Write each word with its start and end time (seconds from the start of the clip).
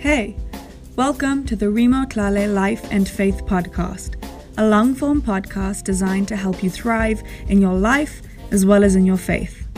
Hey, 0.00 0.34
welcome 0.96 1.44
to 1.44 1.54
the 1.54 1.68
Remo 1.68 2.06
Tlale 2.06 2.54
Life 2.54 2.90
and 2.90 3.06
Faith 3.06 3.44
Podcast, 3.44 4.14
a 4.56 4.66
long 4.66 4.94
form 4.94 5.20
podcast 5.20 5.84
designed 5.84 6.26
to 6.28 6.36
help 6.36 6.62
you 6.62 6.70
thrive 6.70 7.22
in 7.48 7.60
your 7.60 7.74
life 7.74 8.22
as 8.50 8.64
well 8.64 8.82
as 8.82 8.96
in 8.96 9.04
your 9.04 9.18
faith. 9.18 9.68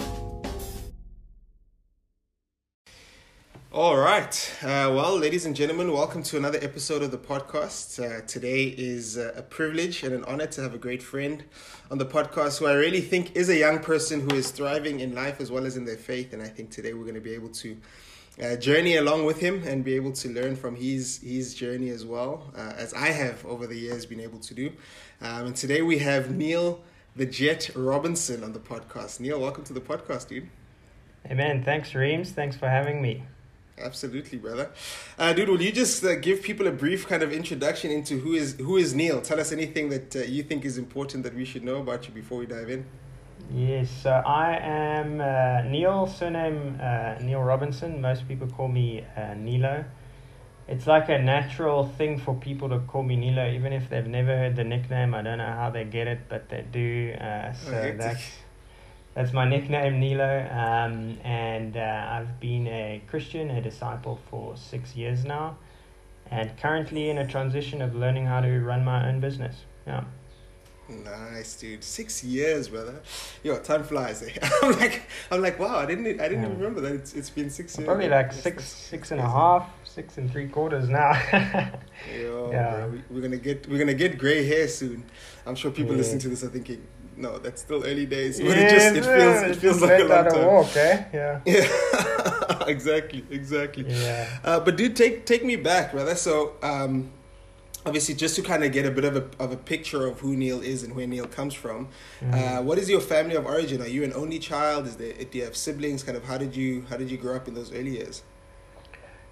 All 3.72 3.96
right. 3.96 4.54
Uh, 4.62 4.95
well, 4.95 5.18
ladies 5.18 5.45
and 5.45 5.56
gentlemen, 5.56 5.93
welcome 5.93 6.23
to 6.23 6.36
another 6.36 6.61
episode 6.62 7.02
of 7.02 7.11
the 7.11 7.18
podcast. 7.18 7.98
Uh, 7.98 8.25
today 8.25 8.66
is 8.79 9.18
uh, 9.18 9.32
a 9.34 9.43
privilege 9.43 10.04
and 10.04 10.14
an 10.14 10.23
honor 10.27 10.46
to 10.46 10.62
have 10.62 10.73
a 10.73 10.79
great 10.79 11.02
friend 11.02 11.43
on 11.91 11.98
the 11.98 12.07
podcast 12.07 12.61
who 12.61 12.66
I 12.66 12.75
really 12.75 13.00
think 13.00 13.34
is 13.34 13.48
a 13.48 13.57
young 13.57 13.80
person 13.80 14.20
who 14.20 14.36
is 14.36 14.52
thriving 14.52 15.00
in 15.00 15.16
life 15.16 15.41
as 15.41 15.50
well 15.50 15.66
as 15.66 15.77
in 15.77 15.84
their 15.84 15.96
faith. 15.96 16.32
And 16.32 16.41
I 16.41 16.46
think 16.46 16.70
today 16.70 16.93
we're 16.95 17.02
going 17.02 17.16
to 17.16 17.20
be 17.20 17.34
able 17.34 17.48
to 17.48 17.77
uh, 18.40 18.56
journey 18.56 18.96
along 18.96 19.24
with 19.24 19.40
him 19.40 19.62
and 19.66 19.84
be 19.84 19.95
able 19.95 20.12
to 20.12 20.28
learn 20.28 20.56
from 20.56 20.77
his 20.77 21.18
his 21.18 21.54
journey 21.54 21.90
as 21.90 22.04
well 22.04 22.52
uh, 22.56 22.73
as 22.77 22.95
I 22.95 23.09
have 23.09 23.45
over 23.45 23.66
the 23.66 23.77
years 23.77 24.06
been 24.06 24.20
able 24.20 24.38
to 24.40 24.54
do. 24.54 24.73
Um, 25.20 25.46
and 25.46 25.56
today 25.56 25.82
we 25.82 25.98
have 25.98 26.30
Neil 26.30 26.82
the 27.14 27.26
Jet 27.26 27.70
Robinson 27.74 28.42
on 28.42 28.52
the 28.52 28.59
podcast. 28.60 29.20
Neil, 29.20 29.38
welcome 29.40 29.64
to 29.64 29.73
the 29.73 29.80
podcast, 29.80 30.28
dude. 30.28 30.48
Hey 31.26 31.34
man, 31.34 31.62
thanks 31.62 31.95
Reams. 31.95 32.32
Thanks 32.32 32.56
for 32.56 32.68
having 32.68 33.02
me. 33.02 33.24
Absolutely, 33.78 34.38
brother. 34.38 34.70
Uh, 35.18 35.32
dude, 35.32 35.48
will 35.48 35.60
you 35.60 35.73
just 35.73 36.04
uh, 36.04 36.14
give 36.16 36.42
people 36.42 36.66
a 36.66 36.73
brief 36.73 37.06
kind 37.06 37.23
of 37.23 37.32
introduction 37.32 37.90
into 37.90 38.18
who 38.18 38.34
is 38.34 38.56
who 38.59 38.76
is 38.76 38.95
Neil? 38.95 39.20
Tell 39.20 39.40
us 39.40 39.52
anything 39.52 39.88
that 39.90 40.16
uh, 40.16 40.20
you 40.20 40.42
think 40.42 40.64
is 40.64 40.78
important 40.78 41.23
that 41.24 41.34
we 41.34 41.45
should 41.45 41.64
know 41.64 41.76
about 41.76 42.06
you 42.06 42.14
before 42.14 42.38
we 42.38 42.46
dive 42.46 42.70
in. 42.70 42.87
Yes, 43.55 43.91
so 43.91 44.11
I 44.11 44.56
am 44.56 45.20
uh, 45.20 45.69
Neil, 45.69 46.06
surname 46.06 46.79
uh, 46.80 47.16
Neil 47.20 47.43
Robinson. 47.43 48.01
Most 48.01 48.27
people 48.27 48.47
call 48.47 48.69
me 48.69 49.05
uh, 49.15 49.34
Nilo. 49.34 49.84
It's 50.69 50.87
like 50.87 51.10
a 51.10 51.19
natural 51.19 51.87
thing 51.87 52.18
for 52.18 52.35
people 52.35 52.71
to 52.71 52.79
call 52.79 53.02
me 53.02 53.15
Nilo, 53.16 53.51
even 53.51 53.74
if 53.74 53.91
they've 53.91 54.07
never 54.07 54.35
heard 54.35 54.57
the 54.57 54.65
nickname. 54.65 55.15
I 55.15 55.21
don't 55.21 55.37
know 55.37 55.52
how 55.52 55.68
they 55.68 55.85
get 55.85 56.07
it, 56.07 56.21
but 56.30 56.49
they 56.49 56.65
do. 56.73 57.13
Uh, 57.13 57.52
so 57.52 57.73
hectic. 57.73 57.99
that's 57.99 58.23
that's 59.15 59.32
my 59.35 59.46
nickname, 59.46 60.01
Nilo. 60.01 60.48
Um, 60.51 61.19
and 61.23 61.76
uh, 61.76 62.07
I've 62.09 62.41
been 62.41 62.66
a 62.69 63.02
Christian, 63.07 63.51
a 63.51 63.60
disciple 63.60 64.19
for 64.31 64.56
six 64.56 64.97
years 64.97 65.26
now, 65.26 65.59
and 66.31 66.56
currently 66.56 67.10
in 67.10 67.19
a 67.19 67.26
transition 67.26 67.82
of 67.82 67.94
learning 67.94 68.25
how 68.25 68.41
to 68.41 68.60
run 68.60 68.82
my 68.82 69.06
own 69.06 69.21
business. 69.21 69.56
Yeah. 69.87 70.04
Nice, 70.88 71.56
dude. 71.56 71.83
Six 71.83 72.22
years, 72.25 72.69
brother. 72.69 73.00
Yo, 73.43 73.59
time 73.61 73.83
flies. 73.83 74.22
Eh? 74.22 74.31
I'm 74.62 74.72
like, 74.78 75.03
I'm 75.31 75.41
like, 75.41 75.59
wow. 75.59 75.77
I 75.78 75.87
didn't, 75.87 76.21
I 76.21 76.28
didn't 76.28 76.43
Yeah. 76.43 76.49
even 76.49 76.59
remember 76.59 76.81
that 76.83 76.93
it's, 76.93 77.15
it's 77.15 77.31
been 77.31 77.50
six 77.50 77.77
years. 77.78 77.87
Probably 77.87 78.09
like 78.09 78.33
six, 78.33 78.65
six 78.65 79.10
and 79.10 79.21
a 79.21 79.22
half, 79.22 79.22
six 79.22 79.22
and 79.22 79.22
a 79.22 79.22
crazy. 79.22 79.33
half, 79.33 79.71
six 79.84 80.19
and 80.19 80.31
three 80.31 80.49
quarters 80.49 80.88
now. 80.88 81.12
Yo, 82.21 82.50
Yeah. 82.53 82.75
bro, 82.77 82.88
we, 82.88 83.03
we're 83.10 83.22
gonna 83.22 83.37
get, 83.38 83.69
we're 83.69 83.78
gonna 83.78 83.94
get 83.94 84.19
gray 84.19 84.44
hair 84.47 84.69
soon. 84.69 85.05
I'm 85.47 85.55
sure 85.55 85.71
people 85.71 85.93
Yeah. 85.93 85.99
listening 85.99 86.21
to 86.21 86.28
this 86.28 86.43
are 86.44 86.49
thinking, 86.49 86.87
no, 87.16 87.38
that's 87.38 87.62
still 87.62 87.84
early 87.84 88.06
days. 88.06 88.41
But 88.41 88.59
it 88.59 88.69
just, 88.71 88.97
it 88.97 89.05
feels, 89.05 89.43
it 89.43 89.56
feels 89.60 89.81
like 89.83 90.00
a 90.00 90.05
long 90.05 90.25
time. 90.28 90.47
walk, 90.47 90.77
eh? 90.77 91.05
Yeah. 91.15 91.41
Yeah, 91.47 92.65
exactly, 92.69 93.25
exactly. 93.31 93.84
Yeah. 93.88 94.28
Uh, 94.44 94.60
but 94.60 94.77
dude, 94.77 94.94
take 94.97 95.25
take 95.27 95.44
me 95.44 95.56
back, 95.56 95.93
brother. 95.93 96.15
So, 96.15 96.55
um, 96.62 97.10
obviously, 97.87 98.15
just 98.15 98.37
to 98.37 98.43
kind 98.43 98.65
of 98.65 98.72
get 98.72 98.87
a 98.87 98.91
bit 98.91 99.05
of 99.05 99.16
a 99.16 99.25
of 99.43 99.53
a 99.53 99.56
picture 99.56 100.06
of 100.06 100.21
who 100.21 100.37
Neil 100.37 100.61
is 100.61 100.83
and 100.83 100.94
where 100.94 101.06
Neil 101.06 101.27
comes 101.27 101.55
from. 101.55 101.88
Mm. 102.21 102.34
Uh, 102.34 102.62
what 102.62 102.78
is 102.78 102.88
your 102.88 103.00
family 103.00 103.34
of 103.34 103.47
origin? 103.47 103.81
Are 103.83 103.87
you 103.88 104.05
an 104.05 104.12
only 104.15 104.38
child? 104.38 104.87
Is 104.87 104.97
there 104.97 105.12
do 105.15 105.38
you 105.38 105.44
have 105.44 105.56
siblings? 105.56 106.03
Kind 106.03 106.16
of 106.16 106.25
how 106.25 106.38
did 106.38 106.55
you 106.56 106.84
how 106.88 106.97
did 106.97 107.10
you 107.10 107.19
grow 107.19 107.37
up 107.37 107.49
in 107.49 107.55
those 107.55 107.72
early 107.72 107.91
years? 107.99 108.22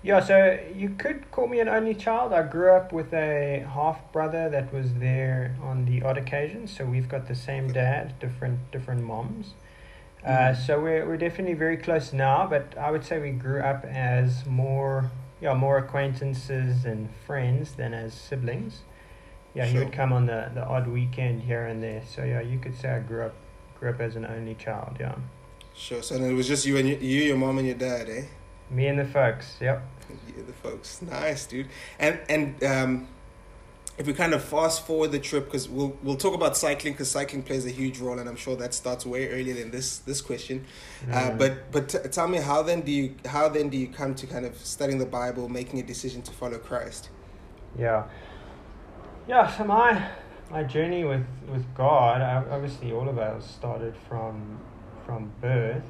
Yeah, 0.03 0.21
so 0.21 0.59
you 0.75 0.91
could 0.97 1.31
call 1.31 1.47
me 1.47 1.61
an 1.61 1.69
only 1.69 1.95
child. 1.95 2.33
I 2.33 2.43
grew 2.45 2.73
up 2.73 2.91
with 2.91 3.13
a 3.13 3.67
half 3.75 4.11
brother 4.13 4.49
that 4.49 4.73
was 4.73 4.95
there 4.95 5.55
on 5.63 5.85
the 5.85 6.03
odd 6.03 6.17
occasion. 6.17 6.67
So 6.67 6.87
we've 6.87 7.09
got 7.09 7.29
the 7.29 7.35
same 7.35 7.71
dad, 7.73 8.19
different 8.19 8.59
different 8.73 9.03
moms. 9.03 9.53
Uh, 10.25 10.29
Mhm. 10.31 10.67
so 10.67 10.81
we're 10.81 11.07
we're 11.07 11.17
definitely 11.19 11.55
very 11.55 11.77
close 11.77 12.13
now. 12.15 12.47
But 12.47 12.77
I 12.79 12.91
would 12.91 13.05
say 13.05 13.19
we 13.21 13.31
grew 13.31 13.61
up 13.61 13.85
as 13.85 14.47
more 14.47 15.11
yeah 15.41 15.55
more 15.55 15.79
acquaintances 15.79 16.85
and 16.85 17.09
friends 17.27 17.73
than 17.73 17.95
as 17.95 18.15
siblings. 18.15 18.81
Yeah, 19.55 19.67
he 19.67 19.79
would 19.79 19.93
come 19.93 20.13
on 20.13 20.27
the, 20.27 20.51
the 20.55 20.65
odd 20.65 20.87
weekend 20.87 21.43
here 21.43 21.67
and 21.67 21.83
there. 21.83 22.03
So 22.07 22.23
yeah, 22.23 22.41
you 22.41 22.59
could 22.59 22.79
say 22.79 22.91
I 22.91 23.01
grew 23.01 23.25
up 23.25 23.35
grew 23.79 23.91
up 23.91 24.01
as 24.01 24.15
an 24.15 24.25
only 24.25 24.55
child. 24.55 24.97
Yeah, 25.01 25.17
Sure. 25.75 26.03
So 26.03 26.19
then 26.19 26.31
it 26.31 26.35
was 26.35 26.47
just 26.47 26.67
you 26.67 26.77
and 26.77 26.89
your, 26.89 26.99
you, 26.99 27.23
your 27.23 27.37
mom 27.37 27.59
and 27.59 27.67
your 27.67 27.77
dad, 27.77 28.09
eh? 28.09 28.25
me 28.71 28.87
and 28.87 28.99
the 28.99 29.05
folks. 29.05 29.57
Yep. 29.61 29.83
Yeah, 30.37 30.43
the 30.47 30.53
folks. 30.53 31.03
Nice, 31.03 31.47
dude. 31.47 31.69
And 31.99 32.21
and 32.29 32.65
um, 32.65 33.09
if 34.01 34.07
we 34.07 34.15
kind 34.15 34.33
of 34.33 34.43
fast 34.43 34.87
forward 34.87 35.13
the 35.13 35.19
trip, 35.19 35.45
because 35.45 35.69
we'll 35.69 35.95
we'll 36.03 36.17
talk 36.17 36.35
about 36.35 36.57
cycling, 36.57 36.95
because 36.95 37.11
cycling 37.11 37.43
plays 37.43 37.67
a 37.67 37.71
huge 37.71 37.99
role, 38.01 38.19
and 38.19 38.29
I'm 38.31 38.37
sure 38.47 38.57
that 38.57 38.73
starts 38.73 39.05
way 39.05 39.29
earlier 39.29 39.55
than 39.55 39.71
this 39.71 39.99
this 39.99 40.21
question. 40.23 40.65
Uh, 41.13 41.31
Mm. 41.31 41.39
but 41.39 41.53
but 41.71 41.89
t- 41.91 41.99
tell 42.11 42.27
me 42.27 42.39
how 42.39 42.63
then 42.63 42.81
do 42.81 42.91
you 42.91 43.15
how 43.27 43.49
then 43.57 43.69
do 43.69 43.77
you 43.77 43.89
come 43.89 44.15
to 44.15 44.27
kind 44.27 44.47
of 44.47 44.57
studying 44.57 44.99
the 44.99 45.11
Bible, 45.21 45.49
making 45.51 45.79
a 45.81 45.83
decision 45.83 46.23
to 46.23 46.33
follow 46.33 46.59
Christ? 46.59 47.11
Yeah. 47.79 48.05
Yeah, 49.29 49.47
so 49.57 49.65
my 49.65 50.09
my 50.51 50.63
journey 50.65 51.05
with, 51.05 51.25
with 51.53 51.65
God, 51.77 52.21
obviously 52.51 52.91
all 52.93 53.09
of 53.09 53.19
ours 53.19 53.45
started 53.45 53.95
from 54.09 54.59
from 55.07 55.31
birth, 55.43 55.85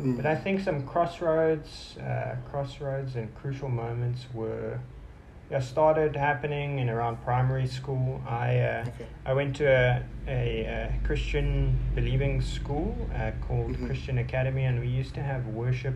Mm. 0.00 0.16
but 0.16 0.24
I 0.24 0.36
think 0.36 0.60
some 0.60 0.86
crossroads, 0.86 1.98
uh, 1.98 2.36
crossroads 2.50 3.14
and 3.14 3.28
crucial 3.34 3.68
moments 3.68 4.26
were, 4.32 4.80
started 5.60 6.16
happening 6.16 6.78
in 6.78 6.88
around 6.88 7.22
primary 7.24 7.66
school. 7.66 8.22
I 8.26 8.58
uh, 8.58 8.84
Okay. 8.88 9.06
I 9.26 9.32
went 9.34 9.56
to 9.56 9.66
a, 9.66 10.02
a, 10.26 10.64
a 10.66 11.00
Christian 11.04 11.78
believing 11.94 12.40
school 12.40 13.08
uh, 13.14 13.32
called 13.46 13.72
Mhm. 13.76 13.86
Christian 13.86 14.18
Academy, 14.18 14.64
and 14.64 14.80
we 14.80 14.88
used 14.88 15.14
to 15.14 15.22
have 15.22 15.46
worship 15.46 15.94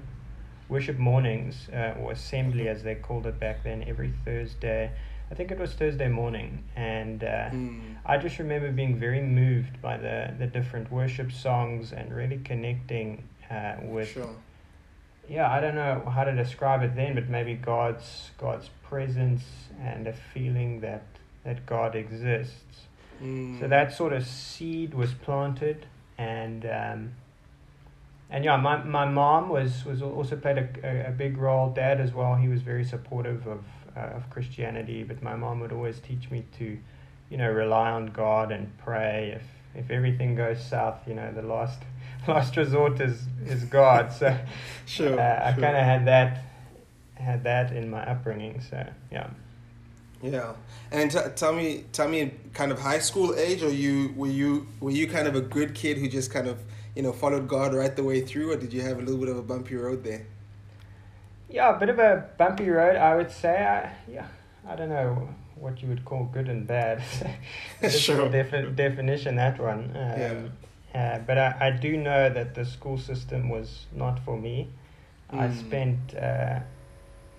worship 0.68 0.98
mornings 0.98 1.68
uh, 1.72 1.94
or 2.00 2.12
assembly 2.12 2.68
as 2.68 2.82
they 2.82 2.94
called 2.96 3.26
it 3.26 3.38
back 3.38 3.62
then 3.64 3.84
every 3.86 4.12
Thursday. 4.24 4.90
I 5.30 5.34
think 5.34 5.50
it 5.50 5.58
was 5.58 5.74
Thursday 5.74 6.08
morning, 6.08 6.62
and 6.76 7.22
uh, 7.24 7.50
Mm. 7.50 7.96
I 8.04 8.18
just 8.18 8.38
remember 8.38 8.70
being 8.70 8.94
very 8.96 9.22
moved 9.22 9.80
by 9.82 9.96
the 9.96 10.32
the 10.38 10.46
different 10.46 10.90
worship 10.90 11.32
songs 11.32 11.92
and 11.92 12.14
really 12.14 12.38
connecting 12.44 13.22
uh, 13.50 13.74
with 13.82 14.08
Sure. 14.08 14.34
Yeah, 15.28 15.50
I 15.50 15.60
don't 15.60 15.74
know 15.74 16.08
how 16.12 16.24
to 16.24 16.34
describe 16.34 16.82
it 16.82 16.94
then, 16.94 17.14
but 17.14 17.28
maybe 17.28 17.54
God's 17.54 18.30
God's 18.38 18.70
presence 18.82 19.42
and 19.80 20.06
a 20.06 20.12
feeling 20.12 20.80
that 20.80 21.04
that 21.44 21.66
God 21.66 21.94
exists. 21.94 22.82
Mm. 23.22 23.60
So 23.60 23.68
that 23.68 23.92
sort 23.92 24.12
of 24.12 24.26
seed 24.26 24.94
was 24.94 25.14
planted, 25.14 25.86
and 26.18 26.64
um, 26.66 27.12
and 28.30 28.44
yeah, 28.44 28.56
my 28.56 28.82
my 28.82 29.04
mom 29.04 29.48
was 29.48 29.84
was 29.84 30.02
also 30.02 30.36
played 30.36 30.58
a, 30.58 30.68
a, 30.84 31.08
a 31.08 31.12
big 31.12 31.38
role. 31.38 31.70
Dad 31.70 32.00
as 32.00 32.12
well. 32.12 32.36
He 32.36 32.48
was 32.48 32.62
very 32.62 32.84
supportive 32.84 33.46
of 33.46 33.64
uh, 33.96 34.00
of 34.00 34.30
Christianity, 34.30 35.02
but 35.02 35.22
my 35.22 35.34
mom 35.34 35.60
would 35.60 35.72
always 35.72 35.98
teach 36.00 36.30
me 36.30 36.44
to, 36.58 36.78
you 37.30 37.36
know, 37.36 37.50
rely 37.50 37.90
on 37.90 38.06
God 38.06 38.52
and 38.52 38.76
pray. 38.78 39.32
If 39.34 39.42
if 39.74 39.90
everything 39.90 40.36
goes 40.36 40.64
south, 40.64 41.06
you 41.06 41.14
know, 41.14 41.32
the 41.32 41.42
last 41.42 41.80
last 42.28 42.56
resort 42.56 43.00
is 43.00 43.22
is 43.46 43.64
God. 43.64 44.12
So 44.12 44.36
Sure. 44.86 45.18
uh, 45.18 45.42
I 45.48 45.52
sure. 45.54 45.62
kind 45.62 45.76
of 45.76 45.82
had 45.84 46.06
that 46.06 46.42
had 47.14 47.44
that 47.44 47.72
in 47.72 47.90
my 47.90 48.04
upbringing. 48.04 48.60
So 48.60 48.86
yeah. 49.10 49.28
Yeah, 50.22 50.54
and 50.90 51.10
t- 51.10 51.18
tell 51.36 51.52
me, 51.52 51.84
tell 51.92 52.08
me, 52.08 52.32
kind 52.54 52.72
of 52.72 52.80
high 52.80 53.00
school 53.00 53.34
age, 53.36 53.62
or 53.62 53.68
you 53.70 54.14
were 54.16 54.26
you 54.28 54.66
were 54.80 54.90
you 54.90 55.06
kind 55.06 55.28
of 55.28 55.34
a 55.36 55.42
good 55.42 55.74
kid 55.74 55.98
who 55.98 56.08
just 56.08 56.30
kind 56.32 56.48
of 56.48 56.58
you 56.96 57.02
know 57.02 57.12
followed 57.12 57.46
God 57.46 57.74
right 57.74 57.94
the 57.94 58.02
way 58.02 58.22
through, 58.22 58.52
or 58.52 58.56
did 58.56 58.72
you 58.72 58.80
have 58.80 58.96
a 58.98 59.02
little 59.02 59.20
bit 59.20 59.28
of 59.28 59.36
a 59.36 59.42
bumpy 59.42 59.76
road 59.76 60.02
there? 60.02 60.26
Yeah, 61.50 61.76
a 61.76 61.78
bit 61.78 61.90
of 61.90 61.98
a 61.98 62.24
bumpy 62.38 62.68
road, 62.70 62.96
I 62.96 63.14
would 63.14 63.30
say. 63.30 63.56
I, 63.62 63.92
yeah, 64.10 64.26
I 64.66 64.74
don't 64.74 64.88
know 64.88 65.28
what 65.54 65.82
you 65.82 65.88
would 65.88 66.04
call 66.04 66.24
good 66.32 66.48
and 66.48 66.66
bad. 66.66 67.02
Sure. 67.90 68.28
Defi- 68.30 68.72
definition 68.74 69.36
that 69.36 69.60
one. 69.60 69.90
Um, 69.94 70.20
Yeah. 70.20 70.34
Uh, 70.96 71.18
but 71.26 71.38
I, 71.38 71.56
I 71.60 71.70
do 71.72 71.96
know 71.98 72.30
that 72.30 72.54
the 72.54 72.64
school 72.64 72.98
system 72.98 73.50
was 73.50 73.86
not 73.94 74.18
for 74.24 74.38
me. 74.38 74.68
I 75.30 75.48
Mm. 75.48 75.52
spent 75.52 76.14
uh, 76.16 76.60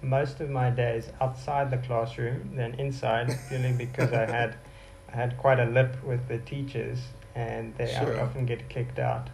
most 0.02 0.40
of 0.42 0.50
my 0.50 0.70
days 0.70 1.10
outside 1.22 1.72
the 1.72 1.78
classroom 1.78 2.56
than 2.56 2.74
inside, 2.76 3.38
purely 3.48 3.72
because 3.86 4.14
I 4.14 4.26
had 4.26 4.56
I 5.12 5.16
had 5.16 5.38
quite 5.38 5.60
a 5.60 5.66
lip 5.66 6.04
with 6.04 6.28
the 6.28 6.38
teachers, 6.40 7.00
and 7.36 7.76
they 7.78 7.96
I 7.96 8.06
would 8.06 8.18
often 8.18 8.46
get 8.46 8.70
kicked 8.70 9.00
out. 9.00 9.30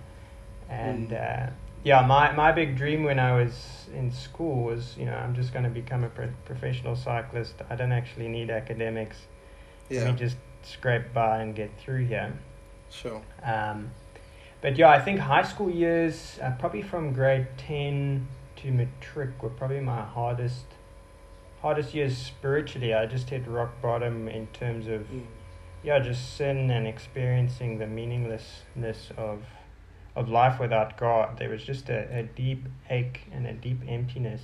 And 0.69 1.11
Mm. 1.11 1.13
uh, 1.13 1.49
yeah, 1.83 2.01
my, 2.05 2.31
my 2.33 2.51
big 2.51 2.77
dream 2.77 3.03
when 3.03 3.19
I 3.19 3.33
was 3.43 3.87
in 3.93 4.11
school 4.11 4.63
was, 4.63 4.95
you 4.97 5.05
know, 5.05 5.15
I'm 5.15 5.35
just 5.35 5.51
going 5.53 5.63
to 5.65 5.69
become 5.71 6.03
a 6.03 6.09
pro- 6.09 6.33
professional 6.45 6.95
cyclist. 6.95 7.55
I 7.69 7.75
don't 7.75 7.91
actually 7.91 8.29
need 8.29 8.49
academics. 8.49 9.17
Let 9.89 9.97
Yeah, 9.97 10.05
me 10.05 10.13
just 10.13 10.37
scrape 10.63 11.13
by 11.13 11.41
and 11.41 11.55
get 11.55 11.71
through 11.79 12.05
here. 12.05 12.33
sure. 12.89 13.21
Um, 13.43 13.91
but 14.63 14.77
yeah, 14.77 14.89
I 14.89 14.99
think 14.99 15.19
high 15.19 15.43
school 15.43 15.69
years, 15.69 16.39
uh, 16.41 16.51
probably 16.57 16.81
from 16.81 17.13
grade 17.13 17.47
10 17.57 18.27
to 18.55 18.71
matric, 18.71 19.43
were 19.43 19.49
probably 19.49 19.81
my 19.81 20.01
hardest 20.01 20.65
hardest 21.61 21.93
years 21.93 22.17
spiritually, 22.17 22.93
I 22.93 23.05
just 23.05 23.29
hit 23.29 23.45
rock 23.47 23.79
bottom 23.81 24.27
in 24.27 24.47
terms 24.47 24.87
of 24.87 25.01
Mm. 25.01 25.25
yeah, 25.83 25.99
just 25.99 26.35
sin 26.37 26.71
and 26.71 26.87
experiencing 26.87 27.77
the 27.77 27.87
meaninglessness 27.87 29.11
of 29.17 29.43
of 30.15 30.29
life 30.29 30.59
without 30.59 30.97
God. 30.97 31.37
There 31.39 31.49
was 31.49 31.63
just 31.63 31.89
a, 31.89 32.19
a 32.19 32.23
deep 32.23 32.65
ache 32.89 33.21
and 33.31 33.45
a 33.47 33.53
deep 33.53 33.79
emptiness 33.87 34.41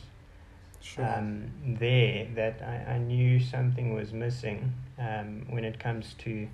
Sure. 0.82 1.06
um, 1.06 1.52
there 1.80 2.28
that 2.36 2.62
I, 2.62 2.94
I 2.94 2.98
knew 2.98 3.40
something 3.40 3.94
was 3.94 4.12
missing 4.12 4.74
um, 4.98 5.46
when 5.50 5.64
it 5.64 5.80
comes 5.80 6.14
to 6.20 6.48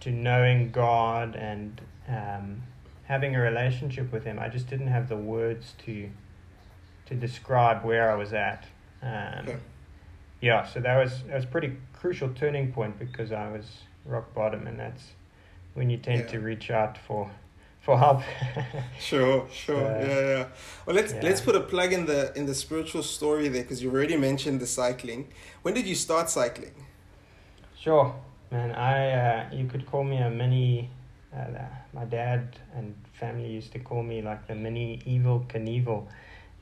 to 0.00 0.10
knowing 0.10 0.70
God 0.70 1.34
and 1.34 1.80
um, 2.08 2.62
having 3.04 3.36
a 3.36 3.40
relationship 3.40 4.12
with 4.12 4.24
Him. 4.24 4.38
I 4.38 4.48
just 4.48 4.68
didn't 4.68 4.88
have 4.88 5.08
the 5.08 5.16
words 5.16 5.74
to 5.86 6.08
to 7.06 7.14
describe 7.14 7.84
where 7.84 8.10
I 8.10 8.14
was 8.14 8.32
at. 8.32 8.64
Um, 9.02 9.10
Okay. 9.48 9.56
Yeah, 10.40 10.64
so 10.66 10.78
that 10.80 10.96
was 11.02 11.22
that 11.24 11.34
was 11.34 11.44
a 11.44 11.48
pretty 11.48 11.72
crucial 11.92 12.28
turning 12.28 12.72
point 12.72 12.98
because 12.98 13.32
I 13.32 13.50
was 13.50 13.66
rock 14.04 14.32
bottom, 14.34 14.66
and 14.68 14.78
that's 14.78 15.02
when 15.74 15.90
you 15.90 15.96
tend 15.98 16.20
Yeah. 16.20 16.26
to 16.32 16.40
reach 16.40 16.70
out 16.70 16.96
for 16.98 17.30
for 17.80 17.98
help. 17.98 18.22
Sure, 19.00 19.46
sure, 19.52 19.86
Uh, 19.86 20.06
yeah, 20.06 20.20
yeah. 20.20 20.46
Well, 20.86 20.94
let's 20.96 21.12
yeah. 21.12 21.20
let's 21.22 21.40
put 21.40 21.56
a 21.56 21.60
plug 21.60 21.92
in 21.92 22.06
the 22.06 22.32
in 22.36 22.46
the 22.46 22.54
spiritual 22.54 23.02
story 23.02 23.48
there 23.48 23.62
because 23.62 23.82
you've 23.82 23.94
already 23.94 24.16
mentioned 24.16 24.60
the 24.60 24.66
cycling. 24.66 25.26
When 25.62 25.74
did 25.74 25.86
you 25.86 25.94
start 25.96 26.30
cycling? 26.30 26.74
Sure, 27.80 28.14
man. 28.50 28.72
I 28.72 29.10
uh, 29.10 29.50
you 29.52 29.66
could 29.66 29.86
call 29.86 30.04
me 30.04 30.18
a 30.18 30.30
mini. 30.30 30.90
Uh, 31.34 31.64
my 31.92 32.04
dad 32.04 32.58
and 32.74 32.94
family 33.12 33.48
used 33.48 33.72
to 33.72 33.78
call 33.78 34.02
me 34.02 34.22
like 34.22 34.46
the 34.46 34.54
mini 34.54 35.02
Evel 35.06 35.46
Knievel, 35.46 36.06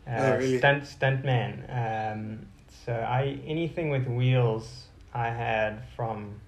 uh, 0.06 0.10
Oh, 0.10 0.36
really? 0.36 0.58
stunt 0.58 0.86
stunt 0.86 1.24
man. 1.24 1.64
Um, 1.70 2.46
so 2.84 2.92
I 2.92 3.38
anything 3.46 3.90
with 3.90 4.06
wheels 4.06 4.86
I 5.14 5.28
had 5.28 5.82
from 5.94 6.40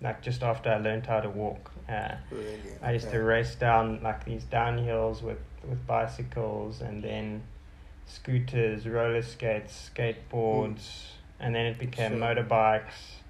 like 0.00 0.22
just 0.22 0.42
after 0.42 0.70
I 0.70 0.76
learned 0.78 1.06
how 1.06 1.20
to 1.20 1.30
walk. 1.30 1.72
Uh, 1.88 2.14
Really? 2.30 2.56
I 2.82 2.92
used 2.92 3.10
to 3.10 3.18
race 3.18 3.54
down 3.54 4.00
like 4.02 4.24
these 4.24 4.44
downhills 4.44 5.22
with, 5.22 5.38
with 5.68 5.86
bicycles 5.86 6.80
and 6.80 7.02
then 7.02 7.42
scooters, 8.06 8.86
roller 8.86 9.22
skates, 9.22 9.90
skateboards, 9.94 11.06
and 11.40 11.54
then 11.54 11.66
it 11.66 11.78
became 11.78 12.10
Sure. 12.12 12.20
motorbikes. 12.20 13.22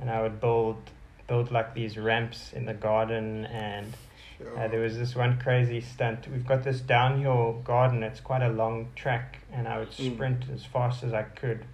And 0.00 0.10
I 0.10 0.22
would 0.22 0.40
build 0.40 0.90
build 1.26 1.50
like 1.50 1.74
these 1.74 1.96
ramps 1.98 2.52
in 2.52 2.66
the 2.66 2.74
garden 2.74 3.46
and 3.46 3.94
Sure. 4.38 4.58
uh, 4.58 4.68
there 4.68 4.80
was 4.80 4.98
this 4.98 5.16
one 5.16 5.38
crazy 5.38 5.80
stunt. 5.80 6.28
We've 6.30 6.46
got 6.46 6.62
this 6.62 6.80
downhill 6.80 7.62
garden. 7.64 8.02
It's 8.02 8.20
quite 8.20 8.42
a 8.42 8.50
long 8.50 8.88
track, 8.94 9.38
and 9.52 9.66
I 9.66 9.78
would 9.78 9.90
Mm. 9.92 10.14
sprint 10.14 10.44
as 10.52 10.64
fast 10.64 11.02
as 11.02 11.14
I 11.14 11.22
could. 11.22 11.64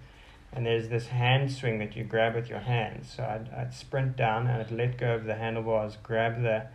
And 0.53 0.65
there's 0.65 0.87
this 0.87 1.07
hand 1.07 1.51
swing 1.51 1.79
that 1.79 1.95
you 1.95 2.03
grab 2.05 2.35
with 2.35 2.47
your 2.49 2.59
hands. 2.59 3.11
So 3.11 3.23
I'd, 3.23 3.49
I'd 3.53 3.73
sprint 3.73 4.15
down 4.15 4.47
and 4.47 4.61
I'd 4.61 4.71
let 4.71 4.97
go 4.97 5.13
of 5.15 5.25
the 5.25 5.35
handlebars, 5.35 5.97
grab 6.03 6.41
the 6.41 6.67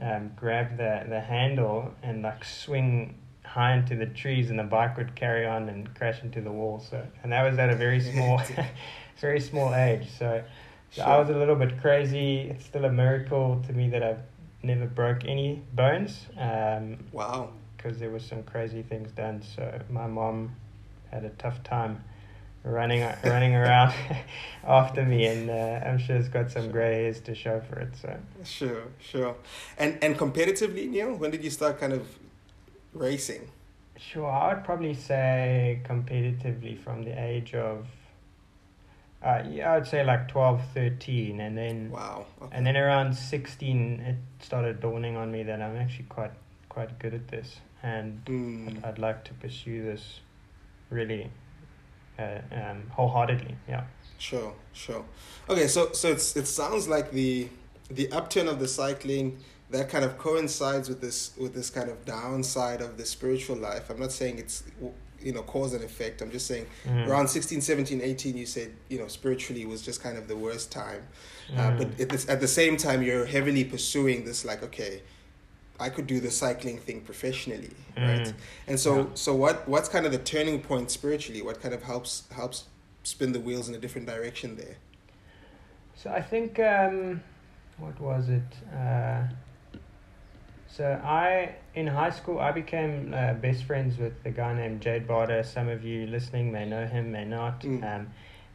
um, 0.00 0.32
grab 0.34 0.78
the, 0.78 1.04
the 1.06 1.20
handle, 1.20 1.94
and 2.02 2.22
like 2.22 2.44
swing 2.44 3.14
high 3.44 3.74
into 3.74 3.94
the 3.94 4.06
trees, 4.06 4.48
and 4.48 4.58
the 4.58 4.62
bike 4.64 4.96
would 4.96 5.14
carry 5.14 5.44
on 5.46 5.68
and 5.68 5.94
crash 5.94 6.22
into 6.22 6.40
the 6.40 6.50
wall. 6.50 6.80
So 6.80 7.06
and 7.22 7.30
that 7.32 7.42
was 7.48 7.58
at 7.58 7.68
a 7.70 7.76
very 7.76 8.00
small, 8.12 8.40
very 9.20 9.38
small 9.40 9.74
age. 9.74 10.08
So, 10.18 10.42
so 10.92 11.02
I 11.02 11.18
was 11.18 11.30
a 11.30 11.34
little 11.36 11.56
bit 11.56 11.80
crazy. 11.80 12.42
It's 12.50 12.64
still 12.64 12.84
a 12.84 12.92
miracle 12.92 13.62
to 13.66 13.72
me 13.72 13.88
that 13.90 14.02
I've 14.02 14.20
never 14.62 14.86
broke 14.86 15.24
any 15.24 15.62
bones 15.74 16.26
um, 16.38 16.98
Wow. 17.12 17.50
because 17.76 17.98
there 17.98 18.10
was 18.10 18.24
some 18.24 18.42
crazy 18.44 18.82
things 18.82 19.10
done. 19.12 19.42
So 19.42 19.80
my 19.90 20.06
mom 20.06 20.54
had 21.10 21.24
a 21.24 21.30
tough 21.30 21.62
time 21.64 22.04
running 22.64 23.02
running 23.24 23.54
around 23.56 23.92
after 24.64 25.04
me, 25.04 25.26
and 25.26 25.50
uh, 25.50 25.80
I'm 25.86 25.98
sure 25.98 26.16
it's 26.16 26.28
got 26.28 26.50
some 26.50 26.70
grey 26.70 27.02
hairs 27.04 27.20
to 27.22 27.34
show 27.34 27.60
for 27.68 27.78
it. 27.80 27.96
So 28.00 28.16
Sure, 28.44 28.84
sure. 29.00 29.34
And 29.78 29.98
and 30.02 30.16
competitively, 30.16 30.88
Neil, 30.88 31.14
when 31.14 31.30
did 31.30 31.42
you 31.42 31.50
start 31.50 31.80
kind 31.80 31.92
of 31.92 32.06
racing? 32.94 33.48
sure, 33.98 34.28
I 34.30 34.54
would 34.54 34.64
probably 34.64 34.94
say 34.94 35.80
competitively 35.84 36.76
from 36.78 37.02
the 37.04 37.12
age 37.20 37.54
of. 37.54 37.86
Uh, 39.22 39.42
yeah, 39.48 39.74
I'd 39.74 39.86
say 39.86 40.04
like 40.04 40.26
12, 40.28 40.60
13, 40.74 41.40
and 41.40 41.56
then 41.56 41.90
Wow. 41.90 42.26
Okay. 42.42 42.56
And 42.56 42.66
then 42.66 42.76
around 42.76 43.14
16, 43.14 44.00
it 44.00 44.16
started 44.44 44.80
dawning 44.80 45.16
on 45.16 45.30
me 45.30 45.44
that 45.44 45.62
I'm 45.62 45.76
actually 45.76 46.06
quite 46.08 46.32
quite 46.68 46.98
good 46.98 47.14
at 47.14 47.28
this, 47.28 47.60
and 47.82 48.24
Mm. 48.24 48.78
I'd, 48.78 48.84
I'd 48.84 48.98
like 48.98 49.24
to 49.24 49.34
pursue 49.34 49.84
this 49.84 50.20
really 50.90 51.30
uh, 52.18 52.38
um, 52.50 52.84
wholeheartedly. 52.90 53.56
Yeah. 53.68 53.84
Sure, 54.18 54.54
sure. 54.72 55.04
Okay, 55.48 55.68
so 55.68 55.92
so 55.92 56.08
it's 56.08 56.36
it 56.36 56.46
sounds 56.46 56.88
like 56.88 57.10
the 57.12 57.48
the 57.90 58.10
upturn 58.10 58.48
of 58.48 58.58
the 58.58 58.68
cycling 58.68 59.38
that 59.70 59.88
kind 59.88 60.04
of 60.04 60.18
coincides 60.18 60.88
with 60.88 61.00
this 61.00 61.32
with 61.38 61.54
this 61.54 61.70
kind 61.70 61.90
of 61.90 62.04
downside 62.04 62.80
of 62.80 62.96
the 62.96 63.04
spiritual 63.06 63.56
life. 63.56 63.90
I'm 63.90 64.00
not 64.00 64.12
saying 64.12 64.38
it's 64.38 64.64
you 65.24 65.32
know 65.32 65.42
cause 65.42 65.72
and 65.74 65.84
effect. 65.84 66.22
I'm 66.22 66.30
just 66.30 66.46
saying 66.46 66.66
Mm. 66.86 67.06
around 67.08 67.28
16, 67.28 67.60
17, 67.60 68.00
18 68.00 68.36
you 68.36 68.46
said, 68.46 68.70
you 68.88 68.98
know, 68.98 69.08
spiritually 69.08 69.64
was 69.66 69.82
just 69.82 70.02
kind 70.02 70.16
of 70.18 70.28
the 70.28 70.36
worst 70.36 70.70
time. 70.72 71.02
Uh, 71.56 71.70
Mm. 71.70 71.78
but 71.78 72.00
at, 72.00 72.08
this, 72.08 72.28
at 72.28 72.40
the 72.40 72.48
same 72.48 72.76
time 72.76 73.02
you're 73.02 73.26
heavily 73.26 73.64
pursuing 73.64 74.24
this 74.24 74.44
like 74.44 74.62
okay, 74.62 75.02
I 75.80 75.88
could 75.88 76.06
do 76.06 76.20
the 76.20 76.30
cycling 76.30 76.78
thing 76.78 77.00
professionally, 77.00 77.74
right? 77.96 78.26
Mm. 78.28 78.34
And 78.68 78.78
so 78.80 78.92
Yeah. 78.98 79.06
so 79.14 79.34
what 79.34 79.68
what's 79.68 79.88
kind 79.88 80.04
of 80.06 80.12
the 80.12 80.18
turning 80.34 80.60
point 80.60 80.90
spiritually? 80.90 81.42
What 81.42 81.60
kind 81.62 81.74
of 81.74 81.82
helps 81.82 82.24
helps 82.40 82.64
spin 83.04 83.32
the 83.32 83.40
wheels 83.40 83.68
in 83.68 83.74
a 83.74 83.78
different 83.78 84.06
direction 84.06 84.56
there? 84.56 84.76
So 85.96 86.10
I 86.10 86.22
think 86.22 86.58
um, 86.58 87.22
what 87.78 87.96
was 88.00 88.28
it? 88.28 88.50
Uh, 88.72 89.22
so 90.76 91.00
I 91.04 91.56
in 91.74 91.86
high 91.86 92.10
school 92.10 92.38
I 92.38 92.52
became 92.52 93.14
uh, 93.14 93.34
best 93.34 93.64
friends 93.64 93.98
with 93.98 94.14
a 94.24 94.30
guy 94.30 94.54
named 94.54 94.80
Jade 94.80 95.06
Barter. 95.06 95.42
Some 95.42 95.68
of 95.68 95.84
you 95.84 96.06
listening 96.06 96.50
may 96.50 96.64
know 96.64 96.86
him, 96.86 97.12
may 97.12 97.24
not. 97.24 97.60
Mm. 97.60 97.96
Um, 97.96 98.06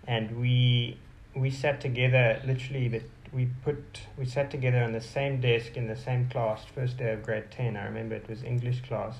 and 0.08 0.40
we 0.40 0.98
we 1.36 1.52
sat 1.52 1.80
together 1.80 2.42
literally 2.46 2.88
that 2.88 3.04
we 3.32 3.50
put 3.64 4.02
we 4.18 4.26
sat 4.26 4.50
together 4.50 4.84
on 4.84 4.94
the 4.94 5.02
same 5.02 5.40
desk 5.40 5.78
in 5.78 5.88
the 5.88 5.96
same 5.96 6.28
class 6.30 6.64
first 6.66 6.98
day 6.98 7.12
of 7.12 7.24
grade 7.24 7.52
10 7.52 7.76
i 7.76 7.86
remember 7.86 8.16
it 8.16 8.28
was 8.28 8.44
english 8.44 8.82
class 8.82 9.18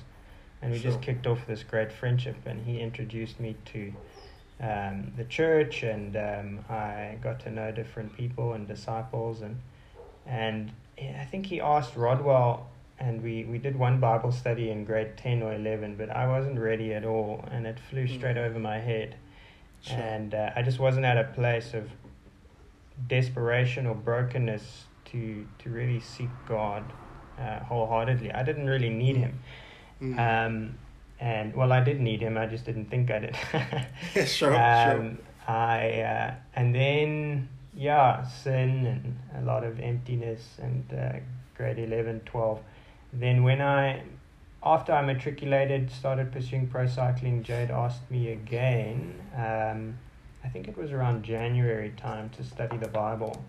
and 0.62 0.72
we 0.72 0.78
just 0.78 1.00
kicked 1.02 1.26
off 1.26 1.46
this 1.46 1.62
great 1.62 1.92
friendship 1.92 2.36
and 2.46 2.64
he 2.66 2.80
introduced 2.80 3.38
me 3.38 3.54
to 3.64 3.92
um, 4.60 5.12
the 5.16 5.24
church 5.24 5.82
and 5.82 6.16
um, 6.16 6.64
i 6.68 7.16
got 7.22 7.38
to 7.40 7.50
know 7.50 7.70
different 7.70 8.16
people 8.16 8.54
and 8.54 8.66
disciples 8.66 9.42
and 9.42 9.60
and 10.26 10.72
i 11.20 11.24
think 11.24 11.46
he 11.46 11.60
asked 11.60 11.94
rodwell 11.94 12.66
and 13.00 13.22
we, 13.22 13.44
we 13.44 13.58
did 13.58 13.76
one 13.76 14.00
bible 14.00 14.32
study 14.32 14.70
in 14.70 14.84
grade 14.84 15.16
10 15.16 15.42
or 15.42 15.54
11 15.54 15.96
but 15.96 16.10
i 16.10 16.26
wasn't 16.26 16.58
ready 16.58 16.92
at 16.94 17.04
all 17.04 17.44
and 17.52 17.66
it 17.66 17.78
flew 17.90 18.06
Mm. 18.06 18.14
straight 18.16 18.36
over 18.36 18.58
my 18.58 18.78
head 18.78 19.14
Sure. 19.80 19.96
and 19.96 20.34
uh, 20.34 20.50
I 20.56 20.62
just 20.62 20.80
wasn't 20.80 21.06
at 21.06 21.16
a 21.16 21.22
place 21.34 21.72
of 21.72 21.88
desperation 23.06 23.86
or 23.86 23.94
brokenness 23.94 24.86
to 25.06 25.46
to 25.60 25.70
really 25.70 26.00
seek 26.00 26.28
God 26.48 26.82
uh, 27.38 27.60
wholeheartedly. 27.60 28.32
I 28.32 28.42
didn't 28.42 28.66
really 28.66 28.90
need 28.90 29.16
Him, 29.16 29.38
Mm. 30.02 30.18
um, 30.18 30.78
and 31.20 31.54
well, 31.54 31.72
I 31.72 31.80
did 31.80 32.00
need 32.00 32.20
Him. 32.20 32.36
I 32.36 32.46
just 32.46 32.64
didn't 32.64 32.86
think 32.90 33.10
I 33.10 33.18
did. 33.20 33.36
sure, 34.26 34.52
sure. 34.52 34.54
um, 34.54 35.18
I 35.46 36.00
uh, 36.02 36.34
and 36.56 36.74
then 36.74 37.48
yeah, 37.74 38.24
sin 38.26 38.86
and 38.86 39.42
a 39.42 39.46
lot 39.46 39.62
of 39.64 39.78
emptiness 39.80 40.58
and 40.60 40.84
uh, 40.92 41.18
grade 41.56 41.78
11, 41.78 42.20
12. 42.26 42.58
Then 43.12 43.42
when 43.42 43.60
I 43.60 44.02
after 44.62 44.92
I 44.92 45.02
matriculated, 45.02 45.90
started 45.90 46.32
pursuing 46.32 46.66
pro 46.66 46.86
cycling, 46.86 47.42
Jade 47.42 47.70
asked 47.70 48.10
me 48.10 48.32
again. 48.32 49.14
Um, 49.36 49.98
I 50.44 50.48
think 50.48 50.68
it 50.68 50.76
was 50.76 50.90
around 50.92 51.24
January 51.24 51.92
time 51.96 52.30
to 52.30 52.44
study 52.44 52.76
the 52.76 52.88
Bible, 52.88 53.44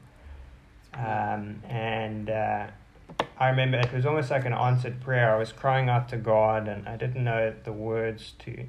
um, 0.93 1.61
and 1.67 2.29
uh, 2.29 2.67
I 3.37 3.49
remember 3.49 3.77
it 3.77 3.93
was 3.93 4.05
almost 4.05 4.31
like 4.31 4.45
an 4.45 4.53
answered 4.53 5.01
prayer. 5.01 5.35
I 5.35 5.39
was 5.39 5.51
crying 5.51 5.89
out 5.89 6.09
to 6.09 6.17
God, 6.17 6.67
and 6.67 6.87
I 6.87 6.95
didn't 6.95 7.23
know 7.23 7.53
the 7.63 7.73
words 7.73 8.33
to 8.39 8.65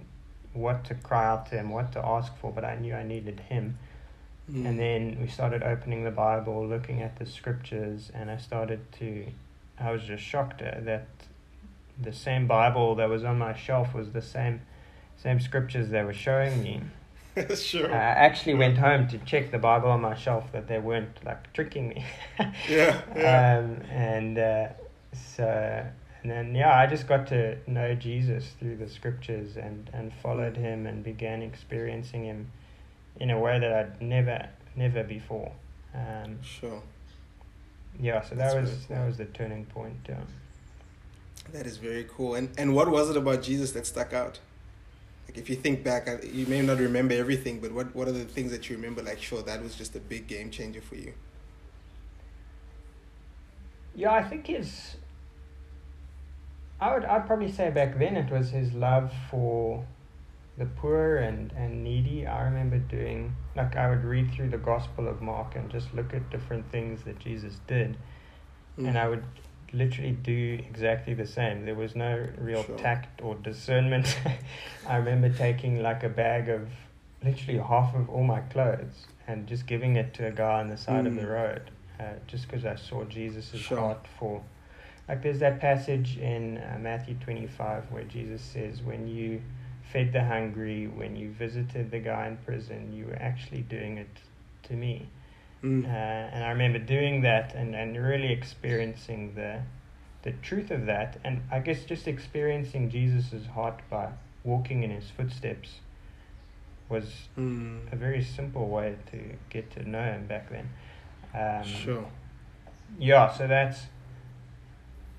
what 0.53 0.85
to 0.85 0.95
cry 0.95 1.27
out 1.27 1.47
to 1.47 1.57
Him, 1.57 1.71
what 1.71 1.93
to 1.93 2.05
ask 2.05 2.37
for, 2.39 2.53
but 2.53 2.65
I 2.65 2.77
knew 2.77 2.95
I 2.95 3.03
needed 3.03 3.41
Him. 3.41 3.79
Mm. 4.51 4.67
And 4.67 4.79
then 4.79 5.19
we 5.21 5.29
started 5.29 5.63
opening 5.63 6.05
the 6.05 6.11
Bible, 6.11 6.67
looking 6.67 7.03
at 7.03 7.19
the 7.19 7.27
scriptures, 7.27 8.11
and 8.15 8.31
I 8.31 8.37
started 8.37 8.81
to. 8.99 9.27
I 9.81 9.91
was 9.93 10.03
just 10.03 10.23
shocked 10.23 10.61
that 10.61 11.07
the 12.01 12.13
same 12.13 12.47
Bible 12.47 12.95
that 12.97 13.09
was 13.09 13.25
on 13.25 13.39
my 13.39 13.55
shelf 13.55 13.95
was 13.95 14.11
the 14.13 14.23
same, 14.23 14.61
same 15.17 15.41
scriptures 15.41 15.91
they 15.91 16.03
were 16.03 16.13
showing 16.13 16.63
me. 16.63 16.83
sure. 17.55 17.93
I 17.93 17.97
actually 17.97 18.55
went 18.55 18.79
home 18.79 19.07
to 19.09 19.19
check 19.19 19.51
the 19.51 19.59
Bible 19.59 19.89
on 19.89 20.01
my 20.01 20.15
shelf 20.15 20.51
that 20.53 20.67
they 20.69 20.79
weren't 20.79 21.25
like 21.25 21.53
tricking 21.53 21.89
me. 21.91 22.05
yeah, 22.69 23.01
yeah. 23.17 23.59
Um, 23.59 23.83
and 23.91 24.39
uh, 24.39 24.69
so, 25.13 25.87
and 26.23 26.31
then 26.31 26.55
yeah, 26.55 26.77
I 26.77 26.87
just 26.87 27.07
got 27.07 27.27
to 27.29 27.57
know 27.67 27.95
Jesus 27.95 28.49
through 28.59 28.77
the 28.77 28.89
scriptures 28.89 29.57
and 29.57 29.89
and 29.93 30.13
followed 30.13 30.57
him 30.57 30.87
and 30.87 31.05
began 31.05 31.43
experiencing 31.43 32.25
him 32.25 32.51
in 33.19 33.31
a 33.31 33.39
way 33.39 33.59
that 33.59 33.73
I'd 33.73 34.03
never 34.03 34.49
never 34.77 35.03
before. 35.05 35.53
Um, 35.95 36.43
Sure. 36.43 36.83
Yeah, 38.01 38.23
so 38.23 38.35
That's 38.35 38.55
that 38.55 38.61
was 38.61 38.71
really 38.71 38.83
cool. 38.89 38.97
that 38.97 39.07
was 39.07 39.17
the 39.19 39.25
turning 39.27 39.67
point. 39.67 39.97
Yeah. 40.09 40.17
That 41.53 41.67
is 41.67 41.77
very 41.77 42.07
cool. 42.09 42.35
And 42.35 42.51
and 42.59 42.75
what 42.75 42.91
was 42.91 43.11
it 43.11 43.17
about 43.17 43.43
Jesus 43.43 43.73
that 43.73 43.87
stuck 43.87 44.13
out? 44.13 44.39
Like 45.29 45.39
if 45.39 45.49
you 45.49 45.57
think 45.57 45.85
back, 45.85 46.09
you 46.33 46.47
may 46.47 46.63
not 46.63 46.79
remember 46.79 47.15
everything, 47.15 47.61
but 47.61 47.73
what 47.73 47.95
what 47.95 48.09
are 48.09 48.13
the 48.13 48.25
things 48.25 48.51
that 48.53 48.69
you 48.69 48.77
remember? 48.77 49.03
Like, 49.03 49.21
sure, 49.23 49.43
that 49.43 49.63
was 49.63 49.75
just 49.75 49.95
a 49.97 50.01
big 50.01 50.27
game 50.27 50.51
changer 50.51 50.81
for 50.81 50.97
you. 50.97 51.13
Yeah, 53.95 54.13
I 54.13 54.23
think 54.25 54.47
his. 54.47 54.97
I 56.81 56.95
would 56.95 57.05
I'd 57.05 57.27
probably 57.27 57.53
say 57.53 57.71
back 57.71 57.99
then 57.99 58.17
it 58.17 58.31
was 58.31 58.51
his 58.51 58.73
love 58.73 59.13
for 59.31 59.85
the 60.61 60.67
poor 60.67 61.17
and, 61.17 61.51
and 61.57 61.83
needy. 61.83 62.27
I 62.27 62.43
remember 62.43 62.77
doing 62.79 63.35
like 63.57 63.77
I 63.77 63.89
would 63.89 64.05
read 64.05 64.31
through 64.33 64.51
the 64.51 64.59
Gospel 64.59 65.09
of 65.09 65.23
Mark 65.23 65.57
and 65.57 65.71
just 65.71 65.93
look 65.95 66.13
at 66.13 66.29
different 66.31 66.71
things 66.71 67.03
that 67.05 67.19
Jesus 67.19 67.59
did, 67.67 67.97
and 68.77 68.97
I 68.99 69.09
would 69.09 69.25
literally 69.73 70.13
do 70.13 70.59
exactly 70.69 71.15
the 71.15 71.27
same. 71.27 71.65
There 71.65 71.75
was 71.75 71.97
no 71.97 72.27
real 72.39 72.63
Sure. 72.65 72.77
tact 72.77 73.23
or 73.23 73.37
discernment. 73.37 74.07
I 74.87 74.97
remember 74.97 75.31
taking 75.31 75.83
like 75.83 76.03
a 76.05 76.09
bag 76.11 76.49
of 76.51 76.69
literally 77.25 77.59
half 77.59 77.95
of 77.95 78.11
all 78.11 78.25
my 78.25 78.41
clothes 78.41 79.07
and 79.27 79.47
just 79.47 79.67
giving 79.67 79.97
it 79.97 80.13
to 80.15 80.27
a 80.27 80.31
guy 80.31 80.61
on 80.61 80.69
the 80.69 80.77
side 80.77 81.07
of 81.07 81.15
the 81.15 81.23
Mm. 81.23 81.33
road, 81.41 81.71
uh, 81.99 82.05
just 82.27 82.47
because 82.49 82.65
I 82.67 82.75
saw 82.77 83.05
Jesus' 83.05 83.55
Sure. 83.55 83.79
heart 83.79 84.07
for. 84.19 84.43
Like 85.09 85.23
there's 85.23 85.39
that 85.41 85.59
passage 85.61 86.19
in 86.19 86.59
uh, 86.59 86.79
Matthew 86.81 87.15
25 87.15 87.91
where 87.93 88.05
Jesus 88.05 88.43
says, 88.43 88.83
when 88.83 89.07
you 89.09 89.41
fed 89.93 90.13
the 90.13 90.25
hungry, 90.25 90.87
when 90.87 91.17
you 91.17 91.31
visited 91.31 91.91
the 91.91 91.99
guy 91.99 92.27
in 92.29 92.37
prison, 92.39 92.93
you 92.93 93.07
were 93.07 93.17
actually 93.21 93.63
doing 93.63 93.99
it 93.99 94.09
to 94.65 94.75
me. 94.75 95.09
Mm. 95.63 95.85
Uh, 95.85 95.89
and 95.89 96.45
I 96.45 96.51
remember 96.51 96.79
doing 96.79 97.23
that 97.23 97.55
and, 97.55 97.75
and 97.75 97.97
really 97.97 98.33
experiencing 98.33 99.35
the 99.35 99.61
the 100.23 100.33
truth 100.43 100.71
of 100.71 100.85
that, 100.85 101.19
and 101.25 101.41
I 101.51 101.61
guess 101.61 101.85
just 101.85 102.07
experiencing 102.07 102.91
Jesus' 102.91 103.47
heart 103.55 103.81
by 103.89 104.11
walking 104.45 104.83
in 104.83 104.91
his 104.91 105.09
footsteps 105.11 105.81
was 106.91 107.29
Mm. 107.39 107.91
a 107.93 107.97
very 107.97 108.23
simple 108.23 108.69
way 108.69 108.97
to 109.13 109.19
get 109.49 109.71
to 109.73 109.89
know 109.89 110.03
him 110.03 110.27
back 110.27 110.51
then. 110.51 110.69
Um, 111.35 111.65
Sure. 111.65 112.05
Yeah, 112.99 113.31
so 113.33 113.47
that's 113.47 113.87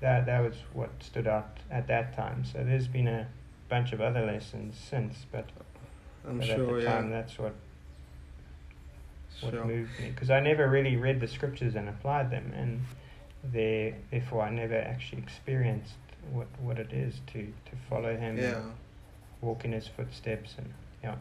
that. 0.00 0.26
That 0.26 0.40
was 0.40 0.56
what 0.72 0.90
stood 1.02 1.26
out 1.26 1.58
at 1.70 1.86
that 1.88 2.14
time. 2.14 2.44
So 2.44 2.62
there's 2.62 2.88
been 2.88 3.08
a 3.08 3.26
bunch 3.72 3.92
of 3.94 4.00
other 4.02 4.24
lessons 4.26 4.74
since, 4.90 5.14
but, 5.32 5.46
I'm 6.28 6.38
but 6.38 6.46
sure. 6.46 6.60
at 6.60 6.68
the 6.68 6.82
yeah. 6.82 6.92
time, 6.92 7.10
that's 7.10 7.38
what 7.38 7.54
what 9.40 9.54
Sure. 9.54 9.64
moved 9.64 9.90
me 9.98 10.10
because 10.10 10.30
I 10.30 10.40
never 10.40 10.68
really 10.68 10.96
read 10.96 11.18
the 11.20 11.26
scriptures 11.26 11.74
and 11.74 11.88
applied 11.88 12.30
them, 12.30 12.52
and 12.54 12.80
there, 13.54 13.94
therefore 14.10 14.42
I 14.42 14.50
never 14.50 14.76
actually 14.92 15.22
experienced 15.22 15.94
what, 16.30 16.48
what 16.60 16.78
it 16.78 16.92
is 16.92 17.14
to, 17.32 17.40
to 17.68 17.72
follow 17.88 18.14
him, 18.14 18.36
Yeah. 18.36 18.56
and 18.58 18.72
walk 19.40 19.64
in 19.64 19.72
his 19.72 19.88
footsteps, 19.88 20.50
and 20.58 20.68
yeah, 21.02 21.16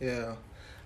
Yeah, 0.00 0.34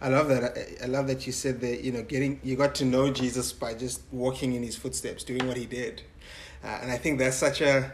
I 0.01 0.09
love 0.09 0.29
that. 0.29 0.43
I, 0.45 0.85
I 0.85 0.87
love 0.87 1.07
that 1.09 1.27
you 1.27 1.33
said 1.33 1.61
that. 1.63 1.81
You 1.81 1.93
know, 1.93 2.03
getting 2.03 2.39
you 2.45 2.55
got 2.55 2.75
to 2.77 2.85
know 2.85 3.11
Jesus 3.11 3.53
by 3.53 3.73
just 3.75 4.03
walking 4.13 4.53
in 4.53 4.63
His 4.63 4.77
footsteps, 4.77 5.25
doing 5.25 5.47
what 5.49 5.57
He 5.57 5.67
did, 5.67 6.03
uh, 6.63 6.79
and 6.83 6.91
I 6.93 6.99
think 6.99 7.19
that's 7.19 7.37
such 7.37 7.61
a, 7.63 7.91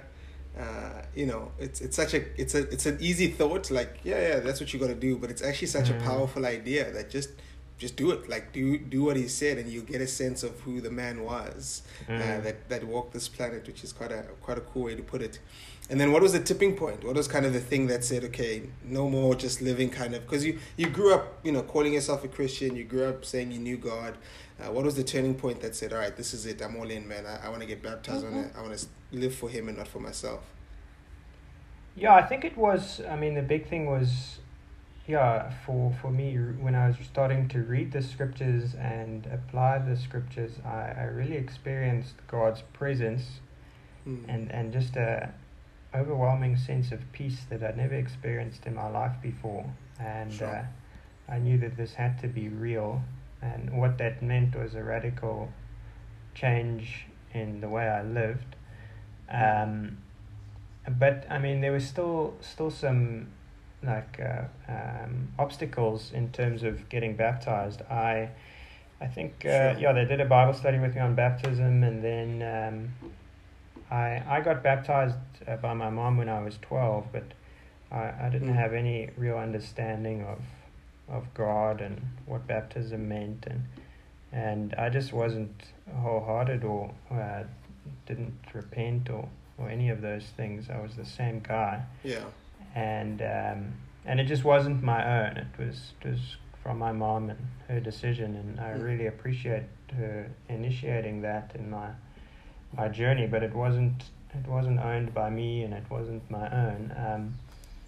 uh, 0.59 1.03
you 1.15 1.27
know, 1.27 1.53
it's 1.59 1.81
it's 1.81 1.97
such 1.97 2.15
a 2.15 2.23
it's 2.41 2.55
a 2.55 2.63
it's 2.71 2.87
an 2.87 2.97
easy 3.01 3.29
thought. 3.29 3.71
Like, 3.71 3.99
yeah, 4.05 4.21
yeah, 4.29 4.41
that's 4.41 4.61
what 4.61 4.73
you 4.73 4.81
got 4.81 4.89
to 4.89 4.95
do. 4.95 5.17
But 5.19 5.31
it's 5.31 5.43
actually 5.43 5.69
such 5.69 5.89
Mm. 5.91 6.01
a 6.01 6.05
powerful 6.05 6.47
idea 6.47 6.91
that 6.93 7.11
just 7.11 7.31
just 7.79 7.97
do 7.97 8.11
it. 8.11 8.29
Like, 8.29 8.53
do 8.53 8.79
do 8.79 9.05
what 9.05 9.17
He 9.17 9.29
said, 9.29 9.59
and 9.59 9.69
you 9.71 9.83
get 9.83 10.01
a 10.01 10.07
sense 10.07 10.43
of 10.43 10.59
who 10.61 10.81
the 10.81 10.91
man 10.91 11.23
was 11.25 11.83
uh, 12.09 12.13
Mm. 12.13 12.43
that 12.45 12.69
that 12.71 12.85
walked 12.85 13.13
this 13.13 13.29
planet, 13.29 13.67
which 13.67 13.85
is 13.85 13.93
quite 13.93 14.13
a 14.13 14.23
quite 14.41 14.59
a 14.59 14.63
cool 14.63 14.85
way 14.85 14.95
to 14.95 15.03
put 15.03 15.21
it. 15.23 15.39
And 15.89 16.01
then 16.01 16.11
what 16.11 16.21
was 16.21 16.33
the 16.33 16.41
tipping 16.41 16.75
point? 16.75 17.05
What 17.05 17.15
was 17.15 17.29
kind 17.29 17.47
of 17.47 17.53
the 17.53 17.61
thing 17.61 17.87
that 17.87 18.03
said, 18.03 18.25
okay, 18.25 18.63
no 18.83 19.09
more 19.09 19.37
just 19.37 19.63
living 19.63 19.89
kind 19.91 20.15
of 20.17 20.23
because 20.23 20.45
you 20.45 20.59
you 20.77 20.89
grew 20.89 21.15
up, 21.15 21.39
you 21.45 21.53
know, 21.53 21.63
calling 21.63 21.93
yourself 21.93 22.25
a 22.25 22.29
Christian. 22.29 22.75
You 22.75 22.85
grew 22.85 23.05
up 23.05 23.25
saying 23.25 23.53
you 23.53 23.61
knew 23.61 23.77
God. 23.77 24.15
Uh, 24.59 24.73
what 24.73 24.85
was 24.85 24.95
the 24.97 25.05
turning 25.05 25.35
point 25.35 25.61
that 25.61 25.75
said, 25.75 25.93
all 25.93 25.99
right, 25.99 26.17
this 26.17 26.33
is 26.33 26.47
it. 26.47 26.63
I'm 26.63 26.77
all 26.77 26.91
in, 26.91 27.07
man. 27.07 27.27
I, 27.27 27.47
I 27.47 27.49
want 27.51 27.61
to 27.61 27.67
get 27.67 27.83
baptized. 27.83 28.25
I 28.25 28.31
want 28.31 28.53
to 28.53 28.59
I 28.59 28.63
want 28.63 28.79
to 28.79 28.87
live 29.13 29.35
for 29.35 29.49
Him 29.51 29.69
and 29.69 29.77
not 29.77 29.89
for 29.89 30.01
myself. 30.01 30.43
Yeah, 31.95 32.15
I 32.15 32.23
think 32.23 32.45
it 32.45 32.57
was. 32.57 33.01
I 33.09 33.17
mean, 33.17 33.35
the 33.35 33.43
big 33.43 33.69
thing 33.69 33.87
was, 33.87 34.39
yeah, 35.07 35.51
for 35.65 35.95
for 36.01 36.11
me 36.11 36.37
when 36.37 36.75
I 36.75 36.89
was 36.89 36.97
starting 37.05 37.49
to 37.49 37.59
read 37.63 37.93
the 37.93 38.03
scriptures 38.03 38.75
and 38.75 39.27
apply 39.27 39.79
the 39.79 39.97
scriptures, 39.97 40.53
I, 40.65 40.93
I 40.97 41.05
really 41.05 41.37
experienced 41.37 42.15
God's 42.29 42.63
presence 42.73 43.41
Mm. 44.07 44.25
and 44.29 44.53
and 44.53 44.73
just 44.73 44.95
a 44.97 45.35
overwhelming 45.93 46.57
sense 46.57 46.93
of 46.93 47.01
peace 47.11 47.41
that 47.51 47.61
I'd 47.63 47.77
never 47.77 47.95
experienced 47.95 48.65
in 48.67 48.75
my 48.75 48.89
life 48.89 49.17
before, 49.21 49.65
and 49.99 50.33
Sure. 50.33 50.47
uh, 51.29 51.33
I 51.33 51.39
knew 51.41 51.59
that 51.59 51.77
this 51.77 51.95
had 51.95 52.21
to 52.21 52.29
be 52.29 52.49
real, 52.49 53.03
and 53.43 53.79
what 53.79 53.99
that 53.99 54.23
meant 54.23 54.55
was 54.57 54.75
a 54.75 54.83
radical 54.83 55.51
change 56.35 57.07
in 57.33 57.61
the 57.61 57.69
way 57.69 57.89
I 57.89 58.03
lived. 58.03 58.57
Um, 59.31 59.99
but 60.89 61.27
I 61.31 61.39
mean, 61.39 61.61
there 61.61 61.73
was 61.73 61.87
still 61.87 62.35
still 62.41 62.71
some 62.71 63.29
like 63.83 64.21
uh, 64.21 64.45
um, 64.73 65.29
obstacles 65.39 66.13
in 66.13 66.31
terms 66.33 66.63
of 66.63 66.89
getting 66.89 67.17
baptized. 67.17 67.83
I 67.83 68.31
I 69.01 69.07
think 69.07 69.45
uh, 69.45 69.75
Sure. 69.75 69.79
yeah, 69.81 69.93
they 69.93 70.05
did 70.05 70.21
a 70.21 70.25
Bible 70.25 70.55
study 70.55 70.79
with 70.79 70.95
me 70.95 71.01
on 71.01 71.15
baptism, 71.15 71.83
and 71.83 72.03
then 72.03 72.43
um, 72.43 73.11
I 73.91 74.23
I 74.29 74.41
got 74.41 74.63
baptized 74.63 75.17
uh, 75.47 75.57
by 75.57 75.75
my 75.75 75.91
mom 75.91 76.17
when 76.17 76.29
I 76.29 76.41
was 76.43 76.57
twelve, 76.63 77.07
but 77.13 77.25
I, 77.91 78.13
I 78.27 78.29
didn't 78.31 78.49
Mm. 78.53 78.57
have 78.57 78.73
any 78.73 79.11
real 79.17 79.37
understanding 79.37 80.23
of 80.25 80.39
of 81.09 81.33
God 81.35 81.81
and 81.81 82.01
what 82.27 82.47
baptism 82.47 83.09
meant, 83.09 83.47
and 83.49 83.65
and 84.33 84.75
I 84.75 84.89
just 84.89 85.13
wasn't 85.13 85.55
wholehearted 85.95 86.65
or 86.65 86.93
uh, 87.11 87.45
didn't 88.07 88.35
repent 88.53 89.09
or 89.11 89.29
or 89.59 89.69
any 89.71 89.89
of 89.91 90.01
those 90.03 90.25
things. 90.37 90.69
I 90.71 90.81
was 90.81 90.97
the 90.97 91.05
same 91.07 91.41
guy 91.41 91.83
Yeah. 92.05 92.25
and 92.75 93.23
um, 93.23 93.73
and 94.05 94.21
it 94.21 94.25
just 94.25 94.45
wasn't 94.45 94.83
my 94.83 95.03
own. 95.21 95.37
It 95.39 95.47
was 95.59 95.93
it 96.03 96.09
was 96.09 96.37
from 96.63 96.79
my 96.79 96.93
mom 96.93 97.31
and 97.31 97.39
her 97.69 97.81
decision, 97.81 98.35
and 98.37 98.61
I 98.61 98.73
Mm. 98.73 98.83
really 98.85 99.07
appreciate 99.07 99.63
her 99.97 100.29
initiating 100.49 101.23
that 101.23 101.53
in 101.55 101.71
my 101.71 101.91
my 102.77 102.89
journey. 102.89 103.27
But 103.29 103.43
it 103.45 103.55
wasn't 103.55 104.03
it 104.35 104.47
wasn't 104.49 104.81
owned 104.81 105.15
by 105.15 105.31
me, 105.31 105.63
and 105.63 105.73
it 105.73 105.85
wasn't 105.89 106.29
my 106.31 106.47
own. 106.51 106.93
Um, 106.97 107.35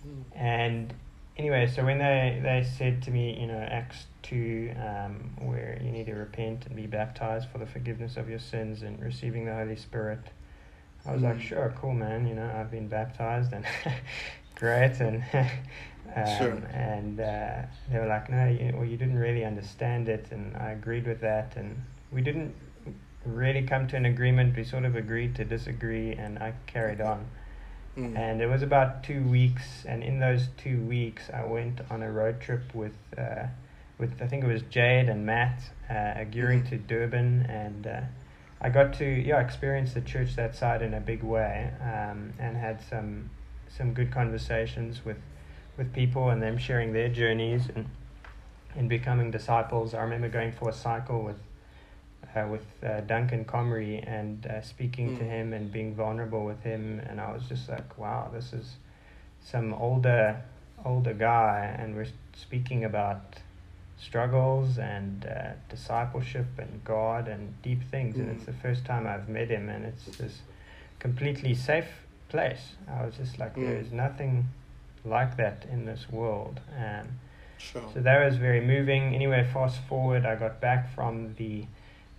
Mm. 0.06 0.24
and 0.36 0.94
anyway, 1.38 1.66
so 1.66 1.84
when 1.84 1.98
they, 1.98 2.40
they 2.42 2.66
said 2.76 3.02
to 3.02 3.10
me, 3.10 3.38
you 3.40 3.46
know, 3.46 3.58
Acts 3.58 4.06
2, 4.22 4.72
um, 4.76 5.30
where 5.46 5.80
you 5.82 5.90
need 5.90 6.06
to 6.06 6.14
repent 6.14 6.66
and 6.66 6.76
be 6.76 6.86
baptized 6.86 7.48
for 7.50 7.58
the 7.58 7.66
forgiveness 7.66 8.16
of 8.16 8.28
your 8.28 8.38
sins 8.38 8.82
and 8.82 9.00
receiving 9.02 9.44
the 9.46 9.54
Holy 9.54 9.76
Spirit, 9.76 10.20
I 11.06 11.12
was 11.12 11.22
like, 11.22 11.36
Mm. 11.36 11.40
sure, 11.42 11.74
cool, 11.80 11.94
man. 11.94 12.26
You 12.26 12.34
know, 12.34 12.50
I've 12.54 12.70
been 12.70 12.88
baptized 12.88 13.52
and 13.52 13.64
great. 14.56 15.00
And 15.00 15.22
um, 16.16 16.36
Sure. 16.38 16.52
and 16.72 17.20
uh, 17.20 17.62
they 17.90 17.98
were 17.98 18.06
like, 18.06 18.28
no, 18.28 18.48
you, 18.48 18.72
well, 18.74 18.84
you 18.84 18.96
didn't 18.96 19.18
really 19.18 19.44
understand 19.44 20.08
it. 20.08 20.26
And 20.30 20.56
I 20.56 20.70
agreed 20.72 21.06
with 21.06 21.20
that. 21.20 21.54
And 21.56 21.80
we 22.12 22.20
didn't 22.20 22.54
really 23.24 23.62
come 23.62 23.86
to 23.88 23.96
an 23.96 24.06
agreement. 24.06 24.56
We 24.56 24.64
sort 24.64 24.84
of 24.84 24.96
agreed 24.96 25.34
to 25.36 25.44
disagree, 25.44 26.12
and 26.12 26.38
I 26.38 26.54
carried 26.66 27.00
on. 27.00 27.26
Mm. 27.98 28.16
And 28.16 28.40
it 28.40 28.46
was 28.46 28.62
about 28.62 29.02
two 29.02 29.22
weeks, 29.24 29.84
and 29.84 30.04
in 30.04 30.20
those 30.20 30.48
two 30.56 30.80
weeks, 30.82 31.30
I 31.34 31.44
went 31.44 31.80
on 31.90 32.02
a 32.02 32.10
road 32.12 32.40
trip 32.40 32.72
with, 32.72 32.94
uh, 33.16 33.46
with 33.98 34.22
I 34.22 34.28
think 34.28 34.44
it 34.44 34.46
was 34.46 34.62
Jade 34.62 35.08
and 35.08 35.26
Matt, 35.26 35.60
uh, 35.90 35.94
Mhm. 36.62 36.68
to 36.68 36.76
Durban, 36.78 37.46
and 37.48 37.86
uh, 37.86 38.00
I 38.60 38.70
got 38.70 38.92
to 38.94 39.04
yeah 39.04 39.40
experience 39.40 39.94
the 39.94 40.00
church 40.00 40.36
that 40.36 40.54
side 40.54 40.80
in 40.82 40.94
a 40.94 41.00
big 41.00 41.24
way, 41.24 41.70
um, 41.82 42.32
and 42.38 42.56
had 42.56 42.80
some 42.80 43.30
some 43.68 43.92
good 43.94 44.12
conversations 44.12 45.04
with 45.04 45.18
with 45.76 45.92
people 45.92 46.30
and 46.30 46.40
them 46.40 46.56
sharing 46.56 46.92
their 46.92 47.08
journeys 47.08 47.68
and 47.74 47.86
and 48.76 48.88
becoming 48.88 49.30
disciples. 49.32 49.92
I 49.94 50.02
remember 50.02 50.28
going 50.28 50.52
for 50.52 50.68
a 50.68 50.72
cycle 50.72 51.22
with 51.22 51.40
uh, 52.36 52.46
with 52.50 52.66
uh, 52.84 53.00
Duncan 53.02 53.44
Comrie 53.44 54.02
and 54.06 54.46
uh, 54.46 54.60
speaking 54.62 55.16
to 55.16 55.22
Mm. 55.24 55.30
him 55.30 55.52
and 55.52 55.72
being 55.72 55.94
vulnerable 55.94 56.44
with 56.44 56.62
him, 56.62 57.00
and 57.08 57.20
I 57.20 57.32
was 57.32 57.44
just 57.48 57.68
like, 57.68 57.98
wow, 57.98 58.30
this 58.32 58.52
is 58.52 58.76
some 59.42 59.72
older 59.74 60.42
older 60.84 61.12
guy, 61.14 61.74
and 61.78 61.96
we're 61.96 62.06
speaking 62.34 62.84
about 62.84 63.40
struggles 63.98 64.78
and 64.78 65.26
uh, 65.26 65.52
discipleship 65.68 66.46
and 66.58 66.82
God 66.84 67.26
and 67.28 67.60
deep 67.62 67.82
things, 67.90 68.16
and 68.16 68.28
it's 68.30 68.42
Mm. 68.44 68.46
the 68.46 68.52
first 68.62 68.84
time 68.84 69.06
I've 69.06 69.28
met 69.28 69.48
him, 69.48 69.68
and 69.68 69.84
it's 69.84 70.04
this 70.18 70.42
completely 71.00 71.54
safe 71.54 71.90
place. 72.28 72.76
I 72.88 73.04
was 73.04 73.16
just 73.16 73.38
like, 73.38 73.54
Mm. 73.56 73.64
there's 73.66 73.92
nothing 73.92 74.46
like 75.04 75.36
that 75.36 75.64
in 75.72 75.84
this 75.84 76.08
world, 76.10 76.60
and 76.76 77.08
Sure. 77.60 77.82
So 77.92 78.00
that 78.00 78.24
was 78.24 78.36
very 78.36 78.60
moving. 78.60 79.14
Anyway, 79.16 79.44
fast 79.52 79.80
forward, 79.88 80.24
I 80.24 80.36
got 80.36 80.60
back 80.60 80.94
from 80.94 81.34
the 81.34 81.66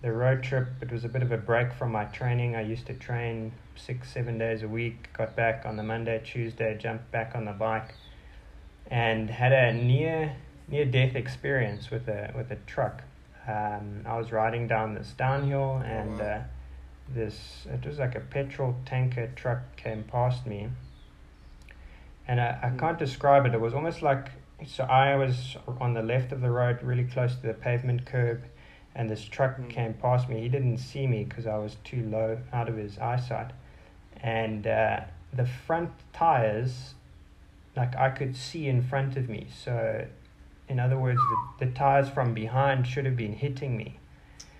the 0.02 0.12
road 0.12 0.44
trip. 0.44 0.68
It 0.82 0.92
was 0.92 1.04
a 1.04 1.10
bit 1.10 1.22
of 1.22 1.32
a 1.32 1.38
break 1.38 1.74
from 1.74 1.92
my 1.92 2.06
training. 2.06 2.56
I 2.56 2.62
used 2.62 2.86
to 2.88 2.94
train 2.94 3.52
six, 3.76 4.12
seven 4.14 4.38
days 4.38 4.64
a 4.64 4.68
week. 4.68 5.10
Got 5.18 5.36
back 5.36 5.64
on 5.66 5.76
the 5.78 5.84
Monday, 5.84 6.22
Tuesday, 6.24 6.78
jumped 6.78 7.12
back 7.12 7.34
on 7.36 7.46
the 7.46 7.52
bike, 7.52 7.94
and 8.90 9.30
had 9.30 9.52
a 9.52 9.74
near 9.74 10.36
near 10.68 10.86
death 10.86 11.16
experience 11.16 11.90
with 11.92 12.08
a 12.08 12.32
with 12.36 12.52
a 12.52 12.56
truck. 12.68 13.04
Um, 13.48 14.04
I 14.06 14.18
was 14.18 14.32
riding 14.32 14.68
down 14.68 14.94
this 14.94 15.14
downhill, 15.18 15.82
and 15.86 16.20
wow. 16.20 16.26
uh, 16.26 16.42
this 17.14 17.66
it 17.70 17.86
was 17.86 18.00
like 18.00 18.16
a 18.16 18.20
petrol 18.20 18.76
tanker 18.86 19.32
truck 19.36 19.76
came 19.76 20.04
past 20.04 20.46
me, 20.46 20.70
and 22.28 22.40
I, 22.40 22.60
I 22.64 22.70
Mm. 22.70 22.80
can't 22.80 23.00
describe 23.00 23.46
it. 23.46 23.54
It 23.54 23.62
was 23.62 23.74
almost 23.74 24.02
like 24.02 24.28
so 24.66 24.84
I 24.84 25.16
was 25.16 25.58
on 25.80 25.94
the 25.94 26.02
left 26.04 26.32
of 26.32 26.42
the 26.42 26.52
road, 26.52 26.84
really 26.84 27.06
close 27.06 27.36
to 27.36 27.48
the 27.48 27.54
pavement 27.54 28.06
curb, 28.06 28.44
and 29.00 29.10
this 29.10 29.24
truck 29.24 29.58
Mm. 29.58 29.70
came 29.70 29.94
past 29.94 30.28
me. 30.28 30.42
He 30.42 30.50
didn't 30.50 30.78
see 30.80 31.08
me 31.08 31.24
because 31.24 31.48
I 31.48 31.58
was 31.58 31.78
too 31.86 32.04
low 32.10 32.38
out 32.52 32.68
of 32.68 32.76
his 32.76 33.00
eyesight, 33.00 33.52
and 34.22 34.68
uh, 34.68 35.00
the 35.32 35.46
front 35.46 35.92
tires, 36.12 36.96
like 37.78 37.96
I 37.96 38.10
could 38.10 38.36
see 38.36 38.68
in 38.68 38.82
front 38.82 39.16
of 39.16 39.30
me. 39.30 39.48
So, 39.64 40.06
in 40.68 40.82
other 40.82 41.00
words, 41.00 41.20
the, 41.60 41.66
the 41.66 41.72
tires 41.72 42.10
from 42.10 42.34
behind 42.34 42.88
should 42.88 43.06
have 43.06 43.16
been 43.16 43.34
hitting 43.34 43.78
me, 43.78 44.00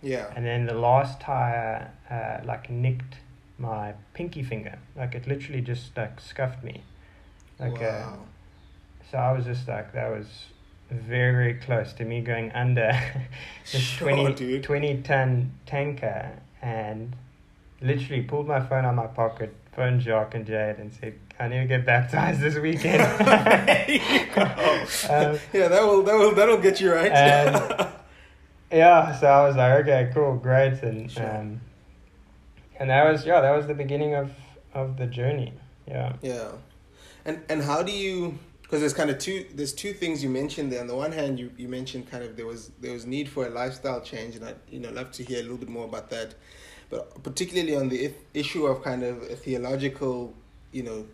Yeah. 0.02 0.32
and 0.34 0.46
then 0.46 0.66
the 0.68 0.74
last 0.74 1.20
tire, 1.20 1.92
uh, 2.10 2.46
like 2.46 2.70
nicked 2.70 3.18
my 3.58 3.94
pinky 4.14 4.42
finger. 4.42 4.80
Like 4.96 5.16
it 5.16 5.28
literally 5.28 5.60
just 5.62 5.98
like 5.98 6.22
scuffed 6.22 6.64
me, 6.64 6.84
like 7.60 7.76
uh, 7.82 8.08
wow. 8.08 8.20
so 9.12 9.18
I 9.18 9.34
was 9.34 9.44
just 9.44 9.68
like, 9.68 9.92
that 9.92 10.10
was 10.10 10.28
very, 10.90 11.32
very 11.32 11.54
close 11.56 11.94
to 11.94 12.06
me 12.06 12.22
going 12.22 12.52
under 12.52 12.92
this 13.72 13.82
Sure, 13.82 14.10
20, 14.12 14.34
dude. 14.34 14.64
20 14.64 15.02
ton 15.04 15.52
tanker 15.66 16.32
and 16.62 17.16
literally 17.82 18.24
pulled 18.24 18.48
my 18.48 18.60
phone 18.60 18.86
out 18.86 18.90
of 18.92 18.96
my 18.96 19.08
pocket, 19.08 19.54
phoned 19.74 20.02
Jacques 20.02 20.36
and 20.36 20.46
Jade 20.46 20.78
and 20.78 20.92
said, 20.94 21.14
I 21.40 21.48
need 21.48 21.60
to 21.60 21.66
get 21.66 21.86
baptized 21.86 22.42
this 22.42 22.58
weekend. 22.58 23.00
There 23.26 23.86
you 23.88 24.26
go. 24.36 24.42
Um, 24.42 25.40
yeah, 25.54 25.68
that 25.70 25.84
will 25.84 26.04
that 26.04 26.16
will 26.16 26.36
that'll 26.36 26.58
get 26.58 26.82
you 26.82 26.92
right. 26.94 27.12
and- 27.12 27.88
yeah, 28.72 29.18
so 29.18 29.28
I 29.28 29.48
was 29.48 29.56
like, 29.56 29.82
okay, 29.82 30.12
cool, 30.14 30.36
great. 30.36 30.82
And, 30.84 31.10
Sure. 31.12 31.38
um, 31.38 31.62
and 32.80 32.90
that 32.90 33.10
was, 33.12 33.26
yeah, 33.26 33.42
that 33.42 33.52
was 33.56 33.68
the 33.68 33.74
beginning 33.74 34.16
of, 34.16 34.32
of 34.74 34.98
the 34.98 35.06
journey. 35.06 35.54
Yeah. 35.88 36.14
Yeah, 36.22 36.52
and 37.26 37.42
and 37.50 37.64
how 37.64 37.84
do 37.84 37.92
you? 37.92 38.38
Because 38.70 38.82
there's 38.82 38.94
kind 38.94 39.10
of 39.10 39.18
two. 39.18 39.48
There's 39.56 39.74
two 39.74 39.94
things 39.94 40.22
you 40.22 40.30
mentioned 40.30 40.72
there. 40.72 40.80
On 40.80 40.86
the 40.86 40.96
one 40.96 41.12
hand, 41.12 41.40
you, 41.40 41.52
you 41.58 41.68
mentioned 41.68 42.08
kind 42.08 42.24
of 42.24 42.38
there 42.38 42.46
was 42.46 42.70
there 42.80 42.94
was 42.94 43.08
need 43.08 43.28
for 43.28 43.48
a 43.48 43.50
lifestyle 43.50 44.00
change, 44.00 44.36
and 44.36 44.46
I 44.46 44.54
you 44.70 44.80
know 44.80 44.92
love 44.92 45.12
to 45.14 45.24
hear 45.24 45.40
a 45.40 45.42
little 45.42 45.58
bit 45.58 45.70
more 45.70 45.86
about 45.86 46.12
that. 46.12 46.36
But 46.92 47.24
particularly 47.24 47.76
on 47.76 47.90
the 47.90 48.14
issue 48.36 48.68
of 48.68 48.84
kind 48.84 49.02
of 49.02 49.24
a 49.24 49.36
theological, 49.36 50.36
you 50.72 50.84
know, 50.84 51.08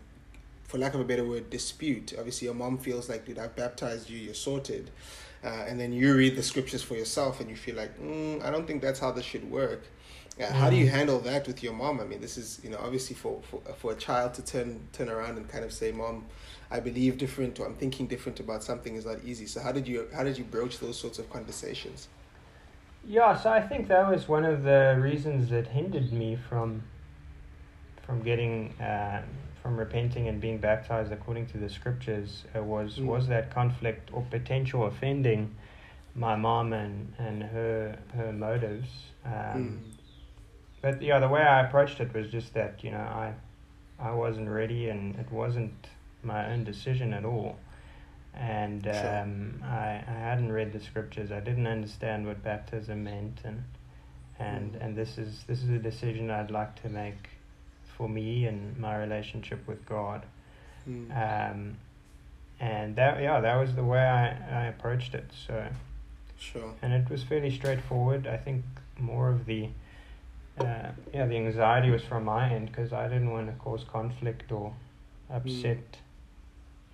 for 0.64 0.76
lack 0.76 0.92
of 0.92 1.00
a 1.00 1.04
better 1.04 1.24
word, 1.24 1.48
dispute. 1.48 2.12
Obviously, 2.18 2.44
your 2.44 2.54
mom 2.54 2.76
feels 2.76 3.08
like, 3.08 3.24
dude, 3.24 3.38
I've 3.38 3.56
baptized 3.56 4.10
you, 4.10 4.18
you're 4.18 4.34
sorted. 4.34 4.90
Uh, 5.44 5.64
and 5.68 5.78
then 5.78 5.92
you 5.92 6.14
read 6.14 6.34
the 6.36 6.42
scriptures 6.42 6.82
for 6.82 6.94
yourself 6.94 7.40
and 7.40 7.48
you 7.48 7.56
feel 7.56 7.76
like, 7.76 7.98
mm, 8.00 8.42
I 8.42 8.50
don't 8.50 8.66
think 8.66 8.82
that's 8.82 8.98
how 8.98 9.12
this 9.12 9.24
should 9.24 9.50
work. 9.50 9.84
Uh, 10.40 10.52
How 10.52 10.68
do 10.68 10.76
you 10.76 10.86
Mm. 10.86 10.90
handle 10.90 11.18
that 11.20 11.46
with 11.46 11.62
your 11.62 11.72
mom? 11.72 12.00
I 12.00 12.04
mean, 12.04 12.20
this 12.20 12.36
is, 12.36 12.60
you 12.62 12.68
know, 12.70 12.78
obviously 12.78 13.16
for, 13.16 13.40
for, 13.42 13.60
for 13.78 13.92
a 13.92 13.96
child 13.96 14.34
to 14.34 14.42
turn, 14.44 14.88
turn 14.92 15.08
around 15.08 15.38
and 15.38 15.48
kind 15.48 15.64
of 15.64 15.72
say, 15.72 15.92
mom, 15.92 16.26
I 16.70 16.80
believe 16.80 17.16
different 17.18 17.58
or 17.58 17.66
I'm 17.66 17.74
thinking 17.76 18.06
different 18.06 18.38
about 18.40 18.62
something 18.62 18.96
is 18.96 19.06
not 19.06 19.24
easy. 19.24 19.46
So 19.46 19.60
how 19.60 19.72
did 19.72 19.88
you, 19.88 20.08
how 20.14 20.24
did 20.24 20.36
you 20.36 20.44
broach 20.44 20.78
those 20.78 20.98
sorts 20.98 21.18
of 21.18 21.30
conversations? 21.30 22.08
Yeah, 23.04 23.36
so 23.36 23.50
I 23.50 23.60
think 23.62 23.88
that 23.88 24.08
was 24.10 24.28
one 24.28 24.44
of 24.44 24.62
the 24.64 24.98
reasons 25.00 25.48
that 25.50 25.68
hindered 25.68 26.12
me 26.12 26.36
from 26.48 26.82
from 28.02 28.22
getting 28.22 28.70
uh, 28.80 29.22
from 29.62 29.76
repenting 29.76 30.28
and 30.28 30.40
being 30.40 30.58
baptized 30.58 31.12
according 31.12 31.46
to 31.48 31.58
the 31.58 31.68
scriptures 31.68 32.44
uh, 32.56 32.62
was 32.62 33.00
Mm. 33.00 33.06
was 33.06 33.26
that 33.28 33.50
conflict 33.50 34.10
or 34.12 34.22
potential 34.30 34.86
offending 34.86 35.54
my 36.14 36.36
mom 36.36 36.72
and, 36.72 37.12
and 37.18 37.42
her 37.42 37.98
her 38.16 38.32
motives. 38.32 38.88
Um, 39.24 39.82
But 40.82 41.02
yeah, 41.02 41.18
the 41.18 41.28
way 41.28 41.42
I 41.42 41.66
approached 41.66 42.00
it 42.00 42.12
was 42.14 42.28
just 42.30 42.54
that 42.54 42.82
you 42.84 42.90
know 42.90 42.98
I 42.98 43.34
I 43.98 44.10
wasn't 44.12 44.48
ready 44.48 44.88
and 44.88 45.16
it 45.16 45.30
wasn't 45.32 45.74
my 46.22 46.50
own 46.52 46.64
decision 46.64 47.12
at 47.14 47.24
all. 47.24 47.56
And 48.34 48.84
Sure. 48.84 49.18
um, 49.22 49.62
I, 49.64 50.02
I 50.06 50.12
hadn't 50.28 50.52
read 50.52 50.72
the 50.72 50.80
scriptures. 50.80 51.32
I 51.32 51.40
didn't 51.40 51.66
understand 51.66 52.26
what 52.26 52.42
baptism 52.42 53.04
meant, 53.04 53.40
and 53.44 53.64
and 54.38 54.72
Mm. 54.74 54.82
and 54.84 54.96
this 54.96 55.16
is 55.18 55.44
this 55.46 55.62
is 55.62 55.70
a 55.70 55.78
decision 55.78 56.30
I'd 56.30 56.50
like 56.50 56.80
to 56.82 56.88
make 56.90 57.30
for 57.96 58.08
me 58.08 58.44
and 58.46 58.76
my 58.76 58.94
relationship 58.96 59.66
with 59.66 59.86
God. 59.86 60.26
Mm. 60.86 61.10
Um, 61.50 61.76
and 62.60 62.94
that 62.96 63.22
yeah, 63.22 63.40
that 63.40 63.56
was 63.56 63.74
the 63.74 63.84
way 63.84 64.00
I, 64.00 64.64
I 64.64 64.66
approached 64.66 65.14
it. 65.14 65.30
So 65.46 65.66
Sure. 66.38 66.74
and 66.82 66.92
it 66.92 67.08
was 67.08 67.22
fairly 67.22 67.50
straightforward. 67.50 68.26
I 68.26 68.36
think 68.36 68.62
more 68.98 69.30
of 69.30 69.46
the 69.46 69.70
uh, 70.60 70.90
yeah 71.12 71.26
the 71.26 71.36
anxiety 71.36 71.90
was 71.90 72.02
from 72.02 72.24
my 72.24 72.50
end 72.52 72.66
because 72.70 72.92
I 72.92 73.08
didn't 73.08 73.30
want 73.30 73.46
to 73.48 73.52
cause 73.54 73.84
conflict 73.84 74.50
or 74.52 74.72
upset 75.30 75.98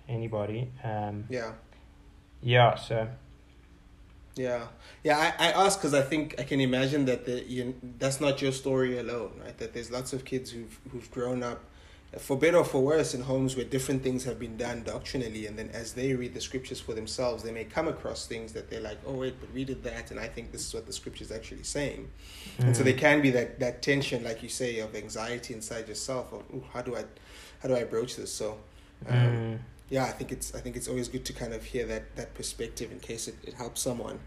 anybody. 0.09 0.69
Um, 0.83 1.25
Yeah. 1.29 1.53
yeah, 2.41 2.75
so 2.75 3.07
Yeah, 4.35 4.67
yeah. 5.03 5.17
I, 5.39 5.49
I 5.49 5.51
ask 5.65 5.79
because 5.79 5.93
I 5.93 6.01
think 6.01 6.35
I 6.39 6.43
can 6.43 6.59
imagine 6.59 7.05
that 7.05 7.25
the 7.25 7.43
you, 7.43 7.75
that's 7.99 8.19
not 8.19 8.41
your 8.41 8.51
story 8.51 8.97
alone, 8.97 9.31
right? 9.43 9.55
That 9.59 9.73
there's 9.73 9.91
lots 9.91 10.11
of 10.13 10.25
kids 10.25 10.49
who've 10.51 10.79
who've 10.91 11.09
grown 11.11 11.43
up, 11.43 11.63
for 12.17 12.37
better 12.37 12.57
or 12.57 12.63
for 12.63 12.81
worse, 12.81 13.13
in 13.13 13.21
homes 13.21 13.55
where 13.55 13.65
different 13.65 14.03
things 14.03 14.23
have 14.23 14.39
been 14.39 14.57
done 14.57 14.83
doctrinally, 14.83 15.47
and 15.47 15.57
then 15.57 15.69
as 15.73 15.93
they 15.93 16.13
read 16.13 16.33
the 16.33 16.41
scriptures 16.41 16.79
for 16.79 16.93
themselves, 16.93 17.43
they 17.43 17.51
may 17.51 17.63
come 17.63 17.87
across 17.87 18.27
things 18.27 18.53
that 18.53 18.69
they're 18.69 18.81
like, 18.81 18.99
oh 19.05 19.13
wait, 19.13 19.35
but 19.39 19.51
we 19.53 19.63
did 19.63 19.83
that, 19.83 20.11
and 20.11 20.19
I 20.19 20.27
think 20.27 20.51
this 20.51 20.65
is 20.65 20.73
what 20.73 20.85
the 20.85 20.93
scripture 20.93 21.23
is 21.23 21.31
actually 21.31 21.63
saying, 21.63 22.09
and 22.59 22.75
so 22.75 22.81
mm, 22.81 22.85
there 22.85 22.93
can 22.93 23.21
be 23.21 23.31
that 23.31 23.59
that 23.59 23.81
tension, 23.81 24.23
like 24.23 24.43
you 24.43 24.49
say, 24.49 24.79
of 24.79 24.95
anxiety 24.95 25.53
inside 25.53 25.87
yourself 25.87 26.31
of, 26.33 26.43
Ooh, 26.53 26.63
how 26.73 26.81
do 26.81 26.95
I, 26.95 27.03
how 27.61 27.69
do 27.69 27.75
I 27.75 27.83
broach 27.83 28.15
this? 28.15 28.31
So. 28.31 28.57
Um, 29.09 29.17
mm, 29.17 29.59
yeah, 29.89 30.05
I 30.05 30.11
think 30.11 30.31
it's 30.31 30.55
I 30.55 30.59
think 30.59 30.75
it's 30.75 30.87
always 30.87 31.07
good 31.07 31.25
to 31.25 31.33
kind 31.33 31.53
of 31.53 31.63
hear 31.63 31.85
that 31.85 32.15
that 32.15 32.33
perspective 32.33 32.91
in 32.91 32.99
case 32.99 33.27
it, 33.27 33.35
it 33.43 33.53
helps 33.53 33.81
someone. 33.81 34.19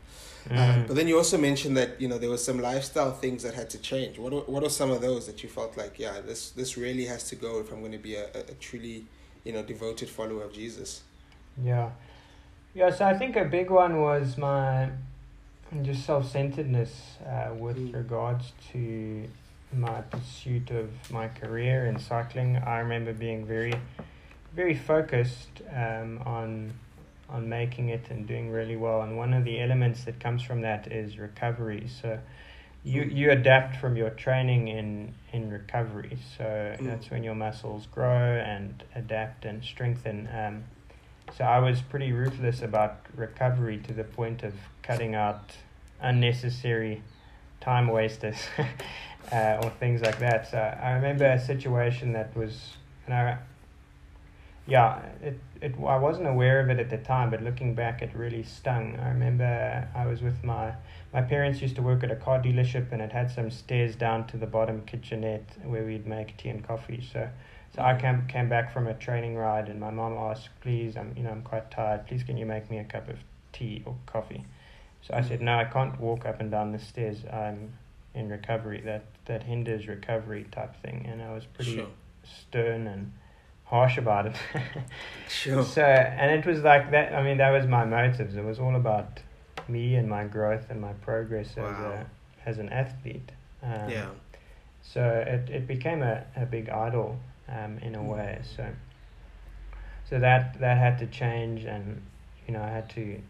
Um, 0.50 0.56
mm. 0.56 0.86
but 0.86 0.96
then 0.96 1.08
you 1.08 1.16
also 1.16 1.36
mentioned 1.38 1.76
that 1.76 2.00
you 2.00 2.08
know 2.08 2.18
there 2.18 2.30
were 2.30 2.38
some 2.38 2.60
lifestyle 2.60 3.12
things 3.12 3.42
that 3.42 3.54
had 3.54 3.68
to 3.70 3.78
change. 3.78 4.18
What 4.18 4.32
are, 4.32 4.44
what 4.52 4.62
are 4.62 4.70
some 4.70 4.90
of 4.90 5.00
those 5.00 5.26
that 5.26 5.42
you 5.42 5.48
felt 5.48 5.76
like 5.76 5.98
yeah 5.98 6.20
this 6.20 6.50
this 6.50 6.76
really 6.76 7.06
has 7.06 7.24
to 7.30 7.36
go 7.36 7.58
if 7.60 7.72
I'm 7.72 7.80
going 7.80 7.92
to 7.92 7.98
be 7.98 8.14
a, 8.14 8.26
a, 8.26 8.40
a 8.40 8.54
truly 8.60 9.06
you 9.44 9.52
know 9.52 9.62
devoted 9.62 10.08
follower 10.08 10.42
of 10.44 10.52
Jesus. 10.52 11.02
Yeah. 11.62 11.90
Yeah, 12.74 12.90
so 12.90 13.06
I 13.06 13.16
think 13.16 13.36
a 13.36 13.44
big 13.44 13.70
one 13.70 14.00
was 14.02 14.36
my 14.36 14.90
just 15.82 16.04
self 16.04 16.30
centeredness 16.30 16.92
uh, 17.26 17.54
with 17.54 17.76
Mm. 17.78 17.94
regards 17.94 18.52
to 18.72 19.24
my 19.72 20.00
pursuit 20.02 20.70
of 20.70 20.88
my 21.10 21.28
career 21.28 21.86
in 21.86 21.98
cycling. 21.98 22.56
I 22.56 22.78
remember 22.78 23.12
being 23.12 23.44
very, 23.46 23.74
very 24.54 24.74
focused 24.74 25.48
um, 25.74 26.22
on 26.24 26.72
on 27.28 27.48
making 27.48 27.88
it 27.88 28.06
and 28.10 28.26
doing 28.26 28.50
really 28.50 28.76
well. 28.76 29.02
And 29.02 29.16
one 29.16 29.34
of 29.34 29.44
the 29.44 29.60
elements 29.60 30.04
that 30.04 30.20
comes 30.20 30.42
from 30.42 30.60
that 30.62 30.90
is 30.92 31.18
recovery. 31.18 31.88
So 31.88 32.18
you 32.84 33.02
Mm. 33.02 33.16
you 33.16 33.30
adapt 33.32 33.76
from 33.76 33.96
your 33.96 34.10
training 34.10 34.68
in 34.68 35.14
in 35.32 35.50
recovery. 35.50 36.18
So 36.36 36.44
Mm. 36.44 36.84
that's 36.84 37.10
when 37.10 37.24
your 37.24 37.34
muscles 37.34 37.86
grow 37.86 38.38
and 38.38 38.84
adapt 38.94 39.44
and 39.44 39.64
strengthen. 39.64 40.28
Um, 40.32 40.64
so 41.32 41.44
I 41.44 41.58
was 41.58 41.82
pretty 41.82 42.12
ruthless 42.12 42.62
about 42.62 42.98
recovery 43.16 43.78
to 43.78 43.92
the 43.92 44.04
point 44.04 44.42
of 44.44 44.54
cutting 44.82 45.14
out 45.16 45.56
unnecessary 46.00 47.02
time 47.60 47.88
wasters 47.88 48.36
uh, 49.32 49.58
or 49.62 49.70
things 49.70 50.00
like 50.02 50.18
that. 50.20 50.48
So 50.48 50.58
I 50.58 50.92
remember 50.92 51.24
a 51.24 51.38
situation 51.40 52.12
that 52.12 52.36
was, 52.36 52.74
and 53.06 53.14
I, 53.14 53.38
yeah, 54.66 55.00
it, 55.22 55.38
it 55.60 55.74
I 55.78 55.96
wasn't 55.96 56.26
aware 56.26 56.60
of 56.60 56.70
it 56.70 56.78
at 56.78 56.90
the 56.90 56.98
time, 56.98 57.30
but 57.30 57.42
looking 57.42 57.74
back, 57.74 58.02
it 58.02 58.10
really 58.14 58.42
stung. 58.42 58.98
I 59.00 59.08
remember 59.08 59.88
I 59.94 60.06
was 60.06 60.22
with 60.22 60.42
my 60.42 60.74
my 61.12 61.22
parents 61.22 61.62
used 61.62 61.76
to 61.76 61.82
work 61.82 62.02
at 62.02 62.10
a 62.10 62.16
car 62.16 62.40
dealership, 62.40 62.92
and 62.92 63.00
it 63.00 63.12
had 63.12 63.30
some 63.30 63.50
stairs 63.50 63.94
down 63.96 64.26
to 64.28 64.36
the 64.36 64.46
bottom 64.46 64.82
kitchenette 64.86 65.48
where 65.64 65.84
we'd 65.84 66.06
make 66.06 66.36
tea 66.36 66.50
and 66.50 66.66
coffee. 66.66 67.02
So. 67.12 67.28
So 67.74 67.82
I 67.82 67.94
came 68.00 68.26
came 68.26 68.48
back 68.48 68.72
from 68.72 68.86
a 68.86 68.94
training 68.94 69.36
ride, 69.36 69.68
and 69.68 69.78
my 69.78 69.90
mom 69.90 70.14
asked, 70.14 70.48
"Please, 70.62 70.96
I'm 70.96 71.12
you 71.14 71.22
know 71.22 71.30
I'm 71.30 71.42
quite 71.42 71.70
tired. 71.70 72.06
Please, 72.06 72.22
can 72.22 72.38
you 72.38 72.46
make 72.46 72.70
me 72.70 72.78
a 72.78 72.84
cup 72.84 73.08
of 73.08 73.18
tea 73.52 73.82
or 73.84 73.94
coffee?" 74.06 74.44
So 75.02 75.12
I 75.12 75.20
said, 75.20 75.42
"No, 75.42 75.58
I 75.58 75.64
can't 75.64 76.00
walk 76.00 76.24
up 76.24 76.40
and 76.40 76.50
down 76.50 76.72
the 76.72 76.78
stairs. 76.78 77.24
I'm 77.30 77.74
in 78.14 78.30
recovery. 78.30 78.80
That 78.80 79.04
that 79.26 79.42
hinders 79.42 79.88
recovery 79.88 80.46
type 80.50 80.74
thing." 80.80 81.06
And 81.06 81.20
I 81.20 81.32
was 81.34 81.44
pretty 81.44 81.74
Sure. 81.76 81.88
stern 82.24 82.86
and 82.86 83.12
harsh 83.66 83.98
about 83.98 84.26
it. 84.26 84.36
Sure. 85.28 85.64
So, 85.64 85.82
and 85.82 86.30
it 86.30 86.46
was 86.46 86.62
like 86.62 86.92
that. 86.92 87.12
I 87.12 87.20
mean, 87.22 87.38
that 87.38 87.50
was 87.50 87.66
my 87.66 87.84
motives. 87.84 88.36
It 88.36 88.44
was 88.44 88.60
all 88.60 88.76
about 88.76 89.18
me 89.68 89.96
and 89.96 90.08
my 90.08 90.24
growth 90.24 90.66
and 90.70 90.80
my 90.80 90.92
progress 90.92 91.48
as 91.56 91.78
a 91.80 92.06
as 92.46 92.58
an 92.58 92.68
athlete. 92.68 93.32
Um, 93.62 93.90
Yeah. 93.90 94.06
So 94.82 95.02
it, 95.02 95.50
it 95.50 95.66
became 95.66 96.02
a, 96.02 96.24
a 96.36 96.46
big 96.46 96.68
idol 96.68 97.18
um, 97.48 97.78
in 97.82 97.96
a 97.96 97.98
Mm. 97.98 98.08
way. 98.14 98.38
So 98.56 98.64
so 100.08 100.20
that 100.20 100.60
that 100.60 100.78
had 100.78 100.98
to 100.98 101.06
change, 101.06 101.64
and 101.64 102.02
you 102.46 102.54
know 102.54 102.62
I 102.62 102.68
had 102.68 102.88
to 102.90 103.20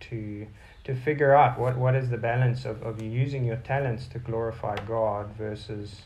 to 0.00 0.46
to 0.84 0.94
figure 0.94 1.34
out 1.34 1.58
what, 1.58 1.76
what 1.76 1.94
is 1.94 2.08
the 2.10 2.16
balance 2.18 2.64
of, 2.64 2.82
of 2.82 3.00
using 3.02 3.44
your 3.44 3.56
talents 3.56 4.06
to 4.08 4.18
glorify 4.18 4.76
God 4.86 5.32
versus 5.36 6.02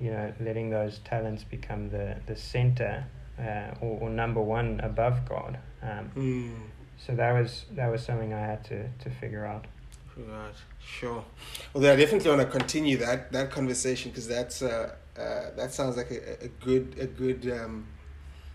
you 0.00 0.10
know 0.10 0.32
letting 0.40 0.70
those 0.70 0.98
talents 1.04 1.44
become 1.44 1.90
the 1.90 2.16
the 2.26 2.36
center 2.36 3.04
uh, 3.38 3.74
or, 3.80 4.00
or 4.02 4.10
number 4.10 4.40
one 4.40 4.80
above 4.80 5.28
God. 5.28 5.58
Um, 5.82 6.10
Mm. 6.16 6.54
so 6.96 7.14
that 7.14 7.32
was 7.32 7.66
that 7.72 7.88
was 7.88 8.02
something 8.04 8.32
I 8.32 8.40
had 8.40 8.64
to, 8.66 8.88
to 8.88 9.10
figure 9.10 9.44
out. 9.44 9.66
Right, 10.16 10.54
sure. 10.80 11.24
Well, 11.72 11.84
I 11.92 11.96
definitely 11.96 12.30
want 12.30 12.42
to 12.42 12.46
continue 12.58 12.96
that 12.98 13.32
that 13.32 13.50
conversation 13.50 14.10
because 14.12 14.28
that's 14.28 14.62
uh, 14.62 14.94
uh, 15.18 15.50
that 15.56 15.72
sounds 15.72 15.96
like 15.96 16.10
a, 16.10 16.44
a 16.44 16.48
good 16.48 16.96
a 16.98 17.06
good 17.06 17.50
um, 17.50 17.86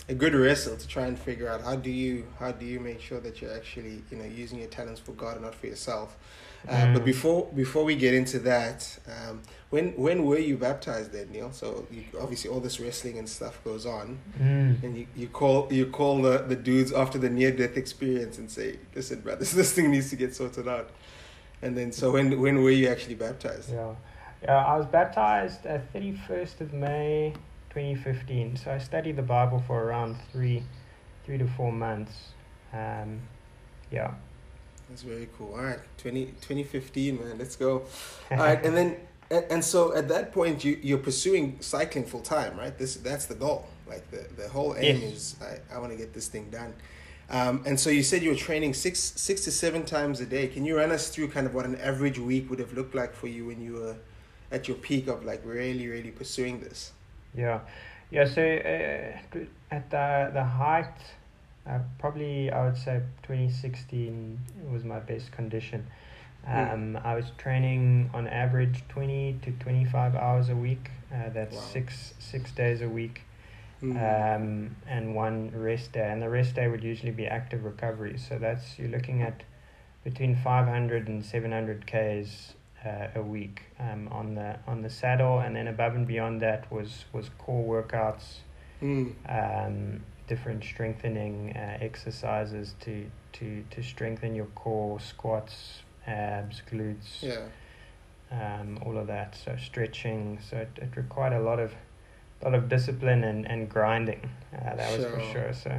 a 0.08 0.14
good 0.14 0.34
wrestle 0.34 0.78
to 0.78 0.88
try 0.88 1.06
and 1.06 1.20
figure 1.20 1.50
out 1.50 1.62
how 1.62 1.76
do 1.76 1.92
you 1.92 2.26
how 2.40 2.52
do 2.52 2.66
you 2.66 2.80
make 2.80 3.02
sure 3.02 3.20
that 3.20 3.42
you're 3.42 3.54
actually 3.54 4.02
you 4.10 4.18
know 4.18 4.26
using 4.26 4.58
your 4.60 4.70
talents 4.70 5.02
for 5.02 5.12
God 5.12 5.36
and 5.36 5.44
not 5.46 5.54
for 5.54 5.68
yourself. 5.68 6.18
Uh, 6.68 6.94
But 6.94 7.02
Mm. 7.02 7.06
before 7.06 7.48
before 7.56 7.84
we 7.86 7.96
get 7.96 8.14
into 8.14 8.40
that, 8.40 9.00
um, 9.08 9.42
when 9.70 9.94
when 9.96 10.26
were 10.26 10.40
you 10.40 10.58
baptized 10.58 11.12
then, 11.14 11.32
Neil? 11.32 11.52
So 11.52 11.88
you, 11.92 12.04
obviously 12.20 12.50
all 12.50 12.60
this 12.60 12.80
wrestling 12.80 13.18
and 13.18 13.28
stuff 13.30 13.64
goes 13.64 13.86
on, 13.86 14.18
Mm. 14.40 14.84
and 14.84 14.98
you, 14.98 15.06
you 15.16 15.28
call 15.28 15.68
you 15.72 15.86
call 15.86 16.22
the, 16.22 16.40
the 16.40 16.56
dudes 16.56 16.92
after 16.92 17.18
the 17.20 17.30
near 17.30 17.52
death 17.52 17.78
experience 17.78 18.38
and 18.40 18.50
say, 18.52 18.78
"Listen, 18.96 19.22
brother, 19.22 19.40
this, 19.40 19.52
this 19.62 19.72
thing 19.74 19.90
needs 19.92 20.10
to 20.10 20.16
get 20.18 20.36
sorted 20.36 20.68
out." 20.68 20.90
And 21.62 21.78
then, 21.78 21.92
so 21.92 22.12
when 22.12 22.40
when 22.42 22.62
were 22.64 22.72
you 22.72 22.88
actually 22.90 23.16
baptized? 23.16 23.72
Yeah, 23.72 23.96
yeah. 24.44 24.66
I 24.74 24.76
was 24.78 24.86
baptized 24.86 25.66
at 25.66 25.82
thirty 25.94 26.14
first 26.28 26.62
of 26.62 26.74
May, 26.74 27.34
twenty 27.70 27.96
fifteen. 27.96 28.58
So 28.58 28.72
I 28.72 28.80
studied 28.80 29.16
the 29.16 29.28
Bible 29.38 29.64
for 29.68 29.84
around 29.86 30.18
three, 30.34 30.64
three 31.26 31.38
to 31.38 31.48
four 31.48 31.72
months. 31.72 32.14
Um, 32.74 33.22
yeah. 33.92 34.12
That's 34.90 35.04
very 35.04 35.30
cool. 35.38 35.54
All 35.54 35.62
right, 35.64 35.80
20, 35.98 36.26
2015, 36.42 37.20
man, 37.20 37.38
let's 37.38 37.56
go. 37.56 37.84
All 38.32 38.38
right, 38.38 38.64
and 38.66 38.76
then 38.76 38.98
and, 39.32 39.46
and 39.52 39.64
so 39.66 39.96
at 39.96 40.08
that 40.08 40.32
point 40.34 40.64
you 40.66 40.80
you're 40.82 40.98
pursuing 40.98 41.58
cycling 41.62 42.06
full 42.06 42.22
time, 42.22 42.58
right? 42.58 42.76
This 42.78 42.96
that's 42.96 43.26
the 43.28 43.36
goal. 43.36 43.68
Like 43.88 44.10
the 44.12 44.26
the 44.36 44.50
whole 44.50 44.76
aim 44.78 45.02
Yes. 45.02 45.14
is 45.14 45.36
I, 45.42 45.76
I 45.76 45.80
want 45.80 45.92
to 45.92 45.98
get 45.98 46.14
this 46.14 46.28
thing 46.28 46.50
done. 46.50 46.74
Um, 47.30 47.62
and 47.68 47.80
so 47.80 47.92
you 47.92 48.02
said 48.02 48.24
you 48.24 48.30
were 48.32 48.36
training 48.36 48.74
six 48.74 49.00
six 49.00 49.44
to 49.44 49.52
seven 49.52 49.86
times 49.86 50.20
a 50.22 50.26
day. 50.26 50.48
Can 50.48 50.66
you 50.66 50.78
run 50.78 50.92
us 50.92 51.10
through 51.10 51.28
kind 51.30 51.46
of 51.46 51.54
what 51.54 51.66
an 51.66 51.76
average 51.76 52.18
week 52.18 52.50
would 52.50 52.60
have 52.60 52.74
looked 52.74 52.96
like 52.96 53.14
for 53.14 53.28
you 53.28 53.46
when 53.46 53.62
you 53.62 53.74
were 53.74 53.96
at 54.52 54.68
your 54.68 54.78
peak 54.78 55.08
of 55.08 55.24
like 55.24 55.42
really 55.46 55.88
really 55.88 56.10
pursuing 56.12 56.60
this? 56.62 56.92
Yeah, 57.36 57.60
yeah. 58.10 58.26
So 58.26 58.42
uh, 58.42 59.40
at 59.70 59.92
the 59.92 60.32
the 60.34 60.44
height, 60.44 60.96
uh, 61.70 61.80
probably 62.00 62.52
I 62.52 62.66
would 62.66 62.78
say 62.78 63.02
twenty 63.24 63.50
sixteen 63.50 64.40
was 64.72 64.84
my 64.84 65.00
best 65.00 65.32
condition. 65.32 65.86
Mm. 66.48 66.74
Um, 66.74 67.00
I 67.04 67.16
was 67.16 67.32
training 67.38 68.10
on 68.14 68.28
average 68.28 68.84
twenty 68.90 69.38
to 69.44 69.52
twenty 69.64 69.86
five 69.86 70.16
hours 70.16 70.50
a 70.50 70.56
week. 70.56 70.90
Uh, 71.14 71.30
that's 71.34 71.56
Wow. 71.56 71.62
six 71.62 72.14
six 72.20 72.52
days 72.52 72.82
a 72.82 72.90
week, 72.90 73.22
Mm. 73.84 73.96
um, 74.36 74.76
and 74.88 75.16
one 75.16 75.52
rest 75.54 75.92
day. 75.94 76.10
And 76.12 76.22
the 76.22 76.30
rest 76.30 76.56
day 76.56 76.68
would 76.68 76.84
usually 76.84 77.12
be 77.12 77.28
active 77.28 77.64
recovery. 77.64 78.18
So 78.18 78.38
that's 78.40 78.78
you're 78.80 78.90
looking 78.90 79.22
at 79.22 79.44
between 80.04 80.36
500 80.36 81.08
and 81.08 81.24
700 81.26 81.86
k's 81.86 82.54
uh, 82.86 83.08
a 83.16 83.22
week 83.22 83.62
um, 83.80 84.08
on 84.12 84.36
the 84.36 84.58
on 84.66 84.82
the 84.82 84.90
saddle, 84.90 85.40
and 85.40 85.56
then 85.56 85.68
above 85.68 85.94
and 85.96 86.08
beyond 86.08 86.42
that 86.42 86.72
was 86.72 87.06
was 87.14 87.30
core 87.38 87.84
workouts, 87.84 88.38
Mm. 88.82 89.14
um, 89.28 90.02
different 90.30 90.64
strengthening 90.64 91.52
uh, 91.58 91.78
exercises 91.82 92.76
to 92.86 92.94
to 93.34 93.46
to 93.72 93.82
strengthen 93.84 94.36
your 94.36 94.50
core, 94.64 95.00
squats, 95.00 95.56
abs, 96.08 96.62
glutes, 96.72 97.10
Yeah. 97.22 97.48
um, 98.32 98.80
all 98.86 98.98
of 98.98 99.08
that. 99.08 99.36
So 99.44 99.58
stretching. 99.58 100.40
So 100.48 100.58
it, 100.58 100.70
it 100.86 100.92
required 100.96 101.34
a 101.34 101.42
lot 101.42 101.60
of 101.60 101.72
lot 102.44 102.54
of 102.54 102.70
discipline 102.70 103.24
and, 103.26 103.46
and 103.52 103.68
grinding. 103.70 104.22
Uh, 104.54 104.76
that 104.76 104.92
was 104.96 105.04
for 105.06 105.20
Sure. 105.20 105.32
sure. 105.34 105.54
So 105.54 105.72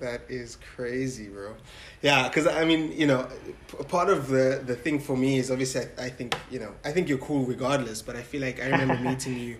That 0.00 0.22
is 0.30 0.56
crazy, 0.74 1.28
bro. 1.28 1.54
Yeah, 2.00 2.26
because 2.28 2.46
I 2.46 2.64
mean, 2.64 2.82
you 3.00 3.06
know, 3.06 3.28
p- 3.68 3.84
part 3.84 4.08
of 4.08 4.28
the 4.28 4.62
the 4.70 4.74
thing 4.84 4.98
for 5.00 5.16
me 5.16 5.38
is 5.38 5.50
obviously 5.50 5.82
I, 5.98 6.06
I 6.06 6.10
think 6.18 6.30
you 6.50 6.58
know 6.62 6.72
I 6.88 6.90
think 6.94 7.08
you're 7.10 7.24
cool 7.28 7.44
regardless, 7.54 8.00
but 8.06 8.14
I 8.16 8.22
feel 8.22 8.40
like 8.48 8.56
I 8.64 8.66
remember 8.74 8.96
meeting 9.10 9.36
you, 9.46 9.56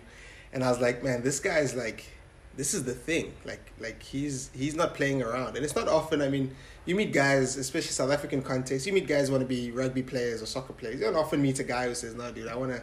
and 0.52 0.64
I 0.64 0.68
was 0.70 0.80
like, 0.80 1.02
man, 1.04 1.22
this 1.22 1.40
guy's 1.40 1.74
like, 1.74 2.00
this 2.56 2.74
is 2.74 2.84
the 2.84 2.94
thing. 2.94 3.32
Like 3.44 3.72
like 3.78 4.02
he's 4.02 4.50
he's 4.54 4.74
not 4.74 4.94
playing 4.94 5.22
around, 5.22 5.56
and 5.56 5.64
it's 5.64 5.76
not 5.76 5.88
often. 5.88 6.20
I 6.22 6.28
mean, 6.28 6.54
you 6.86 6.94
meet 6.94 7.12
guys, 7.12 7.56
especially 7.56 7.92
South 7.92 8.10
African 8.10 8.42
context. 8.42 8.86
You 8.86 8.92
meet 8.92 9.06
guys 9.06 9.28
who 9.28 9.32
want 9.34 9.42
to 9.42 9.48
be 9.48 9.70
rugby 9.70 10.02
players 10.02 10.42
or 10.42 10.46
soccer 10.46 10.72
players. 10.72 10.98
You 11.00 11.06
don't 11.06 11.16
often 11.16 11.40
meet 11.40 11.58
a 11.60 11.64
guy 11.64 11.86
who 11.88 11.94
says, 11.94 12.14
no, 12.14 12.30
dude, 12.32 12.48
I 12.48 12.56
wanna. 12.56 12.82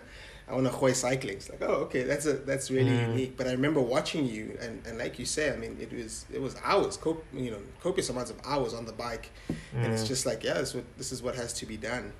I 0.49 0.53
want 0.53 0.65
to 0.65 0.71
hoy 0.71 0.93
cycling. 0.93 1.35
It's 1.35 1.49
like, 1.49 1.61
oh, 1.61 1.73
okay, 1.87 2.03
that's 2.03 2.25
a 2.25 2.31
that's 2.31 2.71
really 2.71 2.91
Mm. 2.91 3.09
unique. 3.09 3.35
But 3.35 3.47
I 3.47 3.51
remember 3.51 3.81
watching 3.81 4.25
you, 4.25 4.57
and, 4.61 4.81
and 4.87 4.97
like 4.97 5.19
you 5.19 5.25
say, 5.25 5.51
I 5.51 5.57
mean, 5.57 5.75
it 5.81 5.91
was 5.91 6.25
it 6.33 6.41
was 6.41 6.55
hours, 6.63 6.95
cop- 6.95 7.21
you 7.33 7.51
know, 7.51 7.59
copious 7.83 8.09
amounts 8.09 8.31
of 8.31 8.37
hours 8.45 8.73
on 8.73 8.85
the 8.85 8.93
bike, 8.93 9.29
and 9.73 9.91
it's 9.91 10.03
Mm. 10.03 10.07
just 10.07 10.25
like, 10.25 10.45
yeah, 10.45 10.53
this 10.53 10.69
is 10.69 10.75
what 10.75 10.85
this 10.97 11.11
is 11.11 11.21
what 11.21 11.35
has 11.35 11.51
to 11.55 11.65
be 11.65 11.75
done. 11.75 12.13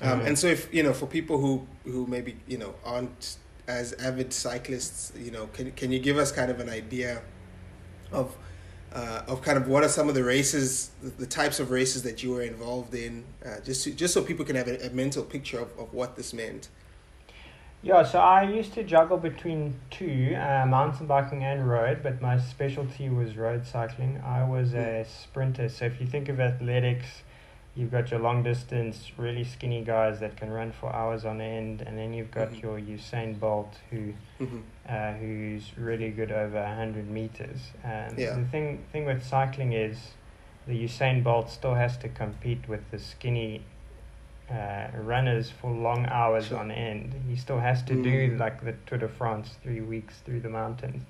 Um, 0.00 0.20
Mm. 0.22 0.26
and 0.26 0.38
so, 0.38 0.48
if 0.48 0.68
you 0.74 0.82
know, 0.82 0.92
for 0.92 1.06
people 1.06 1.38
who 1.38 1.68
who 1.84 2.04
maybe 2.08 2.36
you 2.48 2.58
know 2.58 2.74
aren't 2.84 3.36
as 3.68 3.92
avid 3.94 4.32
cyclists, 4.32 5.12
you 5.16 5.30
know, 5.30 5.46
can 5.48 5.70
can 5.72 5.92
you 5.92 6.00
give 6.00 6.16
us 6.16 6.32
kind 6.32 6.50
of 6.50 6.58
an 6.58 6.68
idea 6.68 7.22
of 8.10 8.34
uh, 8.92 9.22
of 9.28 9.42
kind 9.42 9.58
of 9.58 9.68
what 9.68 9.84
are 9.84 9.88
some 9.88 10.08
of 10.08 10.14
the 10.14 10.24
races, 10.24 10.90
the, 11.02 11.10
the 11.10 11.26
types 11.26 11.60
of 11.60 11.70
races 11.70 12.02
that 12.02 12.22
you 12.22 12.32
were 12.32 12.42
involved 12.42 12.94
in, 12.94 13.24
uh, 13.44 13.60
just 13.60 13.84
to, 13.84 13.90
just 13.92 14.14
so 14.14 14.22
people 14.22 14.44
can 14.44 14.56
have 14.56 14.66
a, 14.66 14.86
a 14.86 14.90
mental 14.90 15.22
picture 15.22 15.60
of, 15.60 15.78
of 15.78 15.92
what 15.92 16.16
this 16.16 16.32
meant. 16.32 16.68
Yeah, 17.82 18.02
so 18.02 18.18
I 18.18 18.42
used 18.42 18.72
to 18.74 18.82
juggle 18.82 19.18
between 19.18 19.78
two, 19.90 20.34
uh, 20.34 20.66
mountain 20.66 21.06
biking 21.06 21.44
and 21.44 21.68
road, 21.68 22.00
but 22.02 22.20
my 22.20 22.40
specialty 22.40 23.08
was 23.08 23.36
road 23.36 23.66
cycling. 23.66 24.20
I 24.24 24.42
was 24.48 24.74
a 24.74 25.04
sprinter, 25.04 25.68
so 25.68 25.84
if 25.84 26.00
you 26.00 26.06
think 26.06 26.28
of 26.28 26.40
athletics, 26.40 27.22
you've 27.78 27.92
got 27.92 28.10
your 28.10 28.18
long 28.18 28.42
distance, 28.42 29.12
really 29.16 29.44
skinny 29.44 29.82
guys 29.84 30.18
that 30.18 30.36
can 30.36 30.50
run 30.50 30.72
for 30.72 30.92
hours 30.92 31.24
on 31.24 31.40
end, 31.40 31.80
and 31.80 31.96
then 31.96 32.12
you've 32.12 32.32
got 32.32 32.48
Mhm. 32.50 32.62
your 32.62 32.78
Usain 32.80 33.38
Bolt 33.38 33.78
who 33.90 34.12
hmm 34.38 34.60
uh, 34.88 35.12
who's 35.14 35.76
really 35.76 36.10
good 36.10 36.32
over 36.32 36.58
100 36.62 37.10
meters. 37.10 37.72
And 37.84 38.18
Yeah. 38.18 38.36
The 38.36 38.44
thing, 38.46 38.78
thing 38.90 39.04
with 39.04 39.22
cycling 39.22 39.74
is 39.74 40.14
the 40.66 40.72
Usain 40.82 41.22
Bolt 41.22 41.50
still 41.50 41.74
has 41.74 41.98
to 41.98 42.08
compete 42.08 42.66
with 42.68 42.90
the 42.90 42.98
skinny 42.98 43.62
uh, 44.50 44.86
runners 44.96 45.50
for 45.50 45.70
long 45.70 46.06
hours 46.06 46.46
Sure. 46.46 46.58
on 46.58 46.70
end. 46.70 47.14
He 47.28 47.36
still 47.36 47.58
has 47.58 47.82
to 47.82 47.94
do 48.02 48.30
Mm. 48.30 48.38
like 48.40 48.64
the 48.64 48.72
Tour 48.86 48.96
de 48.98 49.08
France, 49.08 49.58
three 49.62 49.82
weeks 49.82 50.20
through 50.20 50.40
the 50.40 50.48
mountains 50.48 51.02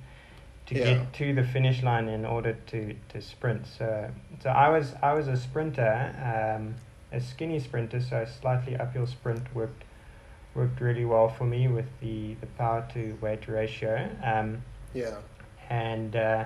to 0.69 0.75
Yeah. 0.79 0.85
get 0.95 1.13
to 1.15 1.35
the 1.35 1.43
finish 1.45 1.83
line 1.83 2.09
in 2.09 2.25
order 2.25 2.53
to, 2.69 2.95
to 3.11 3.21
sprint. 3.23 3.67
So, 3.67 4.11
so 4.43 4.51
I 4.51 4.69
was 4.69 4.95
I 5.03 5.13
was 5.15 5.27
a 5.29 5.37
sprinter, 5.37 5.93
um, 6.57 6.75
a 7.13 7.21
skinny 7.21 7.59
sprinter, 7.61 8.01
so 8.01 8.19
a 8.19 8.27
slightly 8.27 8.77
uphill 8.77 9.07
sprint 9.07 9.55
worked 9.55 9.85
worked 10.55 10.81
really 10.81 11.05
well 11.05 11.29
for 11.29 11.45
me 11.45 11.69
with 11.69 11.87
the, 12.01 12.35
the 12.41 12.47
power 12.59 12.87
to 12.93 13.17
weight 13.21 13.47
ratio. 13.49 14.09
Um, 14.23 14.63
Yeah. 14.95 15.17
and 15.71 16.15
uh, 16.17 16.45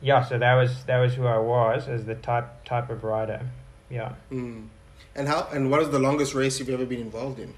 yeah, 0.00 0.24
so 0.24 0.38
that 0.38 0.54
was 0.54 0.84
that 0.84 0.98
was 0.98 1.14
who 1.14 1.26
I 1.26 1.38
was 1.38 1.88
as 1.88 2.04
the 2.06 2.14
type 2.14 2.64
type 2.64 2.90
of 2.90 3.04
rider. 3.04 3.40
Yeah. 3.88 4.14
Mm. 4.32 4.68
And 5.14 5.28
how 5.28 5.48
and 5.52 5.70
what 5.70 5.80
is 5.82 5.90
the 5.90 5.98
longest 5.98 6.34
race 6.34 6.58
you've 6.58 6.70
ever 6.70 6.86
been 6.86 7.00
involved 7.00 7.38
in? 7.38 7.54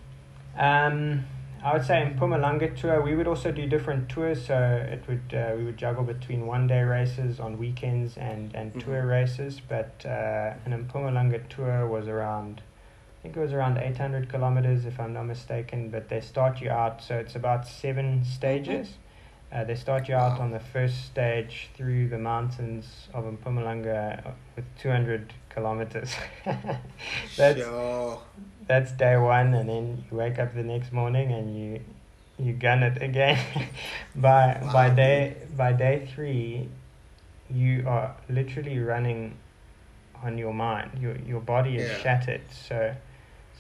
Um, 0.58 1.24
I 1.64 1.72
would 1.74 1.84
say 1.84 2.02
in 2.02 2.14
Mpumalanga 2.18 2.76
tour 2.78 3.00
we 3.02 3.14
would 3.14 3.28
also 3.28 3.52
do 3.52 3.66
different 3.66 4.08
tours. 4.08 4.46
So 4.46 4.56
it 4.56 5.04
would 5.08 5.32
uh, 5.34 5.54
we 5.56 5.64
would 5.64 5.76
juggle 5.76 6.02
between 6.04 6.46
one 6.46 6.66
day 6.66 6.82
races 6.82 7.38
on 7.38 7.58
weekends 7.58 8.16
and 8.16 8.54
and 8.54 8.72
tour 8.80 9.02
Mhm. 9.02 9.08
races. 9.08 9.60
But 9.60 10.04
uh, 10.04 10.54
an 10.64 10.72
Mpumalanga 10.88 11.48
tour 11.48 11.86
was 11.86 12.08
around. 12.08 12.62
I 13.18 13.22
think 13.22 13.36
it 13.36 13.40
was 13.40 13.52
around 13.52 13.78
800 13.78 14.28
kilometers, 14.28 14.84
if 14.84 14.98
I'm 14.98 15.12
not 15.12 15.26
mistaken. 15.26 15.90
But 15.90 16.08
they 16.08 16.20
start 16.20 16.60
you 16.60 16.70
out, 16.70 17.00
so 17.02 17.14
it's 17.16 17.36
about 17.36 17.66
seven 17.68 18.24
stages. 18.24 18.96
Uh, 19.52 19.62
they 19.64 19.76
start 19.76 20.08
you 20.08 20.16
out 20.16 20.38
Wow. 20.38 20.46
on 20.46 20.50
the 20.50 20.58
first 20.58 21.04
stage 21.04 21.68
through 21.76 22.08
the 22.08 22.18
mountains 22.18 23.08
of 23.14 23.24
Mpumalanga 23.24 24.32
with 24.56 24.64
200 24.78 25.32
kilometers. 25.50 26.16
that's 27.36 27.60
Sure. 27.60 28.18
That's 28.66 28.92
day 28.92 29.16
one, 29.16 29.54
and 29.54 29.68
then 29.68 30.04
you 30.10 30.16
wake 30.16 30.38
up 30.38 30.54
the 30.54 30.62
next 30.62 30.92
morning 30.92 31.32
and 31.32 31.56
you 31.56 31.80
you 32.38 32.52
gun 32.54 32.82
it 32.82 33.02
again. 33.02 33.38
by 34.16 34.58
Wow. 34.62 34.72
by 34.72 34.90
day 34.90 35.36
by 35.56 35.72
day 35.72 36.06
three, 36.14 36.68
you 37.50 37.84
are 37.86 38.16
literally 38.28 38.78
running 38.78 39.36
on 40.22 40.38
your 40.38 40.54
mind. 40.54 40.90
Your 41.00 41.16
your 41.18 41.40
body 41.40 41.76
is 41.78 41.88
Yeah. 41.88 41.98
shattered. 41.98 42.42
So 42.50 42.94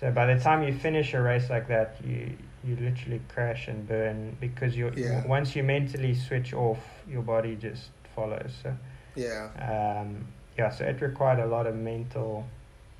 so 0.00 0.10
by 0.10 0.26
the 0.34 0.38
time 0.40 0.62
you 0.62 0.72
finish 0.72 1.14
a 1.14 1.20
race 1.22 1.50
like 1.50 1.68
that, 1.68 1.96
you 2.04 2.36
you 2.64 2.76
literally 2.76 3.20
crash 3.28 3.68
and 3.68 3.86
burn 3.86 4.36
because 4.40 4.76
you 4.76 4.92
Yeah. 4.96 5.26
once 5.26 5.56
you 5.56 5.62
mentally 5.62 6.14
switch 6.14 6.52
off, 6.54 6.78
your 7.08 7.22
body 7.22 7.56
just 7.56 7.90
follows. 8.14 8.52
So 8.62 8.76
Yeah. 9.16 9.48
um, 9.58 10.26
yeah, 10.58 10.70
so 10.70 10.84
it 10.84 11.00
required 11.00 11.40
a 11.40 11.46
lot 11.46 11.66
of 11.66 11.74
mental 11.74 12.46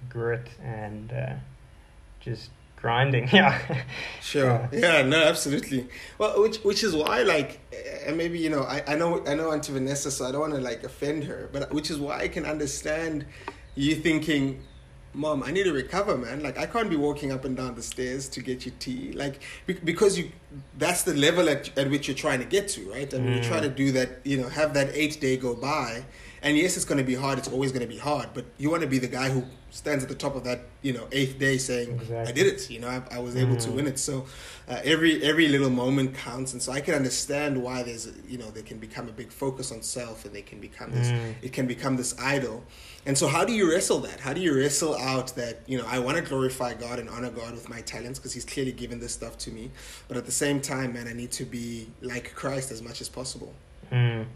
grit 0.09 0.49
and 0.63 1.13
uh, 1.13 1.35
just 2.23 2.51
grinding. 2.77 3.29
Yeah. 3.33 3.59
Sure. 4.21 4.69
Yeah. 4.73 5.03
No. 5.03 5.23
Absolutely. 5.23 5.89
Well, 6.19 6.41
which 6.43 6.57
which 6.59 6.83
is 6.85 6.95
why, 6.95 7.23
like, 7.23 7.61
eh, 7.73 8.07
and 8.09 8.17
maybe 8.17 8.39
you 8.39 8.51
know, 8.51 8.63
I, 8.63 8.83
I 8.87 8.95
know 8.97 9.25
I 9.27 9.35
know 9.35 9.53
Auntie 9.53 9.73
Vanessa, 9.73 10.11
so 10.11 10.25
I 10.27 10.33
don't 10.33 10.41
want 10.41 10.55
to 10.55 10.61
like 10.61 10.83
offend 10.85 11.25
her, 11.25 11.49
but 11.53 11.73
which 11.73 11.91
is 11.91 11.99
why 11.99 12.19
I 12.21 12.29
can 12.29 12.45
understand 12.47 13.27
you 13.75 13.95
thinking, 13.95 14.63
Mom, 15.15 15.43
I 15.43 15.51
need 15.51 15.65
to 15.65 15.73
recover, 15.73 16.17
man. 16.17 16.43
Like, 16.43 16.59
I 16.59 16.67
can't 16.67 16.91
be 16.91 16.97
walking 16.97 17.33
up 17.33 17.45
and 17.45 17.57
down 17.57 17.75
the 17.75 17.83
stairs 17.83 18.29
to 18.31 18.41
get 18.43 18.65
you 18.67 18.73
tea, 18.79 19.13
like, 19.13 19.41
be- 19.67 19.75
because 19.75 20.19
you 20.19 20.31
that's 20.79 21.03
the 21.05 21.15
level 21.15 21.49
at 21.49 21.77
at 21.79 21.91
which 21.91 22.09
you're 22.09 22.17
trying 22.17 22.41
to 22.41 22.47
get 22.47 22.69
to, 22.69 22.91
right? 22.91 23.13
I 23.15 23.19
mean, 23.19 23.35
you 23.39 23.43
try 23.45 23.61
to 23.61 23.69
do 23.69 23.93
that, 23.93 24.09
you 24.25 24.37
know, 24.41 24.49
have 24.49 24.75
that 24.75 24.89
eight 24.95 25.21
day 25.21 25.37
go 25.37 25.55
by, 25.55 26.05
and 26.43 26.57
yes, 26.57 26.77
it's 26.77 26.85
going 26.85 26.99
to 26.99 27.05
be 27.05 27.15
hard. 27.15 27.39
It's 27.39 27.49
always 27.49 27.73
going 27.73 27.83
to 27.83 27.93
be 27.93 27.99
hard, 27.99 28.29
but 28.35 28.45
you 28.59 28.71
want 28.71 28.83
to 28.83 28.89
be 28.89 28.99
the 28.99 29.07
guy 29.07 29.29
who 29.31 29.45
stands 29.71 30.03
at 30.05 30.09
the 30.11 30.15
top 30.15 30.35
of 30.37 30.45
that, 30.45 30.61
you 30.83 30.93
know, 30.93 31.07
eighth 31.13 31.39
day 31.39 31.57
saying, 31.59 32.01
"I 32.29 32.33
did 32.33 32.47
it." 32.47 32.69
You 32.71 32.81
know, 32.81 32.89
I, 32.89 33.03
I 33.17 33.19
was 33.21 33.37
able 33.37 33.57
to 33.57 33.69
Mm. 33.71 33.75
win 33.75 33.87
it. 33.87 33.99
So 33.99 34.27
uh, 34.69 34.81
every 34.85 35.23
every 35.23 35.49
little 35.49 35.71
moment 35.71 36.15
counts, 36.15 36.53
and 36.53 36.61
so 36.63 36.73
I 36.73 36.81
can 36.81 36.95
understand 36.95 37.63
why 37.63 37.83
there's 37.83 38.09
you 38.29 38.39
know 38.39 38.51
there 38.51 38.63
can 38.65 38.79
become 38.79 39.09
a 39.09 39.13
big 39.13 39.31
focus 39.33 39.73
on 39.73 39.83
self, 39.83 40.25
and 40.25 40.35
they 40.35 40.43
can 40.43 40.61
become 40.61 40.91
this 40.93 41.09
Mm. 41.09 41.35
it 41.43 41.53
can 41.53 41.67
become 41.67 41.97
this 41.97 42.15
idol. 42.19 42.65
And 43.05 43.19
so, 43.19 43.27
how 43.27 43.45
do 43.45 43.53
you 43.53 43.69
wrestle 43.71 43.99
that? 44.01 44.21
How 44.21 44.33
do 44.33 44.41
you 44.41 44.55
wrestle 44.57 44.95
out 44.97 45.35
that 45.37 45.63
you 45.67 45.79
know 45.79 45.87
I 45.87 45.99
want 45.99 46.17
to 46.19 46.23
glorify 46.23 46.75
God 46.75 46.99
and 46.99 47.09
honor 47.09 47.31
God 47.31 47.53
with 47.55 47.69
my 47.69 47.81
talents 47.83 48.19
because 48.19 48.33
He's 48.35 48.45
clearly 48.45 48.73
given 48.73 48.99
this 49.01 49.13
stuff 49.13 49.39
to 49.39 49.51
me, 49.51 49.71
but 50.09 50.17
at 50.17 50.25
the 50.27 50.33
same 50.45 50.61
time, 50.61 50.93
man, 50.93 51.07
I 51.09 51.13
need 51.13 51.31
to 51.33 51.45
be 51.45 51.89
like 52.01 52.35
Christ 52.35 52.71
as 52.73 52.81
much 52.83 53.01
as 53.01 53.09
possible. 53.09 53.53
Mm. 53.91 54.27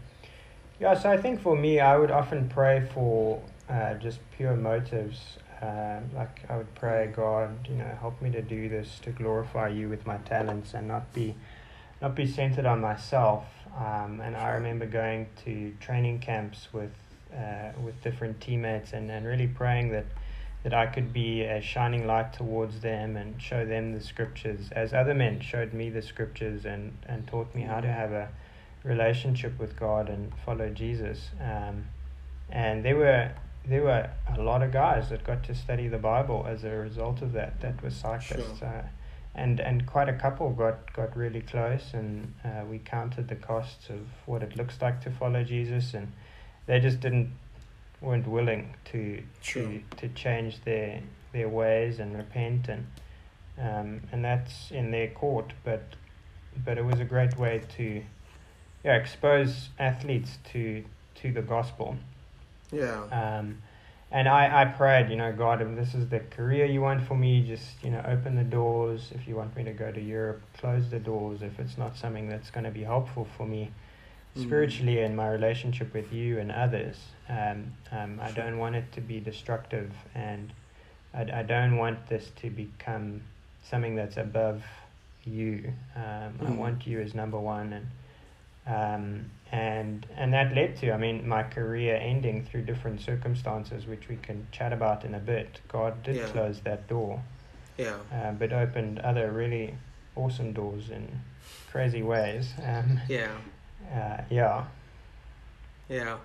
Yeah, 0.79 0.93
so 0.93 1.09
I 1.09 1.17
think 1.17 1.41
for 1.41 1.55
me, 1.55 1.79
I 1.79 1.97
would 1.97 2.11
often 2.11 2.49
pray 2.49 2.87
for 2.93 3.41
uh, 3.67 3.95
just 3.95 4.19
pure 4.35 4.55
motives. 4.55 5.19
Uh, 5.59 6.01
like 6.13 6.45
I 6.49 6.57
would 6.57 6.73
pray, 6.75 7.11
God, 7.15 7.67
you 7.67 7.77
know, 7.77 7.97
help 7.99 8.21
me 8.21 8.29
to 8.29 8.43
do 8.43 8.69
this 8.69 8.99
to 8.99 9.09
glorify 9.09 9.69
you 9.69 9.89
with 9.89 10.05
my 10.05 10.17
talents 10.17 10.75
and 10.75 10.87
not 10.87 11.11
be, 11.15 11.33
not 11.99 12.13
be 12.13 12.27
centered 12.27 12.67
on 12.67 12.79
myself. 12.79 13.45
Um, 13.75 14.21
and 14.21 14.37
I 14.37 14.51
remember 14.51 14.85
going 14.85 15.25
to 15.45 15.73
training 15.79 16.19
camps 16.19 16.67
with, 16.71 16.93
uh, 17.35 17.71
with 17.83 17.99
different 18.03 18.39
teammates 18.39 18.93
and, 18.93 19.09
and 19.09 19.25
really 19.25 19.47
praying 19.47 19.89
that, 19.93 20.05
that 20.61 20.75
I 20.75 20.85
could 20.85 21.11
be 21.11 21.41
a 21.41 21.59
shining 21.59 22.05
light 22.05 22.33
towards 22.33 22.81
them 22.81 23.17
and 23.17 23.41
show 23.41 23.65
them 23.65 23.93
the 23.93 24.01
scriptures 24.01 24.69
as 24.73 24.93
other 24.93 25.15
men 25.15 25.39
showed 25.39 25.73
me 25.73 25.89
the 25.89 26.03
scriptures 26.03 26.65
and, 26.65 26.95
and 27.07 27.25
taught 27.25 27.55
me 27.55 27.63
how 27.63 27.81
to 27.81 27.87
have 27.87 28.11
a 28.11 28.29
relationship 28.87 29.59
with 29.59 29.77
God 29.79 30.09
and 30.09 30.31
follow 30.45 30.69
Jesus. 30.69 31.29
Um, 31.41 31.85
and 32.49 32.83
there 32.85 32.95
were 32.95 33.31
there 33.65 33.83
were 33.83 34.09
a 34.37 34.41
lot 34.41 34.63
of 34.63 34.71
guys 34.71 35.09
that 35.09 35.25
got 35.25 35.43
to 35.43 35.53
study 35.53 35.89
the 35.89 35.97
Bible 35.97 36.45
as 36.47 36.63
a 36.63 36.69
result 36.71 37.21
of 37.21 37.33
that. 37.33 37.59
That 37.61 37.81
were 37.83 37.89
cyclists, 37.89 38.59
Sure. 38.59 38.67
uh, 38.67 38.83
and 39.35 39.59
and 39.59 39.85
quite 39.85 40.07
a 40.09 40.13
couple 40.13 40.49
got 40.51 40.93
got 40.93 41.15
really 41.17 41.41
close, 41.41 41.93
and 41.93 42.33
uh, 42.45 42.63
we 42.69 42.79
counted 42.79 43.27
the 43.27 43.35
costs 43.35 43.89
of 43.89 43.99
what 44.25 44.41
it 44.43 44.55
looks 44.55 44.81
like 44.81 45.01
to 45.01 45.11
follow 45.11 45.43
Jesus, 45.43 45.93
and 45.93 46.13
they 46.65 46.79
just 46.79 46.99
didn't 47.01 47.31
weren't 47.99 48.27
willing 48.27 48.75
to 48.85 49.23
Sure. 49.41 49.63
to 49.63 49.81
to 49.97 50.07
change 50.09 50.63
their 50.63 51.01
their 51.33 51.49
ways 51.49 51.99
and 51.99 52.15
repent 52.17 52.69
and 52.69 52.87
um, 53.59 54.01
and 54.11 54.23
that's 54.23 54.71
in 54.71 54.91
their 54.91 55.07
court, 55.09 55.51
but 55.65 55.81
but 56.65 56.77
it 56.77 56.85
was 56.85 56.99
a 56.99 57.05
great 57.05 57.37
way 57.37 57.61
to 57.77 58.01
yeah 58.87 58.95
expose 58.95 59.69
athletes 59.79 60.39
to 60.53 60.83
to 61.15 61.31
the 61.31 61.41
gospel. 61.41 61.97
Yeah, 62.71 63.03
Um, 63.11 63.61
and 64.11 64.27
I, 64.27 64.61
I 64.61 64.65
prayed, 64.65 65.09
you 65.09 65.15
know, 65.17 65.33
God, 65.33 65.61
if 65.61 65.75
this 65.75 65.93
is 65.93 66.07
the 66.09 66.19
career 66.19 66.65
you 66.65 66.81
want 66.81 67.03
for 67.07 67.15
me, 67.15 67.41
just, 67.45 67.83
you 67.83 67.91
know, 67.91 68.03
open 68.07 68.35
the 68.35 68.43
doors. 68.43 69.11
If 69.15 69.27
you 69.27 69.35
want 69.35 69.55
me 69.55 69.63
to 69.65 69.73
go 69.73 69.91
to 69.91 70.01
Europe, 70.01 70.41
close 70.59 70.89
the 70.89 70.99
doors. 70.99 71.41
If 71.41 71.59
it's 71.59 71.77
not 71.77 71.97
something 71.97 72.29
that's 72.29 72.51
going 72.51 72.63
to 72.65 72.71
be 72.71 72.83
helpful 72.83 73.25
for 73.37 73.45
me 73.45 73.71
Mm. 74.37 74.43
spiritually 74.45 74.99
in 74.99 75.15
my 75.15 75.27
relationship 75.29 75.93
with 75.93 76.13
you 76.13 76.39
and 76.39 76.51
others, 76.51 76.97
um, 77.29 77.73
um, 77.91 78.19
I 78.21 78.31
don't 78.31 78.57
want 78.59 78.75
it 78.75 78.91
to 78.93 79.01
be 79.01 79.19
destructive. 79.19 79.91
And 80.15 80.53
I, 81.13 81.39
I 81.39 81.43
don't 81.43 81.77
want 81.77 82.07
this 82.07 82.31
to 82.41 82.49
become 82.49 83.23
something 83.63 83.95
that's 83.95 84.17
above 84.17 84.63
you. 85.25 85.73
Um, 85.95 86.39
I 86.45 86.51
Mm. 86.51 86.57
want 86.57 86.87
you 86.87 87.01
as 87.01 87.15
number 87.15 87.39
one. 87.39 87.73
And 87.73 87.87
um, 88.67 89.31
and 89.51 90.05
and 90.17 90.33
that 90.33 90.53
led 90.53 90.75
to 90.77 90.91
I 90.91 90.97
mean 90.97 91.27
my 91.27 91.43
career 91.43 91.95
ending 91.95 92.45
through 92.45 92.63
different 92.63 92.99
circumstances 93.01 93.85
which 93.87 94.09
we 94.09 94.17
can 94.17 94.45
chat 94.51 94.73
about 94.73 95.05
in 95.05 95.15
a 95.15 95.19
bit. 95.19 95.61
God 95.69 96.03
did 96.03 96.17
Yeah. 96.17 96.27
close 96.27 96.59
that 96.65 96.87
door, 96.87 97.21
yeah, 97.77 97.95
uh, 98.13 98.31
but 98.31 98.51
opened 98.51 98.99
other 98.99 99.31
really 99.31 99.75
awesome 100.15 100.51
doors 100.53 100.89
in 100.89 101.21
crazy 101.71 102.01
ways. 102.03 102.53
Um, 102.63 102.99
yeah. 103.07 103.31
uh, 103.93 104.21
yeah, 104.29 104.65
Yeah, 105.89 106.17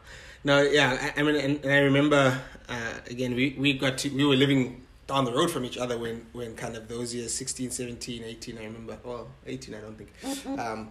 no, 0.42 0.62
yeah. 0.62 1.12
I, 1.16 1.20
I 1.20 1.22
mean, 1.22 1.36
and, 1.36 1.64
and 1.64 1.72
I 1.72 1.78
remember 1.78 2.40
uh, 2.68 2.94
again, 3.08 3.34
we, 3.36 3.54
we 3.58 3.74
got 3.74 3.98
to 3.98 4.08
we 4.10 4.24
were 4.24 4.34
living 4.36 4.84
down 5.06 5.24
the 5.24 5.32
road 5.32 5.50
from 5.50 5.64
each 5.64 5.78
other 5.78 5.96
when 5.98 6.26
when 6.32 6.56
kind 6.56 6.74
of 6.76 6.88
those 6.88 7.14
years 7.14 7.32
16, 7.34 7.70
17, 7.70 8.24
18, 8.24 8.58
I 8.58 8.64
remember. 8.64 8.98
Well, 9.04 9.28
eighteen, 9.46 9.74
I 9.76 9.80
don't 9.80 9.96
think. 9.96 10.10
Um, 10.58 10.90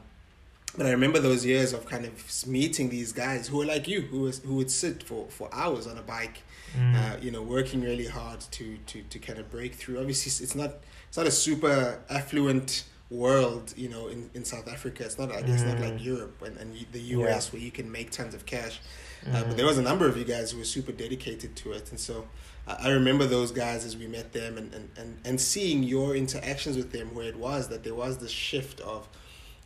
but 0.78 0.86
I 0.86 0.92
remember 0.92 1.20
those 1.20 1.46
years 1.46 1.74
of 1.74 1.86
kind 1.86 2.06
of 2.06 2.48
meeting 2.48 2.90
these 2.90 3.12
guys 3.12 3.48
who 3.48 3.58
were 3.58 3.66
like 3.66 3.88
you, 3.88 4.02
who 4.02 4.22
was 4.22 4.40
who 4.40 4.56
would 4.56 4.72
sit 4.72 5.04
for, 5.04 5.28
for 5.30 5.50
hours 5.54 5.88
on 5.88 5.98
a 5.98 6.02
bike, 6.02 6.44
Mm. 6.78 6.96
uh, 6.96 7.18
you 7.22 7.32
know, 7.32 7.42
working 7.42 7.82
really 7.82 8.08
hard 8.08 8.40
to, 8.52 8.78
to, 8.88 9.02
to 9.04 9.20
kind 9.20 9.38
of 9.40 9.52
break 9.52 9.76
through. 9.76 10.00
Obviously, 10.00 10.30
it's 10.42 10.56
not 10.56 10.76
it's 11.10 11.18
not 11.18 11.28
a 11.28 11.32
super 11.32 12.00
affluent 12.10 12.86
world, 13.10 13.74
you 13.76 13.90
know, 13.90 14.08
in, 14.08 14.30
in 14.34 14.46
South 14.46 14.70
Africa. 14.72 15.04
It's 15.04 15.20
not 15.20 15.28
like 15.30 15.46
it's 15.50 15.64
not 15.64 15.80
like 15.82 15.96
Mm. 15.96 16.06
Europe 16.06 16.42
and, 16.46 16.56
and 16.58 16.74
the 16.94 17.02
Yeah. 17.02 17.18
US 17.28 17.52
where 17.52 17.62
you 17.62 17.72
can 17.72 17.92
make 17.92 18.10
tons 18.12 18.34
of 18.34 18.46
cash. 18.46 18.80
Uh, 19.28 19.36
Mm. 19.44 19.48
but 19.50 19.58
there 19.58 19.66
was 19.66 19.78
a 19.78 19.82
number 19.82 20.08
of 20.08 20.16
you 20.16 20.24
guys 20.24 20.52
who 20.52 20.60
were 20.60 20.64
super 20.78 20.94
dedicated 20.94 21.58
to 21.58 21.74
it, 21.74 21.90
and 21.92 22.00
so 22.00 22.26
uh, 22.66 22.78
I 22.80 22.90
remember 22.92 23.26
those 23.26 23.52
guys 23.52 23.84
as 23.84 23.98
we 23.98 24.08
met 24.08 24.32
them 24.32 24.58
and, 24.58 24.74
and, 24.74 24.90
and, 24.98 25.18
and 25.26 25.42
seeing 25.42 25.84
your 25.84 26.16
interactions 26.16 26.78
with 26.78 26.94
them, 26.94 27.14
where 27.14 27.28
it 27.28 27.36
was 27.36 27.68
that 27.68 27.84
there 27.84 27.96
was 27.96 28.20
this 28.20 28.32
shift 28.32 28.80
of, 28.80 29.10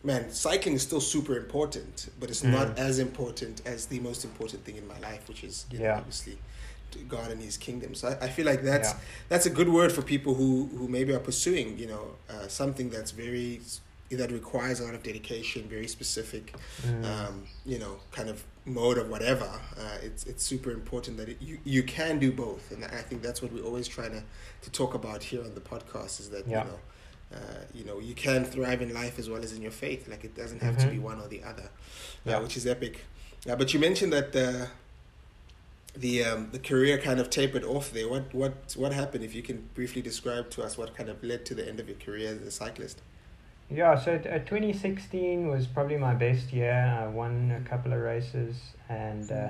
man, 0.05 0.31
cycling 0.31 0.75
is 0.75 0.83
still 0.83 1.01
super 1.01 1.35
important, 1.43 1.95
but 2.19 2.29
it's 2.29 2.43
not 2.43 2.67
Mm. 2.75 2.77
as 2.89 2.99
important 2.99 3.55
as 3.65 3.79
the 3.87 3.99
most 3.99 4.21
important 4.29 4.59
thing 4.65 4.77
in 4.77 4.87
my 4.87 4.99
life, 5.09 5.23
which 5.29 5.43
is 5.43 5.65
you 5.71 5.79
know, 5.79 5.91
obviously 6.01 6.37
God 7.09 7.29
and 7.31 7.41
His 7.41 7.57
kingdom. 7.57 7.93
So 7.95 8.07
I, 8.09 8.25
I 8.27 8.29
feel 8.35 8.45
like 8.51 8.61
that's 8.63 8.91
Yeah. 8.91 8.99
that's 9.31 9.45
a 9.51 9.53
good 9.59 9.69
word 9.77 9.91
for 9.91 10.01
people 10.13 10.33
who 10.39 10.49
who 10.77 10.87
maybe 10.87 11.11
are 11.17 11.19
pursuing, 11.31 11.67
you 11.81 11.87
know, 11.93 12.05
uh, 12.33 12.47
something 12.47 12.87
that's 12.95 13.11
very 13.11 13.61
that 14.11 14.31
requires 14.31 14.79
a 14.79 14.83
lot 14.87 14.93
of 14.99 15.03
dedication, 15.11 15.61
very 15.77 15.87
specific 15.97 16.45
Mm. 16.87 17.03
um, 17.11 17.33
you 17.65 17.77
know, 17.79 17.93
kind 18.17 18.29
of 18.33 18.37
mode 18.65 18.97
of 19.03 19.07
whatever, 19.09 19.49
uh, 19.81 19.97
it's 20.07 20.23
it's 20.31 20.43
super 20.51 20.71
important 20.71 21.17
that 21.17 21.27
it, 21.33 21.37
you 21.47 21.55
you 21.75 21.81
can 21.83 22.13
do 22.25 22.31
both, 22.45 22.63
and 22.71 22.79
I 22.85 23.01
think 23.07 23.19
that's 23.27 23.41
what 23.41 23.51
we're 23.53 23.67
always 23.69 23.87
trying 23.97 24.11
to 24.19 24.23
to 24.65 24.69
talk 24.81 24.91
about 25.01 25.19
here 25.29 25.41
on 25.47 25.53
the 25.59 25.65
podcast 25.73 26.13
is 26.23 26.27
that 26.35 26.43
Yeah. 26.47 26.63
you 26.63 26.69
know. 26.71 26.79
Uh, 27.33 27.37
you 27.73 27.83
know, 27.83 27.99
you 27.99 28.13
can 28.13 28.45
thrive 28.45 28.81
in 28.81 28.93
life 28.93 29.19
as 29.19 29.29
well 29.29 29.43
as 29.43 29.51
in 29.53 29.61
your 29.61 29.71
faith. 29.71 30.07
Like 30.07 30.23
it 30.23 30.35
doesn't 30.35 30.61
have 30.61 30.77
to 30.77 30.85
Mhm. 30.87 30.91
be 30.91 30.99
one 30.99 31.19
or 31.19 31.27
the 31.27 31.43
other, 31.43 31.69
Yeah. 32.23 32.37
uh, 32.37 32.41
which 32.43 32.55
is 32.55 32.65
epic. 32.67 33.01
Yeah, 33.45 33.55
but 33.55 33.73
you 33.73 33.79
mentioned 33.79 34.13
that 34.13 34.31
the 34.31 34.69
the 35.95 36.23
um, 36.25 36.49
the 36.51 36.59
career 36.59 36.97
kind 36.97 37.19
of 37.19 37.29
tapered 37.29 37.63
off 37.63 37.91
there. 37.91 38.07
What 38.09 38.33
what 38.33 38.73
what 38.77 38.91
happened? 38.93 39.23
If 39.23 39.33
you 39.33 39.41
can 39.41 39.69
briefly 39.73 40.01
describe 40.01 40.49
to 40.51 40.63
us 40.63 40.77
what 40.77 40.95
kind 40.95 41.09
of 41.09 41.23
led 41.23 41.45
to 41.45 41.55
the 41.55 41.67
end 41.67 41.79
of 41.79 41.87
your 41.87 41.97
career 41.97 42.29
as 42.29 42.41
a 42.41 42.51
cyclist. 42.51 43.01
Yeah, 43.69 43.95
so 43.99 44.15
uh, 44.15 44.39
2016 44.39 45.47
was 45.47 45.65
probably 45.65 45.97
my 45.97 46.13
best 46.13 46.53
year. 46.53 46.71
I 47.01 47.07
won 47.07 47.51
a 47.51 47.67
couple 47.67 47.93
of 47.93 47.99
races 47.99 48.57
and 48.89 49.31
uh, 49.31 49.49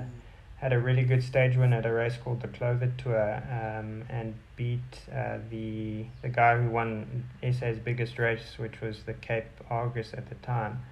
had 0.56 0.72
a 0.72 0.78
really 0.78 1.02
good 1.04 1.22
stage 1.22 1.56
win 1.56 1.72
at 1.74 1.84
a 1.84 1.92
race 1.92 2.16
called 2.16 2.40
the 2.40 2.48
Clover 2.48 2.90
Tour 2.96 3.42
um, 3.50 4.04
and 4.08 4.34
beat 4.56 4.80
uh, 5.14 5.38
the 5.50 6.06
the 6.22 6.28
guy 6.28 6.56
who 6.56 6.70
won 6.70 7.24
SA's 7.42 7.78
biggest 7.78 8.18
race, 8.18 8.54
which 8.56 8.80
was 8.80 9.02
the 9.04 9.14
Cape 9.14 9.44
Argus 9.70 10.12
at 10.14 10.28
the 10.28 10.34
time. 10.36 10.82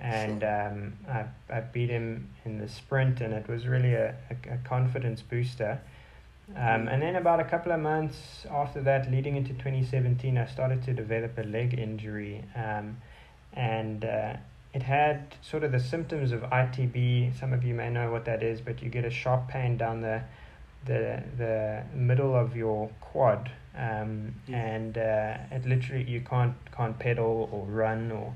And 0.00 0.44
um, 0.44 0.92
I, 1.08 1.24
I 1.52 1.60
beat 1.60 1.90
him 1.90 2.28
in 2.44 2.58
the 2.58 2.68
sprint, 2.68 3.20
and 3.20 3.34
it 3.34 3.48
was 3.48 3.66
really 3.66 3.94
a, 3.94 4.14
a, 4.30 4.54
a 4.54 4.58
confidence 4.58 5.22
booster. 5.22 5.80
Um, 6.56 6.88
and 6.88 7.02
then 7.02 7.16
about 7.16 7.40
a 7.40 7.44
couple 7.44 7.72
of 7.72 7.80
months 7.80 8.46
after 8.50 8.80
that, 8.82 9.10
leading 9.10 9.36
into 9.36 9.52
2017, 9.54 10.38
I 10.38 10.46
started 10.46 10.82
to 10.84 10.94
develop 10.94 11.36
a 11.36 11.42
leg 11.42 11.78
injury. 11.78 12.44
Um, 12.56 12.96
and 13.52 14.04
uh, 14.04 14.36
it 14.72 14.82
had 14.82 15.34
sort 15.42 15.64
of 15.64 15.72
the 15.72 15.80
symptoms 15.80 16.32
of 16.32 16.40
ITB. 16.42 17.38
Some 17.38 17.52
of 17.52 17.64
you 17.64 17.74
may 17.74 17.90
know 17.90 18.10
what 18.10 18.24
that 18.24 18.42
is, 18.42 18.60
but 18.60 18.82
you 18.82 18.88
get 18.88 19.04
a 19.04 19.10
sharp 19.10 19.48
pain 19.48 19.76
down 19.76 20.00
the 20.00 20.22
the 20.88 21.22
the 21.36 21.82
middle 21.94 22.34
of 22.34 22.56
your 22.56 22.90
quad, 23.00 23.50
um, 23.76 24.34
Mm. 24.48 24.54
and 24.54 24.98
uh, 24.98 25.56
it 25.56 25.64
literally 25.66 26.04
you 26.04 26.20
can't 26.22 26.54
can't 26.76 26.98
pedal 26.98 27.48
or 27.52 27.64
run 27.66 28.10
or. 28.12 28.34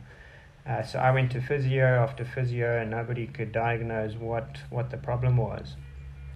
Uh, 0.64 0.80
so 0.82 0.98
I 1.00 1.10
went 1.10 1.32
to 1.32 1.40
physio 1.40 1.84
after 2.04 2.24
physio, 2.24 2.78
and 2.80 2.88
nobody 2.90 3.26
could 3.26 3.50
diagnose 3.50 4.14
what 4.14 4.58
what 4.70 4.90
the 4.90 4.96
problem 4.96 5.36
was. 5.36 5.76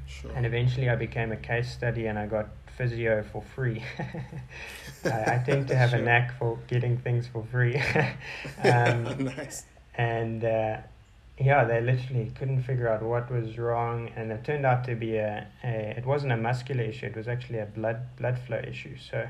Sure. 0.08 0.32
And 0.36 0.44
eventually, 0.46 0.88
I 0.90 0.96
became 0.96 1.30
a 1.32 1.36
case 1.36 1.70
study, 1.72 2.06
and 2.08 2.18
I 2.18 2.26
got 2.26 2.46
physio 2.76 3.22
for 3.32 3.42
free. 3.54 3.82
I, 5.04 5.34
I 5.34 5.42
tend 5.46 5.68
to 5.68 5.76
have 5.76 5.92
a 5.94 5.98
knack 5.98 6.36
for 6.38 6.58
getting 6.66 6.98
things 6.98 7.26
for 7.28 7.44
free. 7.52 7.76
um, 8.64 9.24
nice. 9.36 9.64
and 9.94 10.44
uh, 10.44 10.76
yeah, 11.38 11.64
they 11.64 11.80
literally 11.82 12.32
couldn't 12.34 12.62
figure 12.62 12.88
out 12.88 13.02
what 13.02 13.30
was 13.30 13.58
wrong, 13.58 14.10
and 14.16 14.32
it 14.32 14.44
turned 14.44 14.64
out 14.64 14.84
to 14.84 14.94
be 14.94 15.16
a, 15.16 15.46
a 15.62 15.94
it 15.98 16.06
wasn't 16.06 16.32
a 16.32 16.36
muscular 16.36 16.82
issue; 16.82 17.06
it 17.06 17.16
was 17.16 17.28
actually 17.28 17.58
a 17.58 17.66
blood 17.66 18.16
blood 18.16 18.38
flow 18.38 18.58
issue. 18.66 18.96
So, 18.96 19.28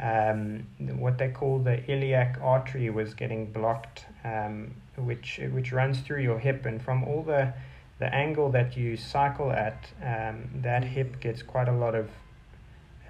um, 0.00 0.66
what 0.78 1.18
they 1.18 1.28
call 1.28 1.58
the 1.58 1.84
iliac 1.90 2.38
artery 2.40 2.90
was 2.90 3.14
getting 3.14 3.50
blocked, 3.50 4.04
um, 4.24 4.74
which 4.96 5.40
which 5.52 5.72
runs 5.72 6.00
through 6.00 6.22
your 6.22 6.38
hip, 6.38 6.64
and 6.64 6.80
from 6.80 7.02
all 7.02 7.22
the 7.22 7.52
the 7.98 8.14
angle 8.14 8.50
that 8.50 8.76
you 8.76 8.96
cycle 8.96 9.50
at, 9.50 9.88
um, 10.00 10.48
that 10.62 10.84
hip 10.84 11.20
gets 11.20 11.42
quite 11.42 11.68
a 11.68 11.72
lot 11.72 11.96
of 11.96 12.08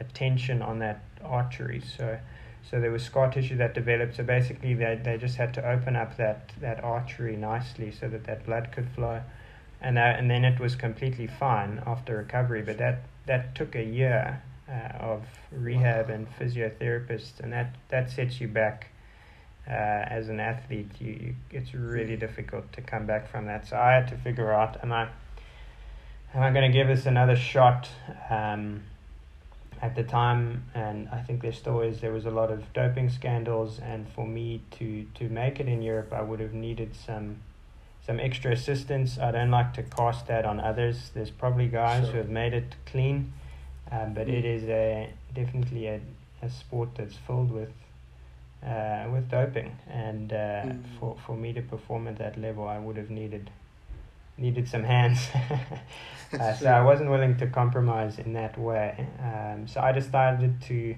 attention 0.00 0.62
on 0.62 0.78
that 0.78 1.02
artery. 1.22 1.80
So. 1.80 2.18
So 2.70 2.80
there 2.80 2.90
was 2.90 3.02
scar 3.02 3.30
tissue 3.30 3.56
that 3.56 3.74
developed. 3.74 4.16
So 4.16 4.22
basically, 4.22 4.74
they, 4.74 5.00
they 5.02 5.18
just 5.18 5.36
had 5.36 5.52
to 5.54 5.68
open 5.68 5.96
up 5.96 6.16
that, 6.16 6.52
that 6.60 6.82
artery 6.82 7.36
nicely 7.36 7.90
so 7.90 8.08
that 8.08 8.24
that 8.24 8.46
blood 8.46 8.70
could 8.72 8.88
flow, 8.88 9.20
and 9.80 9.96
that, 9.96 10.18
and 10.18 10.30
then 10.30 10.44
it 10.44 10.60
was 10.60 10.76
completely 10.76 11.26
fine 11.26 11.82
after 11.86 12.16
recovery. 12.16 12.62
But 12.62 12.78
that 12.78 13.02
that 13.26 13.54
took 13.54 13.74
a 13.74 13.82
year 13.84 14.42
uh, 14.68 14.96
of 14.98 15.24
rehab 15.50 16.08
Wow. 16.08 16.14
and 16.14 16.26
physiotherapists, 16.38 17.40
and 17.40 17.52
that 17.52 17.74
that 17.88 18.10
sets 18.10 18.40
you 18.40 18.48
back 18.48 18.88
uh, 19.66 19.72
as 19.72 20.28
an 20.28 20.40
athlete. 20.40 20.90
You, 21.00 21.12
you 21.12 21.34
it's 21.50 21.74
really 21.74 22.16
Mm. 22.16 22.20
difficult 22.20 22.72
to 22.72 22.80
come 22.80 23.06
back 23.06 23.28
from 23.28 23.46
that. 23.46 23.66
So 23.66 23.76
I 23.76 23.92
had 23.92 24.08
to 24.08 24.16
figure 24.16 24.52
out 24.52 24.82
am 24.82 24.92
I 24.92 25.08
am 26.34 26.42
I 26.42 26.50
going 26.50 26.70
to 26.70 26.72
give 26.76 26.86
this 26.86 27.06
another 27.06 27.36
shot? 27.36 27.88
Um, 28.30 28.84
at 29.82 29.96
the 29.96 30.04
time, 30.04 30.62
and 30.74 31.08
I 31.10 31.20
think 31.22 31.42
there 31.42 31.52
still 31.52 31.80
is, 31.80 32.00
there 32.00 32.12
was 32.12 32.24
a 32.24 32.30
lot 32.30 32.50
of 32.52 32.72
doping 32.72 33.10
scandals, 33.10 33.80
and 33.80 34.08
for 34.14 34.24
me 34.26 34.62
to, 34.78 35.04
to 35.16 35.28
make 35.28 35.58
it 35.58 35.66
in 35.66 35.82
Europe, 35.82 36.12
I 36.12 36.22
would 36.22 36.40
have 36.40 36.54
needed 36.54 36.94
some 36.94 37.38
some 38.06 38.18
extra 38.18 38.50
assistance. 38.52 39.16
I 39.18 39.30
don't 39.30 39.50
like 39.52 39.74
to 39.74 39.82
cast 39.84 40.26
that 40.26 40.44
on 40.44 40.58
others. 40.58 41.10
There's 41.14 41.30
probably 41.30 41.68
guys 41.68 42.02
Sure. 42.04 42.12
who 42.12 42.18
have 42.18 42.28
made 42.30 42.52
it 42.52 42.74
clean, 42.86 43.32
um, 43.92 44.12
but 44.14 44.28
it 44.28 44.44
Mm. 44.44 44.56
is 44.56 44.64
a 44.68 45.08
definitely 45.34 45.86
a, 45.86 46.00
a 46.42 46.48
sport 46.50 46.88
that's 46.96 47.16
filled 47.16 47.50
with 47.52 47.72
uh, 48.64 49.08
with 49.12 49.28
doping, 49.30 49.70
and 49.88 50.32
uh, 50.32 50.36
Mm. 50.36 50.82
for 50.98 51.16
for 51.26 51.36
me 51.36 51.52
to 51.52 51.62
perform 51.62 52.06
at 52.08 52.16
that 52.18 52.36
level, 52.36 52.68
I 52.68 52.78
would 52.78 52.96
have 52.96 53.10
needed 53.10 53.50
needed 54.36 54.68
some 54.68 54.84
hands. 54.84 55.28
uh, 56.38 56.52
so 56.58 56.66
I 56.66 56.82
wasn't 56.82 57.10
willing 57.10 57.36
to 57.38 57.46
compromise 57.46 58.18
in 58.18 58.32
that 58.34 58.58
way. 58.58 59.06
Um, 59.20 59.66
so 59.68 59.80
I 59.80 59.92
decided 59.92 60.60
to 60.62 60.94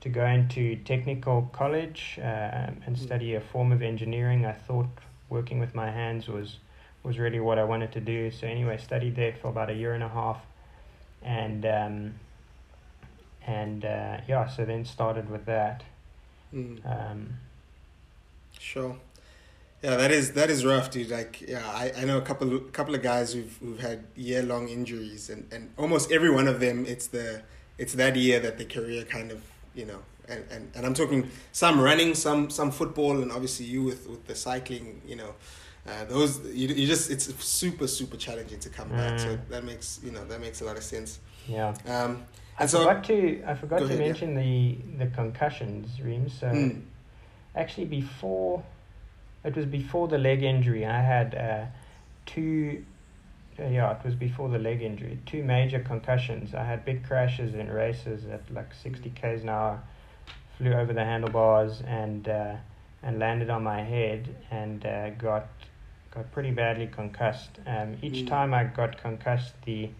to 0.00 0.08
go 0.10 0.26
into 0.26 0.76
technical 0.84 1.48
college 1.52 2.18
um, 2.18 2.82
and 2.86 2.94
Mm. 2.94 2.98
study 2.98 3.34
a 3.34 3.40
form 3.40 3.72
of 3.72 3.80
engineering. 3.82 4.44
I 4.44 4.52
thought 4.52 4.88
working 5.30 5.58
with 5.60 5.74
my 5.74 5.90
hands 5.90 6.28
was 6.28 6.58
was 7.02 7.18
really 7.18 7.40
what 7.40 7.58
I 7.58 7.64
wanted 7.64 7.92
to 7.92 8.00
do. 8.00 8.30
So 8.30 8.46
anyway, 8.46 8.76
studied 8.78 9.16
there 9.16 9.34
for 9.40 9.48
about 9.48 9.70
a 9.70 9.74
year 9.74 9.94
and 9.94 10.02
a 10.02 10.08
half, 10.08 10.40
and 11.22 11.64
um, 11.64 12.14
and 13.46 13.84
uh, 13.84 14.20
yeah, 14.28 14.46
so 14.48 14.64
then 14.64 14.84
started 14.84 15.28
with 15.30 15.44
that. 15.46 15.82
Mm. 16.54 16.80
Um, 16.84 17.28
Sure. 18.58 18.96
Yeah, 19.84 19.96
that 19.96 20.10
is 20.10 20.32
that 20.32 20.48
is 20.50 20.64
rough, 20.64 20.90
dude. 20.90 21.10
Like, 21.10 21.42
yeah, 21.46 21.62
I, 21.66 21.92
I 22.00 22.04
know 22.08 22.16
a 22.18 22.22
couple 22.22 22.58
couple 22.72 22.94
of 22.94 23.02
guys 23.02 23.34
who've 23.34 23.54
who've 23.62 23.80
had 23.80 23.98
year 24.16 24.42
long 24.42 24.68
injuries, 24.70 25.28
and, 25.32 25.42
and 25.52 25.70
almost 25.76 26.10
every 26.10 26.30
one 26.30 26.48
of 26.48 26.58
them, 26.60 26.86
it's 26.86 27.08
the 27.08 27.42
it's 27.76 27.92
that 27.94 28.16
year 28.16 28.40
that 28.40 28.56
the 28.56 28.64
career 28.64 29.04
kind 29.04 29.30
of 29.30 29.42
you 29.74 29.84
know, 29.84 30.00
and, 30.28 30.42
and, 30.50 30.70
and 30.76 30.86
I'm 30.86 30.94
talking 30.94 31.28
some 31.52 31.80
running, 31.80 32.14
some 32.14 32.48
some 32.48 32.70
football, 32.70 33.14
and 33.22 33.30
obviously 33.30 33.66
you 33.66 33.82
with 33.84 34.08
with 34.08 34.26
the 34.26 34.34
cycling, 34.34 35.02
you 35.06 35.16
know, 35.16 35.34
uh, 35.86 36.04
those 36.06 36.40
you 36.46 36.68
you 36.68 36.86
just 36.86 37.10
it's 37.10 37.26
super 37.44 37.86
super 37.86 38.16
challenging 38.16 38.60
to 38.60 38.70
come 38.70 38.88
back. 38.88 39.18
So 39.18 39.28
Mm. 39.36 39.48
that 39.50 39.64
makes 39.64 40.00
you 40.02 40.12
know 40.12 40.24
that 40.24 40.40
makes 40.40 40.62
a 40.62 40.64
lot 40.64 40.78
of 40.78 40.84
sense. 40.84 41.18
yeah. 41.46 41.74
Um, 41.86 42.24
I 42.58 42.62
and 42.62 42.70
so 42.70 42.78
forgot 42.78 43.04
to 43.04 43.42
I 43.46 43.54
forgot 43.54 43.78
to 43.80 43.84
ahead, 43.84 43.98
yeah. 44.00 44.06
mention 44.06 44.34
the 44.34 44.78
the 45.04 45.10
concussions, 45.10 46.00
Reem. 46.00 46.28
So 46.30 46.46
Mm, 46.46 46.82
actually 47.54 47.86
before 47.86 48.62
it 49.44 49.54
was 49.56 49.66
before 49.66 50.08
the 50.08 50.18
leg 50.18 50.42
injury 50.42 50.84
i 50.86 51.00
had 51.00 51.34
uh, 51.34 51.64
two 52.26 52.84
uh, 53.58 53.66
yeah 53.66 53.90
it 53.96 54.04
was 54.04 54.14
before 54.14 54.48
the 54.48 54.58
leg 54.58 54.82
injury 54.82 55.18
two 55.26 55.42
major 55.44 55.78
concussions. 55.80 56.54
I 56.54 56.64
had 56.64 56.84
big 56.84 57.04
crashes 57.06 57.54
in 57.54 57.70
races 57.70 58.24
at 58.26 58.50
like 58.52 58.74
60 58.74 59.10
k's 59.10 59.42
an 59.42 59.48
hour 59.48 59.80
flew 60.58 60.72
over 60.72 60.92
the 60.92 61.04
handlebars 61.04 61.80
and 61.86 62.28
uh, 62.28 62.56
and 63.02 63.18
landed 63.18 63.50
on 63.50 63.62
my 63.62 63.82
head 63.82 64.34
and 64.50 64.84
uh, 64.84 65.10
got 65.10 65.46
got 66.10 66.30
pretty 66.32 66.50
badly 66.50 66.86
concussed. 66.86 67.58
Um, 67.66 67.96
each 68.02 68.24
Mm. 68.24 68.28
time 68.28 68.54
i 68.54 68.64
got 68.64 68.98
concussed 68.98 69.54
the 69.64 69.90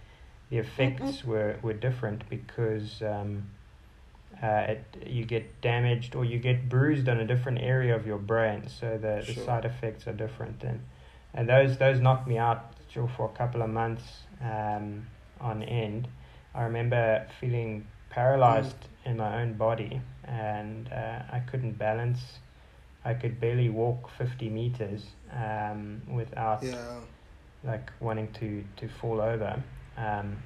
the 0.50 0.58
effects 0.58 1.24
were, 1.24 1.56
were 1.62 1.72
different 1.72 2.28
because 2.28 3.02
um, 3.02 3.44
uh, 4.42 4.72
it, 4.72 4.84
you 5.06 5.24
get 5.24 5.60
damaged 5.60 6.14
or 6.14 6.24
you 6.24 6.38
get 6.38 6.68
bruised 6.68 7.08
on 7.08 7.18
a 7.20 7.26
different 7.26 7.58
area 7.60 7.94
of 7.94 8.06
your 8.06 8.18
brain, 8.18 8.68
so 8.68 8.98
the, 8.98 9.24
the 9.26 9.34
side 9.40 9.64
effects 9.64 10.06
are 10.06 10.12
different. 10.12 10.62
And, 10.62 10.80
and 11.32 11.48
those 11.48 11.78
those 11.78 12.00
knocked 12.00 12.28
me 12.28 12.38
out 12.38 12.72
sure, 12.88 13.10
for 13.16 13.30
a 13.32 13.36
couple 13.36 13.62
of 13.62 13.70
months 13.70 14.04
um, 14.40 15.06
on 15.40 15.62
end. 15.62 16.08
I 16.54 16.62
remember 16.62 17.26
feeling 17.40 17.86
paralyzed 18.10 18.76
in 19.04 19.16
my 19.16 19.42
own 19.42 19.54
body, 19.54 20.00
and 20.24 20.88
uh, 20.92 21.22
I 21.30 21.40
couldn't 21.40 21.78
balance. 21.78 22.20
I 23.04 23.14
could 23.14 23.40
barely 23.40 23.68
walk 23.68 24.10
fifty 24.16 24.48
meters 24.48 25.04
um, 25.32 26.00
without 26.08 26.62
yeah. 26.62 27.00
like 27.64 27.90
wanting 28.00 28.32
to 28.40 28.64
to 28.76 28.88
fall 28.88 29.20
over. 29.20 29.62
Um, 29.96 30.36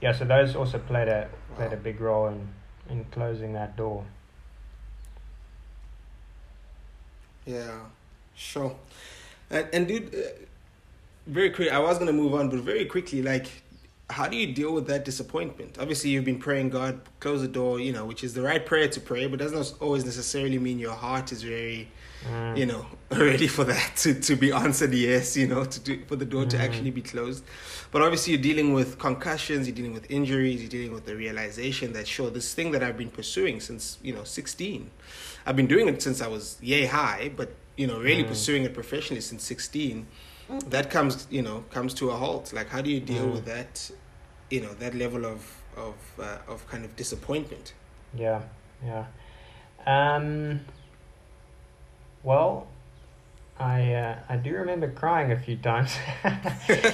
yeah, 0.00 0.12
so 0.12 0.24
those 0.24 0.56
also 0.56 0.78
played 0.78 1.08
a 1.08 1.28
played 1.56 1.72
a 1.72 1.76
big 1.76 2.00
role 2.00 2.28
in 2.28 2.48
in 2.88 3.04
closing 3.06 3.52
that 3.52 3.76
door. 3.76 4.04
Yeah, 7.46 7.80
sure. 8.34 8.76
And, 9.50 9.66
and 9.72 9.88
dude, 9.88 10.14
uh, 10.14 10.18
very 11.26 11.50
quick. 11.50 11.72
I 11.72 11.78
was 11.78 11.98
gonna 11.98 12.12
move 12.12 12.34
on, 12.34 12.48
but 12.50 12.60
very 12.60 12.84
quickly, 12.84 13.22
like, 13.22 13.46
how 14.08 14.26
do 14.28 14.36
you 14.36 14.52
deal 14.52 14.72
with 14.72 14.86
that 14.88 15.04
disappointment? 15.04 15.76
Obviously, 15.78 16.10
you've 16.10 16.24
been 16.24 16.38
praying 16.38 16.70
God 16.70 17.00
close 17.20 17.42
the 17.42 17.48
door, 17.48 17.80
you 17.80 17.92
know, 17.92 18.04
which 18.04 18.24
is 18.24 18.34
the 18.34 18.42
right 18.42 18.64
prayer 18.64 18.88
to 18.88 19.00
pray, 19.00 19.26
but 19.26 19.38
doesn't 19.38 19.74
always 19.80 20.04
necessarily 20.04 20.58
mean 20.58 20.78
your 20.78 20.94
heart 20.94 21.32
is 21.32 21.42
very, 21.42 21.88
Mm. 22.28 22.58
you 22.58 22.66
know, 22.66 22.84
ready 23.10 23.46
for 23.48 23.64
that 23.64 23.96
to, 23.96 24.12
to 24.20 24.36
be 24.36 24.52
answered 24.52 24.92
yes, 24.92 25.36
you 25.36 25.46
know, 25.46 25.64
to 25.64 25.80
do 25.80 26.04
for 26.06 26.16
the 26.16 26.24
door 26.26 26.44
to 26.44 26.56
Mhm. 26.56 26.60
actually 26.60 26.90
be 26.90 27.00
closed. 27.02 27.42
But 27.92 28.02
obviously, 28.02 28.34
you're 28.34 28.42
dealing 28.42 28.74
with 28.74 28.98
concussions, 28.98 29.66
you're 29.66 29.74
dealing 29.74 29.94
with 29.94 30.10
injuries, 30.10 30.60
you're 30.60 30.68
dealing 30.68 30.92
with 30.92 31.06
the 31.06 31.16
realization 31.16 31.92
that 31.94 32.06
sure, 32.06 32.28
this 32.30 32.52
thing 32.52 32.72
that 32.72 32.82
I've 32.82 32.98
been 32.98 33.10
pursuing 33.10 33.58
since 33.60 33.96
you 34.02 34.12
know 34.12 34.24
16, 34.24 34.90
I've 35.46 35.56
been 35.56 35.66
doing 35.66 35.88
it 35.88 36.02
since 36.02 36.20
I 36.20 36.26
was 36.28 36.58
yay 36.60 36.84
high, 36.86 37.32
but 37.34 37.48
you 37.76 37.86
know, 37.86 37.98
really 37.98 38.24
Mm. 38.24 38.28
pursuing 38.28 38.64
it 38.64 38.74
professionally 38.74 39.22
since 39.22 39.42
16. 39.44 40.06
That 40.68 40.90
comes, 40.90 41.26
you 41.30 41.42
know, 41.42 41.64
comes 41.70 41.94
to 41.94 42.10
a 42.10 42.16
halt. 42.16 42.52
Like, 42.52 42.68
how 42.68 42.80
do 42.82 42.90
you 42.90 43.00
deal 43.00 43.26
Mm. 43.26 43.32
with 43.32 43.44
that? 43.46 43.90
You 44.50 44.60
know, 44.60 44.74
that 44.74 44.94
level 44.94 45.24
of 45.24 45.40
of 45.76 45.94
uh, 46.18 46.52
of 46.52 46.66
kind 46.68 46.84
of 46.84 46.94
disappointment. 46.96 47.72
Yeah, 48.14 48.40
yeah. 48.84 49.04
Um, 49.86 50.60
well, 52.22 52.66
I 53.58 53.92
uh, 53.94 54.18
I 54.28 54.36
do 54.36 54.52
remember 54.54 54.90
crying 54.90 55.32
a 55.32 55.38
few 55.38 55.56
times. 55.56 55.90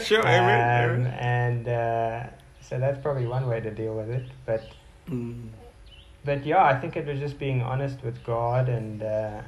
sure, 0.05 0.27
I 0.27 0.37
remember, 0.37 0.73
I 0.73 0.85
Um, 0.85 0.91
remember. 0.91 1.09
and 1.19 1.69
uh, 1.69 2.27
so 2.61 2.79
that's 2.79 3.01
probably 3.03 3.27
one 3.27 3.47
way 3.49 3.61
to 3.61 3.71
deal 3.71 3.95
with 3.97 4.11
it. 4.11 4.25
But 4.45 4.63
Mm. 5.09 5.51
but 6.25 6.45
yeah, 6.45 6.65
I 6.65 6.81
think 6.81 6.97
it 6.97 7.07
was 7.07 7.21
just 7.21 7.39
being 7.39 7.63
honest 7.63 8.03
with 8.03 8.25
God 8.25 8.69
and 8.69 9.03
uh, 9.03 9.43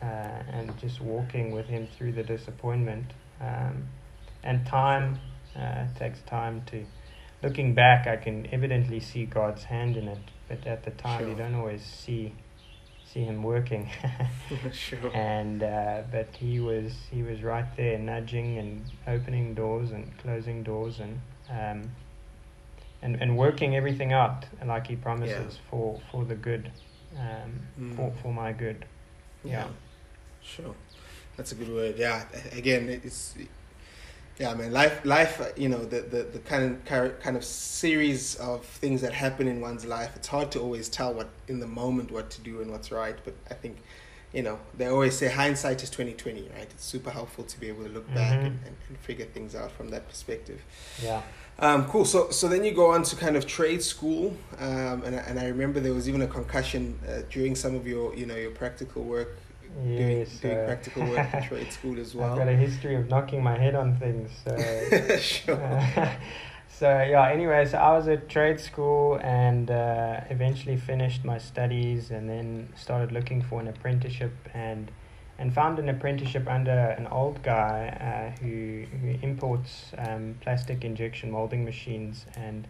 uh, 0.00 0.04
and 0.52 0.78
just 0.78 1.00
walking 1.00 1.50
with 1.50 1.66
Him 1.66 1.88
through 1.96 2.12
the 2.12 2.22
disappointment. 2.22 3.06
Um, 3.40 3.88
and 4.44 4.64
time 4.66 5.18
uh, 5.58 5.86
takes 5.98 6.20
time 6.22 6.62
to. 6.66 6.84
Looking 7.42 7.74
back, 7.74 8.06
I 8.06 8.16
can 8.16 8.46
evidently 8.50 8.98
see 8.98 9.26
God's 9.26 9.64
hand 9.64 9.96
in 9.96 10.08
it, 10.08 10.18
but 10.48 10.66
at 10.66 10.84
the 10.84 10.90
time, 10.92 11.28
you 11.28 11.34
don't 11.34 11.54
always 11.54 11.82
see 11.84 12.32
see 13.12 13.24
him 13.24 13.42
working. 13.42 13.88
sure. 14.72 15.10
And 15.14 15.62
uh, 15.62 16.02
but 16.10 16.28
he 16.38 16.60
was 16.60 16.92
he 17.10 17.22
was 17.22 17.42
right 17.42 17.76
there, 17.76 17.98
nudging 17.98 18.58
and 18.58 18.82
opening 19.06 19.54
doors 19.54 19.90
and 19.92 20.16
closing 20.18 20.62
doors 20.62 21.00
and 21.00 21.20
um, 21.50 21.90
and 23.02 23.16
and 23.22 23.36
working 23.36 23.76
everything 23.76 24.12
out 24.12 24.46
like 24.64 24.86
he 24.86 24.96
promises 24.96 25.54
Yeah. 25.54 25.70
for 25.70 26.00
for 26.10 26.24
the 26.24 26.34
good, 26.34 26.70
um, 27.18 27.60
Mm. 27.80 27.96
for 27.96 28.12
for 28.22 28.32
my 28.32 28.52
good. 28.52 28.84
Yeah. 29.44 29.68
Sure. 30.42 30.74
That's 31.36 31.52
a 31.52 31.54
good 31.54 31.68
word. 31.72 31.96
Yeah. 31.98 32.24
Again, 32.52 32.88
it's 32.88 33.34
yeah, 34.38 34.54
man. 34.54 34.72
Life, 34.72 35.04
life. 35.04 35.40
uh, 35.40 35.46
You 35.56 35.68
know, 35.68 35.84
the 35.84 36.00
the 36.02 36.22
the 36.24 36.38
kind 36.40 36.64
of 36.64 37.20
kind 37.20 37.36
of 37.36 37.44
series 37.44 38.36
of 38.36 38.64
things 38.64 39.00
that 39.00 39.12
happen 39.12 39.48
in 39.48 39.60
one's 39.60 39.84
life. 39.84 40.12
It's 40.16 40.28
hard 40.28 40.50
to 40.52 40.60
always 40.60 40.88
tell 40.88 41.14
what 41.14 41.28
in 41.48 41.60
the 41.60 41.66
moment 41.66 42.10
what 42.10 42.30
to 42.30 42.40
do 42.40 42.60
and 42.60 42.70
what's 42.70 42.90
right. 42.90 43.16
But 43.24 43.34
I 43.50 43.54
think, 43.54 43.78
you 44.32 44.42
know, 44.42 44.58
they 44.76 44.86
always 44.86 45.16
say 45.16 45.28
hindsight 45.28 45.82
is 45.82 45.90
twenty 45.90 46.12
twenty, 46.12 46.42
right? 46.54 46.68
It's 46.70 46.84
super 46.84 47.10
helpful 47.10 47.44
to 47.44 47.60
be 47.60 47.68
able 47.68 47.84
to 47.84 47.90
look 47.90 48.08
back 48.14 48.38
Mhm. 48.38 48.46
and, 48.46 48.58
and, 48.66 48.76
and 48.88 48.98
figure 48.98 49.26
things 49.26 49.54
out 49.54 49.72
from 49.72 49.88
that 49.90 50.08
perspective. 50.08 50.60
Yeah. 51.02 51.22
Um, 51.58 51.86
cool. 51.86 52.04
So, 52.04 52.28
so 52.30 52.48
then 52.48 52.64
you 52.64 52.72
go 52.72 52.90
on 52.90 53.02
to 53.04 53.16
kind 53.16 53.34
of 53.34 53.46
trade 53.46 53.82
school, 53.82 54.36
um, 54.58 55.02
and 55.06 55.16
I- 55.16 55.24
and 55.28 55.40
I 55.40 55.46
remember 55.46 55.80
there 55.80 55.94
was 55.94 56.06
even 56.06 56.20
a 56.20 56.26
concussion 56.26 56.98
uh, 57.08 57.22
during 57.30 57.54
some 57.56 57.74
of 57.74 57.86
your, 57.86 58.14
you 58.14 58.26
know, 58.26 58.36
your 58.36 58.50
practical 58.50 59.02
work, 59.04 59.38
Yes. 59.84 60.38
doing 60.38 60.58
uh, 60.58 60.64
practical 60.66 61.02
work 61.06 61.34
in 61.34 61.42
trade 61.48 61.72
school 61.72 61.98
as 62.00 62.14
well. 62.14 62.32
I've 62.32 62.38
got 62.38 62.48
a 62.48 62.56
history 62.56 62.96
of 62.96 63.08
knocking 63.08 63.42
my 63.42 63.58
head 63.58 63.74
on 63.74 63.96
things. 63.96 64.30
So. 64.44 65.16
sure. 65.18 65.62
Uh, 65.62 66.10
so 66.78 66.88
yeah 66.88 67.28
anyway 67.28 67.64
so 67.64 67.78
i 67.78 67.96
was 67.96 68.06
at 68.06 68.28
trade 68.28 68.60
school 68.60 69.18
and 69.22 69.70
uh, 69.70 70.20
eventually 70.28 70.76
finished 70.76 71.24
my 71.24 71.38
studies 71.38 72.10
and 72.10 72.28
then 72.28 72.68
started 72.76 73.12
looking 73.12 73.40
for 73.40 73.60
an 73.60 73.68
apprenticeship 73.68 74.32
and 74.52 74.90
and 75.38 75.54
found 75.54 75.78
an 75.78 75.88
apprenticeship 75.88 76.46
under 76.48 76.70
an 76.98 77.06
old 77.06 77.42
guy 77.42 77.88
uh, 78.00 78.42
who 78.42 78.84
who 79.00 79.16
imports 79.22 79.92
um, 79.98 80.34
plastic 80.40 80.84
injection 80.84 81.30
molding 81.30 81.64
machines 81.64 82.26
and 82.36 82.66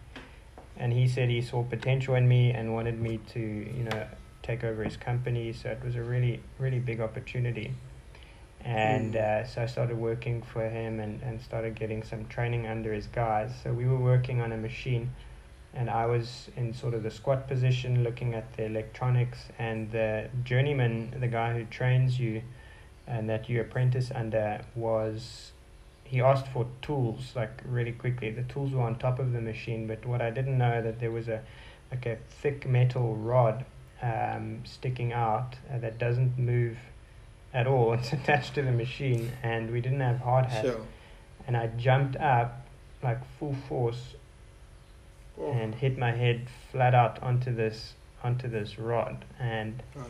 and 0.76 0.92
he 0.92 1.08
said 1.08 1.28
he 1.28 1.40
saw 1.40 1.64
potential 1.64 2.14
in 2.14 2.28
me 2.28 2.52
and 2.52 2.72
wanted 2.72 3.00
me 3.00 3.18
to 3.32 3.40
you 3.40 3.84
know 3.90 4.06
take 4.46 4.62
over 4.64 4.84
his 4.84 4.96
company 4.96 5.52
so 5.52 5.68
it 5.68 5.82
was 5.84 5.96
a 5.96 6.02
really 6.02 6.40
really 6.58 6.78
big 6.78 7.00
opportunity 7.00 7.74
and 8.64 9.14
Mm. 9.14 9.16
uh, 9.16 9.46
so 9.46 9.62
I 9.62 9.66
started 9.66 9.96
working 9.96 10.42
for 10.42 10.68
him 10.68 10.98
and, 10.98 11.22
and 11.22 11.40
started 11.40 11.76
getting 11.78 12.02
some 12.02 12.26
training 12.26 12.66
under 12.66 12.92
his 12.92 13.06
guys. 13.06 13.52
So 13.62 13.72
we 13.72 13.86
were 13.86 13.98
working 13.98 14.40
on 14.40 14.50
a 14.52 14.56
machine, 14.56 15.12
and 15.72 15.88
I 15.88 16.06
was 16.06 16.50
in 16.56 16.74
sort 16.74 16.94
of 16.94 17.02
the 17.04 17.10
squat 17.10 17.46
position 17.46 18.02
looking 18.02 18.34
at 18.34 18.56
the 18.56 18.64
electronics, 18.64 19.38
and 19.58 19.90
the 19.92 20.28
journeyman, 20.42 21.14
the 21.20 21.28
guy 21.28 21.52
who 21.56 21.64
trains 21.66 22.18
you 22.18 22.42
and 23.06 23.28
that 23.30 23.48
you 23.48 23.60
apprentice 23.60 24.10
under, 24.12 24.62
was 24.74 25.52
he 26.02 26.20
asked 26.20 26.48
for 26.48 26.66
tools 26.82 27.34
like 27.36 27.62
really 27.64 27.92
quickly. 27.92 28.30
The 28.30 28.42
tools 28.44 28.72
were 28.72 28.82
on 28.82 28.96
top 28.98 29.20
of 29.20 29.32
the 29.32 29.40
machine, 29.40 29.86
but 29.86 30.04
what 30.04 30.20
I 30.20 30.30
didn't 30.30 30.58
know 30.58 30.82
that 30.82 30.98
there 30.98 31.12
was 31.12 31.28
a 31.28 31.40
like 31.92 32.04
a 32.06 32.16
thick 32.42 32.66
metal 32.66 33.14
rod 33.14 33.64
um, 34.02 34.62
sticking 34.64 35.12
out 35.12 35.56
uh, 35.72 35.78
that 35.78 35.98
doesn't 35.98 36.38
move 36.38 36.78
at 37.52 37.66
all. 37.66 37.92
It's 37.98 38.12
attached 38.12 38.54
to 38.54 38.62
the 38.62 38.72
machine, 38.72 39.32
and 39.42 39.70
we 39.70 39.80
didn't 39.80 40.00
have 40.00 40.18
hard 40.20 40.46
hats. 40.46 40.68
Sure. 40.68 40.80
And 41.46 41.56
I 41.56 41.68
jumped 41.68 42.16
up 42.16 42.66
like 43.02 43.20
full 43.38 43.54
force 43.68 44.14
Oh, 45.38 45.52
and 45.52 45.74
hit 45.74 45.98
my 45.98 46.12
head 46.12 46.46
flat 46.72 46.94
out 46.94 47.22
onto 47.22 47.54
this 47.54 47.92
onto 48.24 48.48
this 48.48 48.78
rod. 48.78 49.24
And 49.38 49.82
oh. 49.96 50.04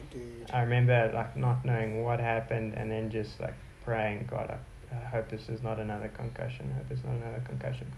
I 0.52 0.62
remember 0.62 1.10
like 1.12 1.36
not 1.36 1.64
knowing 1.64 2.04
what 2.04 2.20
happened, 2.20 2.74
and 2.74 2.90
then 2.90 3.10
just 3.10 3.40
like 3.40 3.54
praying, 3.84 4.28
God, 4.30 4.50
I, 4.50 4.94
I 4.96 5.08
hope 5.08 5.28
this 5.28 5.48
is 5.48 5.62
not 5.62 5.80
another 5.80 6.08
concussion. 6.08 6.72
I 6.72 6.78
hope 6.78 6.86
it's 6.90 7.04
not 7.04 7.14
another 7.14 7.42
concussion. 7.44 7.90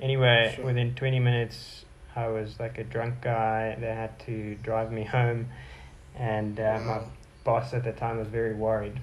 Anyway, 0.00 0.52
Sure. 0.56 0.64
within 0.66 0.94
20 0.94 1.18
minutes, 1.18 1.84
I 2.14 2.28
was 2.28 2.58
like 2.60 2.78
a 2.78 2.84
drunk 2.84 3.20
guy. 3.22 3.76
They 3.80 3.86
had 3.94 4.18
to 4.26 4.54
drive 4.56 4.92
me 4.92 5.04
home, 5.04 5.48
and 6.14 6.58
uh, 6.60 6.80
my 6.84 7.00
boss 7.44 7.72
at 7.74 7.84
the 7.84 7.92
time 7.92 8.18
was 8.18 8.28
very 8.28 8.54
worried. 8.54 9.00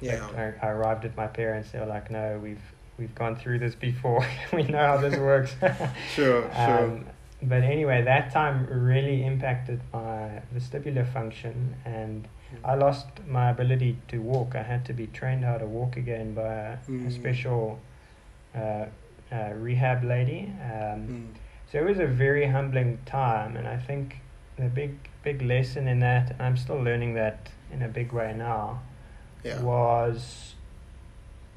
Yeah. 0.00 0.26
Like, 0.28 0.62
I, 0.62 0.66
I 0.66 0.70
arrived 0.70 1.04
at 1.04 1.16
my 1.16 1.26
parents. 1.26 1.70
They 1.70 1.78
were 1.78 1.86
like, 1.86 2.10
"No, 2.10 2.38
we've 2.42 2.62
we've 2.98 3.14
gone 3.14 3.36
through 3.36 3.58
this 3.60 3.74
before. 3.74 4.26
we 4.52 4.62
know 4.64 4.78
how 4.78 4.96
this 4.96 5.16
works." 5.18 5.54
Sure. 6.14 6.50
Sure. 6.54 6.84
um, 6.84 7.06
but 7.42 7.62
anyway, 7.62 8.02
that 8.02 8.32
time 8.32 8.66
really 8.66 9.24
impacted 9.24 9.80
my 9.92 10.42
vestibular 10.54 11.10
function, 11.10 11.74
and 11.84 12.28
I 12.64 12.74
lost 12.74 13.06
my 13.28 13.50
ability 13.50 13.96
to 14.08 14.18
walk. 14.18 14.54
I 14.56 14.62
had 14.62 14.84
to 14.86 14.92
be 14.92 15.06
trained 15.06 15.44
how 15.44 15.56
to 15.58 15.66
walk 15.66 15.96
again 15.96 16.34
by 16.34 16.42
a, 16.42 16.72
a 16.74 16.78
Mm. 16.88 17.12
special 17.12 17.78
uh, 18.54 18.86
uh, 19.32 19.50
rehab 19.54 20.02
lady. 20.04 20.52
Um, 20.60 21.08
Mm. 21.08 21.26
So 21.70 21.78
it 21.78 21.84
was 21.84 21.98
a 21.98 22.06
very 22.06 22.46
humbling 22.46 22.98
time, 23.06 23.56
and 23.56 23.66
I 23.68 23.76
think 23.76 24.16
the 24.56 24.68
big 24.68 24.96
big 25.22 25.42
lesson 25.42 25.86
in 25.88 26.00
that, 26.00 26.30
and 26.30 26.42
I'm 26.42 26.56
still 26.56 26.80
learning 26.82 27.14
that 27.14 27.50
in 27.72 27.82
a 27.82 27.88
big 27.88 28.12
way 28.12 28.34
now, 28.36 28.80
Yeah. 29.44 29.60
was 29.62 30.54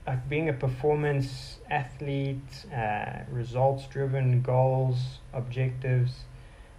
like 0.05 0.27
being 0.27 0.49
a 0.49 0.53
performance 0.53 1.59
athlete, 1.71 2.65
uh, 2.75 3.19
results 3.31 3.87
driven, 3.87 4.41
goals, 4.41 5.19
objectives, 5.33 6.25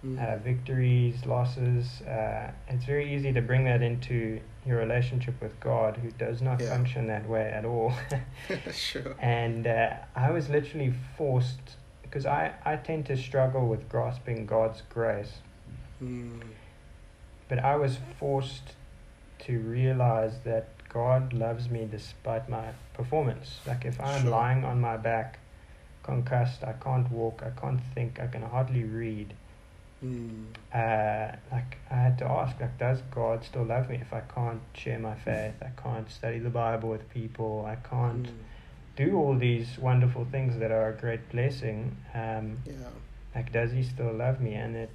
Mm. 0.05 0.19
uh, 0.19 0.37
victories, 0.37 1.25
losses. 1.25 2.01
Uh, 2.03 2.51
it's 2.67 2.85
very 2.85 3.11
easy 3.15 3.33
to 3.33 3.41
bring 3.41 3.63
that 3.65 3.81
into 3.81 4.39
your 4.63 4.77
relationship 4.77 5.41
with 5.41 5.59
God, 5.59 5.97
who 5.97 6.11
does 6.11 6.43
not 6.43 6.61
Yeah. 6.61 6.69
function 6.69 7.07
that 7.07 7.27
way 7.27 7.49
at 7.51 7.65
all. 7.65 7.91
sure. 8.71 9.15
and 9.19 9.65
uh, 9.65 9.93
I 10.15 10.29
was 10.29 10.47
literally 10.49 10.93
forced 11.17 11.77
because 12.15 12.25
I, 12.25 12.53
I 12.63 12.77
tend 12.77 13.07
to 13.07 13.17
struggle 13.17 13.67
with 13.67 13.89
grasping 13.89 14.45
God's 14.45 14.81
grace, 14.89 15.33
Mm. 16.01 16.39
but 17.49 17.59
I 17.59 17.75
was 17.75 17.97
forced 18.17 18.71
to 19.39 19.59
realize 19.59 20.39
that 20.45 20.67
God 20.87 21.33
loves 21.33 21.69
me 21.69 21.85
despite 21.91 22.47
my 22.47 22.67
performance. 22.93 23.59
Like 23.67 23.83
if 23.83 23.99
I'm 23.99 24.21
Sure. 24.21 24.31
lying 24.31 24.63
on 24.63 24.79
my 24.79 24.95
back, 24.95 25.39
concussed, 26.03 26.63
I 26.63 26.71
can't 26.73 27.11
walk, 27.11 27.43
I 27.45 27.49
can't 27.59 27.81
think, 27.93 28.17
I 28.21 28.27
can 28.27 28.43
hardly 28.43 28.85
read. 28.85 29.33
Mm. 30.01 30.45
Uh, 30.73 31.35
like 31.51 31.77
I 31.91 31.95
had 31.95 32.17
to 32.19 32.25
ask, 32.25 32.57
like, 32.61 32.77
does 32.77 33.01
God 33.11 33.43
still 33.43 33.63
love 33.65 33.89
me 33.89 33.97
if 33.97 34.13
I 34.13 34.21
can't 34.21 34.61
share 34.73 34.99
my 34.99 35.15
faith? 35.15 35.55
I 35.61 35.71
can't 35.81 36.09
study 36.09 36.39
the 36.39 36.49
Bible 36.49 36.89
with 36.89 37.09
people. 37.09 37.65
I 37.67 37.75
can't 37.75 38.27
Mm. 38.27 38.54
Do 38.95 39.17
all 39.17 39.35
these 39.37 39.77
wonderful 39.77 40.25
things 40.31 40.57
that 40.59 40.71
are 40.71 40.89
a 40.89 40.93
great 40.97 41.29
blessing. 41.29 41.97
Um, 42.13 42.57
Yeah. 42.65 42.73
like, 43.35 43.51
does 43.51 43.71
He 43.71 43.83
still 43.83 44.13
love 44.13 44.39
me? 44.39 44.53
And 44.53 44.75
it, 44.75 44.89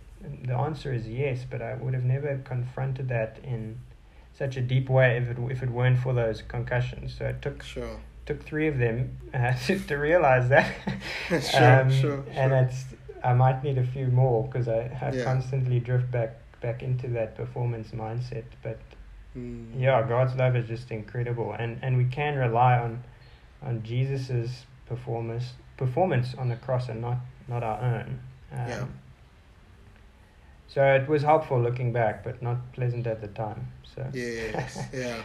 the 0.47 0.55
answer 0.55 0.93
is 0.93 1.07
yes. 1.09 1.45
But 1.51 1.63
I 1.63 1.75
would 1.75 1.95
have 1.95 2.05
never 2.05 2.39
confronted 2.39 3.09
that 3.09 3.39
in 3.45 3.79
such 4.33 4.57
a 4.57 4.61
deep 4.63 4.89
way 4.89 5.17
if 5.19 5.29
it 5.29 5.39
if 5.51 5.63
it 5.63 5.71
weren't 5.71 5.99
for 5.99 6.13
those 6.15 6.43
concussions. 6.43 7.15
So 7.19 7.27
it 7.27 7.43
took 7.43 7.63
Sure. 7.63 7.99
took 8.27 8.43
three 8.45 8.69
of 8.69 8.79
them 8.79 9.19
uh, 9.35 9.53
to, 9.67 9.79
to 9.79 9.97
realize 9.97 10.49
that. 10.49 10.75
Sure, 11.41 11.81
um, 11.81 11.91
sure, 11.91 12.25
And 12.35 12.51
sure. 12.53 12.59
it's 12.63 12.85
I 13.23 13.35
might 13.35 13.63
need 13.63 13.79
a 13.79 13.85
few 13.87 14.07
more 14.09 14.47
because 14.47 14.67
I, 14.69 14.81
I 15.03 15.11
Yeah. 15.15 15.25
constantly 15.25 15.79
drift 15.81 16.11
back 16.11 16.37
back 16.61 16.83
into 16.83 17.09
that 17.09 17.37
performance 17.37 17.91
mindset. 17.93 18.45
But 18.63 18.81
Mm. 19.37 19.81
yeah, 19.81 20.03
God's 20.09 20.35
love 20.35 20.57
is 20.57 20.67
just 20.67 20.91
incredible, 20.91 21.53
and 21.53 21.79
and 21.83 21.97
we 21.97 22.07
can 22.07 22.35
rely 22.37 22.77
on 22.79 23.05
on 23.63 23.83
Jesus's 23.83 24.65
performance 24.87 25.53
performance 25.77 26.35
on 26.35 26.49
the 26.49 26.57
cross 26.57 26.89
and 26.89 27.01
not 27.01 27.19
not 27.49 27.63
our 27.63 27.81
own. 27.81 28.21
Um, 28.53 28.69
Yeah. 28.69 28.87
So 30.69 30.85
it 30.85 31.09
was 31.09 31.23
helpful 31.23 31.61
looking 31.61 31.93
back, 31.93 32.23
but 32.23 32.41
not 32.43 32.73
pleasant 32.73 33.07
at 33.07 33.21
the 33.21 33.29
time. 33.29 33.67
So 33.95 34.07
Yes, 34.13 34.79
yeah. 34.93 35.23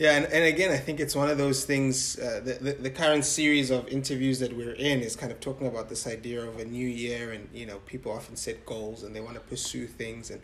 Yeah, 0.00 0.16
and, 0.16 0.24
and 0.32 0.44
again, 0.44 0.70
I 0.70 0.78
think 0.78 0.98
it's 0.98 1.14
one 1.14 1.28
of 1.28 1.36
those 1.36 1.66
things. 1.66 2.18
Uh, 2.18 2.40
the, 2.42 2.54
the 2.54 2.72
the 2.84 2.90
current 2.90 3.22
series 3.22 3.70
of 3.70 3.86
interviews 3.88 4.38
that 4.38 4.56
we're 4.56 4.72
in 4.72 5.00
is 5.00 5.14
kind 5.14 5.30
of 5.30 5.40
talking 5.40 5.66
about 5.66 5.90
this 5.90 6.06
idea 6.06 6.40
of 6.42 6.58
a 6.58 6.64
new 6.64 6.88
year, 6.88 7.32
and 7.32 7.50
you 7.52 7.66
know, 7.66 7.80
people 7.80 8.10
often 8.10 8.34
set 8.34 8.64
goals 8.64 9.02
and 9.02 9.14
they 9.14 9.20
want 9.20 9.34
to 9.34 9.40
pursue 9.40 9.86
things, 9.86 10.30
and 10.30 10.40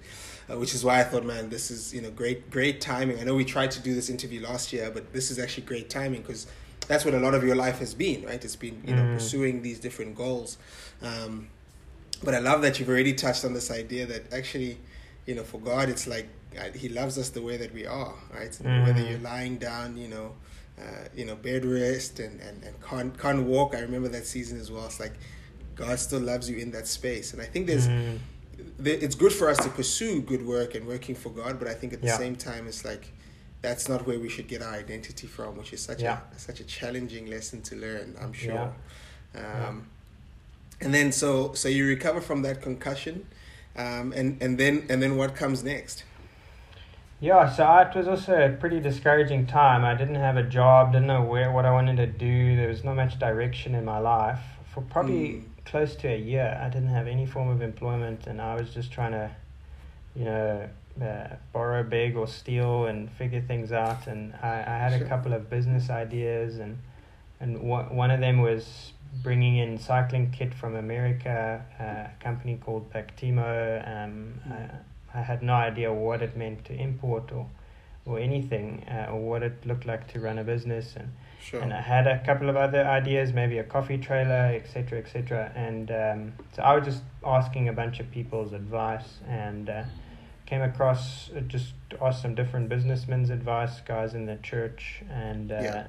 uh, 0.51 0.59
which 0.59 0.75
is 0.75 0.85
why 0.85 1.01
I 1.01 1.05
thought, 1.05 1.25
man, 1.25 1.49
this 1.49 1.71
is 1.71 1.95
you 1.95 2.03
know 2.03 2.11
great 2.11 2.51
great 2.51 2.83
timing. 2.83 3.19
I 3.19 3.25
know 3.25 3.35
we 3.35 3.47
tried 3.47 3.71
to 3.71 3.81
do 3.81 3.95
this 3.95 4.11
interview 4.11 4.43
last 4.43 4.75
year, 4.75 4.91
but 4.93 5.15
this 5.15 5.31
is 5.31 5.39
actually 5.39 5.65
great 5.65 5.89
timing 5.89 6.21
because 6.21 6.47
that's 6.89 7.05
what 7.05 7.15
a 7.15 7.19
lot 7.21 7.35
of 7.35 7.43
your 7.45 7.57
life 7.57 7.79
has 7.81 7.95
been, 7.95 8.25
right? 8.25 8.43
It's 8.45 8.57
been 8.57 8.83
you 8.87 8.95
know 8.95 9.03
Mm. 9.05 9.15
pursuing 9.15 9.63
these 9.63 9.79
different 9.81 10.15
goals. 10.15 10.59
Um, 11.03 11.49
but 12.23 12.35
I 12.35 12.39
love 12.39 12.63
that 12.63 12.79
you've 12.79 12.89
already 12.89 13.13
touched 13.13 13.45
on 13.45 13.53
this 13.53 13.71
idea 13.71 14.07
that 14.07 14.33
actually, 14.33 14.79
you 15.27 15.35
know, 15.35 15.45
for 15.45 15.61
God, 15.61 15.89
it's 15.89 16.07
like 16.07 16.29
uh, 16.59 16.71
He 16.75 16.89
loves 16.89 17.19
us 17.19 17.29
the 17.31 17.43
way 17.43 17.57
that 17.59 17.73
we 17.75 17.87
are, 17.87 18.15
right? 18.33 18.51
Mm. 18.51 18.85
Whether 18.85 19.03
you're 19.03 19.19
lying 19.19 19.59
down, 19.59 19.97
you 19.97 20.09
know, 20.09 20.35
uh, 20.79 21.09
you 21.15 21.25
know, 21.27 21.37
bed 21.37 21.65
rest 21.65 22.19
and, 22.21 22.41
and, 22.41 22.63
and 22.65 22.75
can't 22.83 23.19
can't 23.19 23.43
walk. 23.45 23.75
I 23.75 23.81
remember 23.81 24.09
that 24.09 24.27
season 24.27 24.59
as 24.61 24.71
well. 24.71 24.87
It's 24.87 25.01
like 25.01 25.13
God 25.75 25.99
still 25.99 26.21
loves 26.21 26.49
you 26.49 26.57
in 26.57 26.71
that 26.73 26.87
space, 26.87 27.33
and 27.33 27.43
I 27.43 27.47
think 27.47 27.67
there's 27.67 27.89
Mm, 27.89 28.19
it's 28.85 29.15
good 29.15 29.33
for 29.33 29.49
us 29.51 29.59
to 29.59 29.69
pursue 29.69 30.21
good 30.23 30.45
work 30.47 30.75
and 30.75 30.87
working 30.87 31.15
for 31.15 31.31
God, 31.31 31.59
but 31.59 31.69
I 31.69 31.75
think 31.75 31.93
at 31.93 32.01
the 32.01 32.07
Yeah. 32.09 32.17
same 32.17 32.37
time, 32.37 32.67
it's 32.67 32.85
like 32.85 33.13
that's 33.63 33.89
not 33.89 34.07
where 34.07 34.19
we 34.19 34.29
should 34.29 34.49
get 34.49 34.63
our 34.63 34.75
identity 34.75 35.27
from, 35.27 35.57
which 35.57 35.73
is 35.73 35.81
such 35.83 36.01
Yeah. 36.03 36.19
a 36.35 36.39
such 36.39 36.61
a 36.61 36.65
challenging 36.65 37.27
lesson 37.27 37.63
to 37.63 37.77
learn. 37.77 38.17
I'm 38.21 38.33
sure. 38.33 38.73
Yeah. 39.35 39.69
Um, 39.69 39.87
And 40.81 40.93
then 40.93 41.11
so 41.13 41.55
so 41.55 41.69
you 41.69 41.87
recover 41.89 42.21
from 42.21 42.43
that 42.43 42.61
concussion, 42.63 43.27
um, 43.77 44.13
and 44.13 44.37
and 44.43 44.59
then 44.59 44.85
and 44.91 45.03
then 45.03 45.17
what 45.17 45.35
comes 45.35 45.65
next? 45.65 46.05
Yeah, 47.19 47.49
so 47.49 47.65
I- 47.65 47.89
it 47.89 47.95
was 47.97 48.07
also 48.09 48.33
a 48.35 48.51
pretty 48.51 48.79
discouraging 48.79 49.47
time. 49.47 49.87
I 49.87 49.95
didn't 49.95 50.17
have 50.29 50.37
a 50.37 50.43
job, 50.43 50.93
didn't 50.93 51.07
know 51.07 51.23
where 51.23 51.51
what 51.51 51.65
I 51.65 51.71
wanted 51.71 51.97
to 51.97 52.07
do. 52.07 52.57
There 52.57 52.69
was 52.69 52.85
not 52.85 52.95
much 52.97 53.19
direction 53.19 53.75
in 53.75 53.85
my 53.87 53.99
life. 53.99 54.41
For 54.75 54.83
probably 54.83 55.29
Mm. 55.29 55.45
close 55.65 55.97
to 55.97 56.09
a 56.09 56.19
year, 56.19 56.61
I 56.63 56.69
didn't 56.69 56.91
have 56.91 57.07
any 57.09 57.25
form 57.25 57.49
of 57.49 57.63
employment, 57.63 58.27
and 58.27 58.39
I 58.43 58.55
was 58.55 58.69
just 58.75 58.93
trying 58.93 59.13
to, 59.13 59.31
you 60.15 60.27
know, 60.27 60.69
uh, 61.03 61.37
borrow, 61.53 61.83
big 61.83 62.17
or 62.17 62.27
steal 62.27 62.87
and 62.87 63.11
figure 63.13 63.41
things 63.41 63.73
out. 63.73 64.07
And 64.07 64.35
I, 64.43 64.49
I 64.67 64.77
had 64.79 64.93
Sure. 64.93 65.05
a 65.07 65.09
couple 65.09 65.33
of 65.33 65.49
business 65.51 65.91
ideas, 65.91 66.59
and 66.59 66.79
and 67.41 67.61
one 67.63 67.95
one 67.95 68.11
of 68.11 68.21
them 68.21 68.41
was 68.41 68.93
bringing 69.23 69.57
in 69.57 69.79
cycling 69.79 70.31
kit 70.31 70.53
from 70.55 70.75
America, 70.77 71.65
uh, 71.81 71.85
a 71.85 72.23
company 72.23 72.57
called 72.65 72.91
Pactimo. 72.93 73.83
Um, 73.87 74.41
Mm. 74.49 74.53
I, 75.15 75.19
I 75.19 75.23
had 75.23 75.43
no 75.43 75.55
idea 75.55 75.93
what 75.93 76.21
it 76.23 76.37
meant 76.37 76.65
to 76.67 76.75
import 76.75 77.33
or 77.33 77.47
or 78.05 78.21
anything, 78.21 78.85
uh, 78.89 79.11
or 79.11 79.21
what 79.21 79.43
it 79.43 79.67
looked 79.67 79.85
like 79.85 80.07
to 80.13 80.21
run 80.21 80.39
a 80.39 80.45
business, 80.45 80.95
and 80.97 81.09
Sure. 81.41 81.61
and 81.61 81.73
I 81.73 81.81
had 81.81 82.07
a 82.07 82.19
couple 82.25 82.49
of 82.49 82.57
other 82.57 82.85
ideas, 82.87 83.33
maybe 83.33 83.59
a 83.59 83.65
coffee 83.65 83.99
trailer, 83.99 84.53
etc., 84.55 84.99
etc. 84.99 85.51
And 85.57 85.91
um, 85.91 86.33
so 86.53 86.63
I 86.63 86.75
was 86.77 86.85
just 86.85 87.03
asking 87.25 87.69
a 87.69 87.73
bunch 87.73 87.99
of 88.01 88.11
people's 88.13 88.53
advice, 88.53 89.19
and 89.29 89.69
uh, 89.69 89.83
came 90.47 90.63
across 90.63 91.31
uh, 91.37 91.41
just 91.41 91.75
asked 92.01 92.23
some 92.23 92.35
different 92.35 92.69
businessmen's 92.69 93.31
advice, 93.31 93.81
guys 93.81 94.15
in 94.15 94.27
the 94.27 94.37
church, 94.37 95.03
and 95.11 95.51
uh, 95.53 95.61
Yeah. 95.63 95.87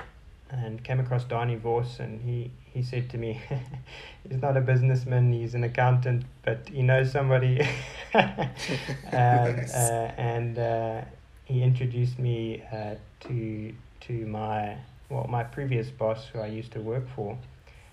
and 0.50 0.84
came 0.84 1.00
across 1.00 1.24
Donnie 1.26 1.56
Voss, 1.56 2.00
and 2.00 2.22
he 2.22 2.52
he 2.74 2.82
said 2.84 3.10
to 3.12 3.18
me, 3.18 3.42
he's 4.30 4.42
not 4.42 4.56
a 4.58 4.62
businessman, 4.62 5.32
he's 5.34 5.56
an 5.56 5.64
accountant, 5.64 6.24
but 6.44 6.70
he 6.70 6.82
knows 6.84 7.12
somebody, 7.12 7.62
um, 8.14 8.48
Nice. 9.14 9.74
uh, 9.74 10.12
and 10.18 10.60
uh, 10.60 11.02
he 11.46 11.62
introduced 11.64 12.20
me 12.20 12.64
uh, 12.72 12.96
to 13.22 13.74
to 14.02 14.14
my 14.26 14.78
well 15.10 15.28
my 15.30 15.44
previous 15.44 15.90
boss 15.90 16.28
who 16.34 16.40
I 16.40 16.48
used 16.48 16.72
to 16.74 16.80
work 16.82 17.08
for, 17.16 17.38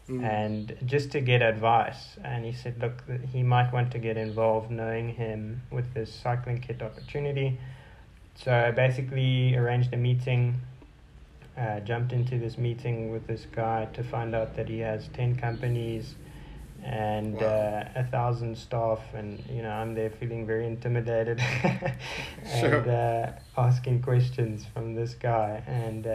Mm. 0.09 0.23
and 0.23 0.77
just 0.85 1.13
to 1.13 1.21
get 1.23 1.41
advice. 1.41 2.19
And 2.23 2.45
he 2.45 2.53
said, 2.53 2.79
look, 2.79 3.03
he 3.33 3.43
might 3.43 3.73
want 3.73 3.91
to 3.93 3.99
get 3.99 4.19
involved, 4.19 4.71
knowing 4.71 5.15
him 5.15 5.63
with 5.71 5.95
this 5.95 6.13
cycling 6.13 6.61
kit 6.61 6.83
opportunity. 6.83 7.59
So 8.35 8.53
I 8.53 8.71
basically 8.71 9.57
arranged 9.57 9.95
a 9.95 9.97
meeting. 9.97 10.61
Uh, 11.57 11.81
jumped 11.81 12.13
into 12.13 12.37
this 12.37 12.59
meeting 12.59 13.13
with 13.13 13.27
this 13.29 13.47
guy 13.53 13.87
to 13.95 14.03
find 14.03 14.35
out 14.35 14.57
that 14.57 14.69
he 14.69 14.81
has 14.81 15.09
10 15.15 15.37
companies 15.37 16.17
and 16.83 17.35
Wow. 17.37 17.47
uh, 17.47 17.89
a 18.01 18.05
thousand 18.05 18.59
staff 18.59 18.99
and 19.15 19.43
you 19.49 19.63
know 19.63 19.71
i'm 19.71 19.95
there 19.95 20.11
feeling 20.11 20.45
very 20.47 20.67
intimidated 20.67 21.41
Sure. 22.61 22.75
and 22.81 22.89
uh, 22.91 23.33
asking 23.57 24.03
questions 24.03 24.67
from 24.75 24.95
this 24.95 25.15
guy 25.15 25.63
and 25.67 26.07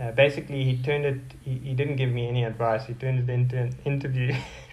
uh, 0.00 0.12
basically 0.12 0.62
he 0.64 0.76
turned 0.82 1.04
it 1.04 1.20
he, 1.42 1.58
he 1.58 1.74
didn't 1.74 1.96
give 1.96 2.10
me 2.10 2.28
any 2.28 2.44
advice 2.44 2.86
he 2.86 2.94
turned 2.94 3.18
it 3.18 3.32
into 3.32 3.56
an 3.58 3.74
interview 3.84 4.32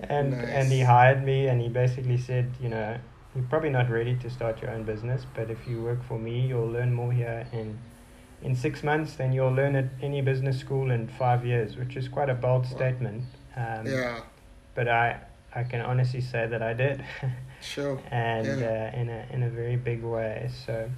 and 0.00 0.32
and 0.34 0.72
he 0.72 0.80
hired 0.82 1.24
me 1.24 1.46
and 1.48 1.60
he 1.60 1.68
basically 1.68 2.16
said 2.18 2.54
you 2.60 2.68
know 2.68 2.96
you're 3.34 3.44
probably 3.50 3.70
not 3.70 3.90
ready 3.90 4.14
to 4.16 4.30
start 4.30 4.60
your 4.62 4.70
own 4.70 4.84
business 4.84 5.26
but 5.34 5.50
if 5.50 5.66
you 5.66 5.82
work 5.82 6.02
for 6.04 6.18
me 6.18 6.46
you'll 6.46 6.70
learn 6.70 6.92
more 6.92 7.12
here 7.12 7.46
in 7.52 7.78
in 8.42 8.54
six 8.54 8.82
months 8.82 9.14
than 9.16 9.32
you'll 9.32 9.52
learn 9.54 9.74
at 9.76 9.86
any 10.02 10.20
business 10.20 10.58
school 10.58 10.90
in 10.90 11.08
five 11.08 11.44
years 11.46 11.76
which 11.76 11.96
is 11.96 12.08
quite 12.08 12.28
a 12.30 12.34
bold 12.34 12.62
Wow. 12.64 12.76
statement 12.76 13.24
um, 13.56 13.86
yeah. 13.86 14.20
but 14.74 14.88
i 14.88 15.20
i 15.54 15.62
can 15.64 15.80
honestly 15.80 16.20
say 16.20 16.46
that 16.46 16.62
i 16.62 16.72
did 16.74 17.04
Sure. 17.60 17.98
and 18.10 18.60
Yeah. 18.60 18.90
uh, 18.94 19.00
in 19.00 19.08
a 19.08 19.26
in 19.34 19.42
a 19.42 19.48
very 19.48 19.76
big 19.76 20.02
way. 20.02 20.50
So, 20.66 20.90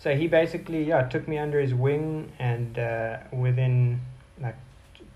so 0.00 0.16
he 0.16 0.26
basically 0.26 0.82
yeah 0.84 1.02
took 1.08 1.28
me 1.28 1.38
under 1.38 1.60
his 1.60 1.74
wing, 1.74 2.32
and 2.38 2.78
uh, 2.78 3.18
within 3.32 4.00
like 4.40 4.56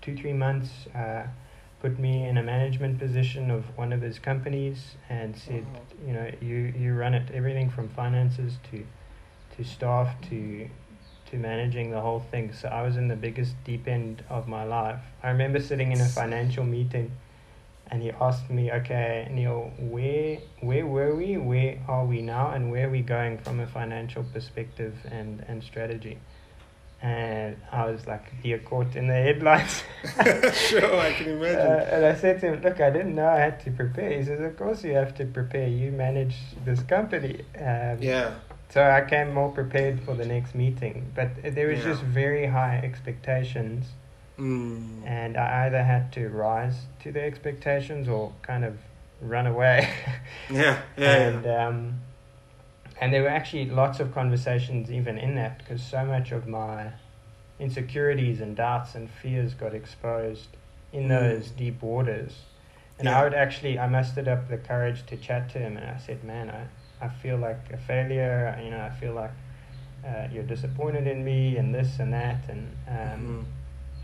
two 0.01 0.15
three 0.15 0.33
months, 0.33 0.69
uh, 0.95 1.23
put 1.81 1.97
me 1.99 2.27
in 2.27 2.37
a 2.37 2.43
management 2.43 2.99
position 2.99 3.51
of 3.51 3.63
one 3.77 3.91
of 3.91 4.01
his 4.01 4.19
companies, 4.19 4.95
and 5.09 5.35
said 5.35 5.65
Wow. 5.73 5.81
you 6.07 6.13
know 6.13 6.31
you 6.41 6.73
you 6.77 6.93
run 6.93 7.13
it 7.13 7.29
everything 7.33 7.69
from 7.69 7.89
finances 7.89 8.53
to 8.71 8.85
to 9.57 9.63
staff 9.63 10.09
to 10.29 10.69
to 11.31 11.37
managing 11.37 11.89
the 11.89 12.01
whole 12.01 12.19
thing. 12.31 12.53
So 12.53 12.67
I 12.69 12.83
was 12.83 12.97
in 12.97 13.07
the 13.07 13.15
biggest 13.15 13.55
deep 13.63 13.87
end 13.87 14.23
of 14.29 14.47
my 14.47 14.63
life. 14.63 14.99
I 15.23 15.29
remember 15.29 15.59
sitting 15.59 15.91
in 15.91 15.99
a 15.99 16.05
financial 16.05 16.63
meeting 16.63 17.11
and 17.91 18.01
he 18.01 18.11
asked 18.11 18.49
me, 18.49 18.71
"Okay, 18.71 19.27
Neil, 19.31 19.71
where 19.79 20.37
where 20.61 20.85
were 20.85 21.15
we? 21.15 21.37
Where 21.37 21.77
are 21.87 22.05
we 22.05 22.21
now? 22.21 22.51
And 22.51 22.71
where 22.71 22.87
are 22.87 22.89
we 22.89 23.01
going 23.01 23.37
from 23.39 23.59
a 23.59 23.67
financial 23.67 24.23
perspective 24.23 24.93
and 25.11 25.43
and 25.47 25.63
strategy?" 25.63 26.17
And 27.01 27.57
I 27.71 27.85
was 27.91 28.07
like, 28.07 28.23
"Deer 28.41 28.57
caught 28.59 28.95
in 28.95 29.07
the 29.07 29.13
headlines. 29.13 29.83
sure, 30.69 30.99
I 30.99 31.13
can 31.13 31.27
Uh, 31.33 31.35
imagine. 31.35 31.93
and 31.93 32.05
I 32.05 32.15
said 32.15 32.39
to 32.41 32.47
him, 32.53 32.61
"Look, 32.61 32.79
I 32.81 32.89
didn't 32.89 33.15
know 33.15 33.27
I 33.27 33.37
had 33.39 33.59
to 33.65 33.71
prepare." 33.71 34.11
He 34.17 34.23
says, 34.23 34.39
"Of 34.41 34.57
course 34.57 34.83
you 34.83 34.93
have 34.93 35.13
to 35.15 35.25
prepare. 35.25 35.67
You 35.67 35.91
manage 35.91 36.35
this 36.63 36.81
company." 36.81 37.41
Um, 37.59 37.97
yeah. 38.01 38.31
so 38.69 38.81
I 38.81 39.01
came 39.01 39.33
more 39.33 39.51
prepared 39.51 39.99
for 40.01 40.15
the 40.15 40.25
next 40.25 40.55
meeting, 40.55 41.11
but 41.15 41.29
there 41.43 41.67
was 41.67 41.79
Yeah. 41.79 41.91
just 41.91 42.01
very 42.01 42.47
high 42.47 42.77
expectations 42.83 43.85
Mm. 44.37 45.05
and 45.07 45.37
I 45.37 45.65
either 45.67 45.83
had 45.83 46.11
to 46.13 46.27
rise 46.29 46.75
to 47.03 47.11
the 47.11 47.21
expectations 47.21 48.07
or 48.09 48.33
kind 48.41 48.65
of 48.65 48.77
run 49.21 49.47
away. 49.47 49.87
Yeah. 50.49 50.81
Yeah. 50.97 51.11
and 51.15 51.47
um, 51.47 51.93
and 53.01 53.13
there 53.13 53.21
were 53.23 53.29
actually 53.29 53.69
lots 53.69 53.99
of 53.99 54.13
conversations 54.13 54.91
even 54.91 55.17
in 55.17 55.35
that 55.35 55.57
because 55.59 55.81
so 55.83 56.05
much 56.05 56.31
of 56.31 56.47
my 56.47 56.91
insecurities 57.59 58.41
and 58.41 58.55
doubts 58.55 58.95
and 58.95 59.09
fears 59.09 59.53
got 59.53 59.73
exposed 59.73 60.47
in 60.91 61.03
Mm. 61.03 61.09
those 61.09 61.51
deep 61.51 61.81
waters. 61.81 62.33
And 62.99 63.07
Yeah. 63.07 63.19
I 63.19 63.23
would 63.23 63.33
actually, 63.33 63.77
I 63.79 63.87
mustered 63.87 64.27
up 64.27 64.47
the 64.49 64.57
courage 64.57 65.05
to 65.07 65.17
chat 65.17 65.49
to 65.49 65.59
him, 65.59 65.75
and 65.77 65.85
I 65.89 65.97
said, 65.97 66.23
"Man, 66.23 66.49
I, 66.49 67.05
I 67.05 67.09
feel 67.09 67.37
like 67.37 67.59
a 67.73 67.77
failure. 67.77 68.57
You 68.63 68.69
know, 68.71 68.79
I 68.81 68.89
feel 68.89 69.13
like 69.13 69.31
uh, 70.07 70.27
you're 70.31 70.43
disappointed 70.43 71.05
in 71.07 71.23
me, 71.25 71.57
and 71.57 71.73
this 71.75 71.99
and 71.99 72.13
that, 72.13 72.47
and 72.49 72.71
um, 72.87 73.45
Mm. 73.45 73.45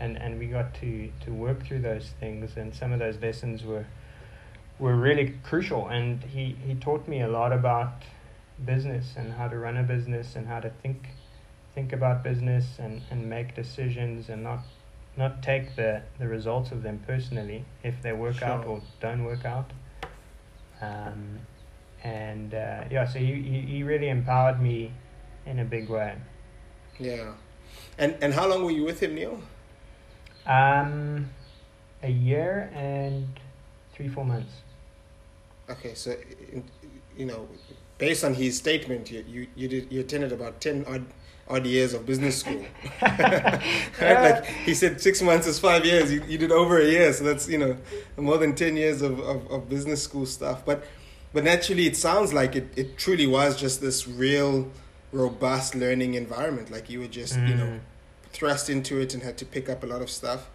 And 0.02 0.16
and 0.16 0.38
we 0.38 0.46
got 0.46 0.74
to 0.74 1.10
to 1.24 1.30
work 1.32 1.64
through 1.66 1.80
those 1.80 2.06
things 2.20 2.56
and 2.56 2.74
some 2.74 2.92
of 2.92 2.98
those 2.98 3.18
lessons 3.26 3.64
were 3.64 3.86
were 4.78 4.96
really 4.96 5.34
crucial 5.42 5.88
and 5.88 6.22
he 6.24 6.56
he 6.66 6.74
taught 6.74 7.06
me 7.06 7.20
a 7.22 7.28
lot 7.28 7.52
about 7.52 7.92
business 8.64 9.14
and 9.16 9.32
how 9.32 9.48
to 9.48 9.56
run 9.56 9.76
a 9.76 9.82
business 9.82 10.36
and 10.36 10.46
how 10.46 10.60
to 10.60 10.70
think 10.82 10.98
think 11.74 11.92
about 11.92 12.22
business 12.22 12.64
and 12.78 13.02
and 13.10 13.28
make 13.28 13.54
decisions 13.54 14.28
and 14.28 14.42
not 14.42 14.60
not 15.16 15.42
take 15.42 15.76
the 15.76 16.02
the 16.18 16.26
results 16.26 16.72
of 16.72 16.82
them 16.82 16.98
personally 17.06 17.64
if 17.82 17.94
they 18.02 18.12
work 18.12 18.42
out 18.42 18.64
or 18.66 18.80
don't 19.00 19.24
work 19.24 19.44
out 19.44 19.70
um 20.80 21.38
and 22.04 22.54
uh, 22.54 22.84
yeah 22.90 23.06
so 23.06 23.18
he, 23.18 23.34
he 23.50 23.60
he 23.60 23.82
really 23.82 24.08
empowered 24.08 24.60
me 24.60 24.90
in 25.46 25.58
a 25.58 25.64
big 25.64 25.88
way 25.88 26.14
Yeah. 26.98 27.32
And 27.98 28.16
and 28.20 28.34
how 28.34 28.46
long 28.48 28.64
were 28.64 28.70
you 28.70 28.84
with 28.84 29.00
him, 29.00 29.14
Neil? 29.14 29.40
Um, 30.46 31.30
a 32.02 32.10
year 32.10 32.70
and 32.74 33.28
three, 33.92 34.08
four 34.08 34.24
months. 34.24 34.52
Okay, 35.70 35.94
so 35.94 36.16
you 37.16 37.26
know, 37.26 37.48
based 37.98 38.24
on 38.24 38.34
his 38.34 38.56
statement, 38.56 39.10
you 39.10 39.24
you 39.28 39.46
you 39.54 39.68
did 39.68 39.92
you 39.92 40.00
attended 40.00 40.32
about 40.32 40.60
ten 40.60 40.84
odd 40.88 41.04
odd 41.48 41.66
years 41.66 41.94
of 41.94 42.04
business 42.06 42.40
school. 42.40 42.64
right? 43.02 43.62
Like 44.00 44.46
he 44.46 44.74
said, 44.74 45.00
six 45.00 45.22
months 45.22 45.46
is 45.46 45.58
five 45.58 45.84
years. 45.84 46.12
You, 46.12 46.22
you 46.26 46.38
did 46.38 46.50
over 46.52 46.80
a 46.80 46.86
year, 46.86 47.12
so 47.12 47.24
that's 47.24 47.48
you 47.48 47.58
know 47.58 47.76
more 48.16 48.38
than 48.38 48.54
ten 48.54 48.76
years 48.76 49.02
of, 49.02 49.20
of, 49.20 49.50
of 49.50 49.68
business 49.68 50.02
school 50.02 50.26
stuff. 50.26 50.64
But 50.64 50.84
but 51.32 51.44
naturally, 51.44 51.86
it 51.86 51.96
sounds 51.96 52.32
like 52.32 52.56
it, 52.56 52.68
it 52.76 52.98
truly 52.98 53.26
was 53.26 53.56
just 53.56 53.80
this 53.80 54.08
real 54.08 54.68
robust 55.12 55.74
learning 55.74 56.14
environment. 56.14 56.70
Like 56.70 56.90
you 56.90 57.00
were 57.00 57.06
just 57.06 57.36
you 57.36 57.54
know 57.54 57.66
Mm. 57.66 57.80
Thrust 58.32 58.68
into 58.70 59.00
it 59.00 59.14
and 59.14 59.22
had 59.22 59.36
to 59.38 59.44
pick 59.44 59.68
up 59.68 59.82
a 59.82 59.86
lot 59.86 60.02
of 60.02 60.10
stuff. 60.10 60.48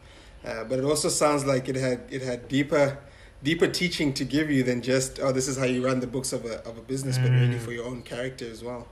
Uh, 0.45 0.63
but 0.63 0.79
it 0.79 0.85
also 0.85 1.09
sounds 1.09 1.45
like 1.45 1.67
it 1.69 1.75
had 1.75 2.01
it 2.09 2.21
had 2.21 2.47
deeper 2.47 2.97
deeper 3.43 3.67
teaching 3.67 4.13
to 4.13 4.23
give 4.25 4.49
you 4.49 4.63
than 4.63 4.81
just 4.81 5.19
oh 5.19 5.31
this 5.31 5.47
is 5.47 5.57
how 5.57 5.65
you 5.65 5.83
run 5.85 5.99
the 5.99 6.07
books 6.07 6.33
of 6.33 6.45
a 6.45 6.55
of 6.67 6.77
a 6.77 6.81
business, 6.81 7.17
but 7.17 7.29
really 7.31 7.55
Mm. 7.55 7.59
for 7.59 7.71
your 7.71 7.85
own 7.85 8.01
character 8.03 8.49
as 8.49 8.63
well. 8.63 8.87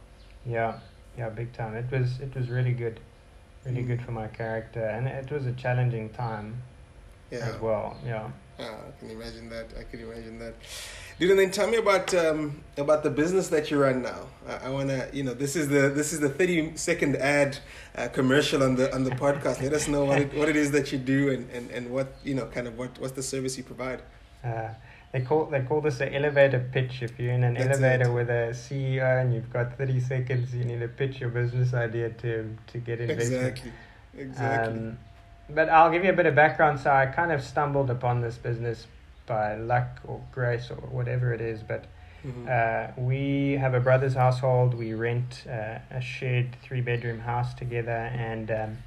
Yeah, 0.45 0.79
yeah, 1.17 1.29
big 1.29 1.51
time. 1.53 1.75
It 1.75 1.89
was 1.91 2.19
it 2.19 2.35
was 2.35 2.49
really 2.49 2.73
good, 2.73 2.99
really 3.65 3.83
Mm. 3.83 3.87
good 3.87 4.01
for 4.03 4.11
my 4.11 4.27
character, 4.27 4.83
and 4.85 5.07
it 5.07 5.31
was 5.31 5.45
a 5.45 5.53
challenging 5.53 6.09
time 6.09 6.61
Yeah. 7.31 7.39
as 7.49 7.59
well. 7.61 7.97
Yeah, 8.05 8.29
Ah, 8.59 8.75
I 8.87 8.99
can 8.99 9.09
imagine 9.09 9.49
that. 9.49 9.67
I 9.79 9.83
can 9.83 9.99
imagine 9.99 10.39
that. 10.39 10.53
Dude, 11.17 11.31
and 11.31 11.39
then 11.39 11.51
tell 11.51 11.69
me 11.69 11.77
about 11.77 12.13
um, 12.13 12.61
about 12.77 13.03
the 13.03 13.09
business 13.09 13.47
that 13.47 13.71
you 13.71 13.81
run 13.81 14.01
now. 14.01 14.27
I, 14.47 14.67
I 14.67 14.69
wanna, 14.69 15.07
you 15.13 15.23
know, 15.23 15.33
this 15.33 15.55
is 15.55 15.69
the 15.69 15.89
this 15.89 16.11
is 16.11 16.19
the 16.19 16.27
thirty 16.27 16.75
second 16.75 17.15
ad 17.15 17.57
uh, 17.95 18.09
commercial 18.09 18.61
on 18.63 18.75
the 18.75 18.93
on 18.93 19.05
the 19.05 19.11
podcast. 19.11 19.61
Let 19.61 19.71
us 19.71 19.87
know 19.87 20.03
what 20.03 20.19
it, 20.19 20.33
what 20.33 20.49
it 20.49 20.57
is 20.57 20.71
that 20.71 20.91
you 20.91 20.97
do 20.97 21.31
and, 21.31 21.49
and, 21.51 21.71
and 21.71 21.89
what 21.89 22.15
you 22.25 22.35
know, 22.35 22.45
kind 22.47 22.67
of 22.67 22.77
what 22.77 22.99
what's 22.99 23.13
the 23.13 23.23
service 23.23 23.57
you 23.57 23.63
provide. 23.63 24.01
Uh, 24.43 24.69
they 25.13 25.21
call 25.21 25.45
they 25.45 25.61
call 25.61 25.79
this 25.79 26.01
an 26.01 26.13
elevator 26.13 26.69
pitch. 26.73 27.01
If 27.01 27.17
you're 27.17 27.31
in 27.31 27.45
an 27.45 27.53
That's 27.53 27.79
elevator 27.79 28.09
it. 28.09 28.13
with 28.13 28.29
a 28.29 28.51
CEO 28.51 29.21
and 29.21 29.33
you've 29.33 29.51
got 29.53 29.77
thirty 29.77 30.01
seconds, 30.01 30.53
you 30.53 30.65
need 30.65 30.81
to 30.81 30.89
pitch 30.89 31.21
your 31.21 31.29
business 31.29 31.73
idea 31.73 32.09
to 32.09 32.57
to 32.67 32.77
get 32.77 32.99
investment. 32.99 33.41
Exactly. 33.41 33.71
Exactly. 34.17 34.73
Um, 34.73 34.97
but 35.49 35.69
I'll 35.69 35.91
give 35.91 36.03
you 36.03 36.09
a 36.09 36.15
bit 36.15 36.25
of 36.25 36.35
background. 36.35 36.81
So 36.81 36.91
I 36.91 37.05
kind 37.05 37.31
of 37.31 37.41
stumbled 37.41 37.89
upon 37.89 38.19
this 38.19 38.37
business 38.37 38.87
by 39.25 39.55
luck 39.55 39.99
or 40.05 40.21
grace 40.31 40.69
or 40.69 40.75
whatever 40.75 41.33
it 41.33 41.41
is. 41.41 41.63
But 41.63 41.85
Mhm. 42.23 42.47
uh, 42.49 42.91
we 42.97 43.53
have 43.53 43.73
a 43.73 43.79
brother's 43.79 44.15
household. 44.15 44.73
We 44.73 44.93
rent 44.93 45.43
uh, 45.47 45.79
a 45.91 46.01
shared 46.01 46.55
three 46.61 46.81
bedroom 46.81 47.19
house 47.19 47.53
together, 47.53 47.91
and 48.13 48.49
um, 48.51 48.77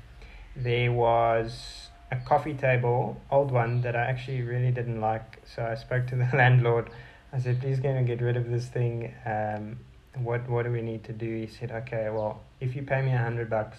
there 0.57 0.91
was 0.93 1.91
a 2.11 2.17
coffee 2.17 2.55
table, 2.55 3.21
old 3.31 3.51
one, 3.51 3.83
that 3.83 3.95
I 3.95 4.05
actually 4.07 4.43
really 4.43 4.71
didn't 4.73 5.01
like. 5.01 5.39
So 5.45 5.65
I 5.65 5.75
spoke 5.75 6.07
to 6.09 6.17
the 6.17 6.29
landlord. 6.37 6.91
I 7.33 7.39
said, 7.39 7.61
"Please, 7.61 7.79
can 7.81 7.97
you 7.97 8.03
get 8.05 8.21
rid 8.23 8.37
of 8.37 8.51
this 8.51 8.67
thing? 8.67 9.15
Um, 9.27 9.79
what 10.15 10.49
what 10.49 10.65
do 10.65 10.73
we 10.73 10.83
need 10.83 11.05
to 11.05 11.13
do?" 11.13 11.27
He 11.27 11.47
said, 11.47 11.71
"Okay, 11.71 12.09
well, 12.11 12.41
if 12.61 12.75
you 12.75 12.83
pay 12.83 13.03
me 13.03 13.13
a 13.13 13.19
hundred 13.19 13.51
bucks, 13.51 13.79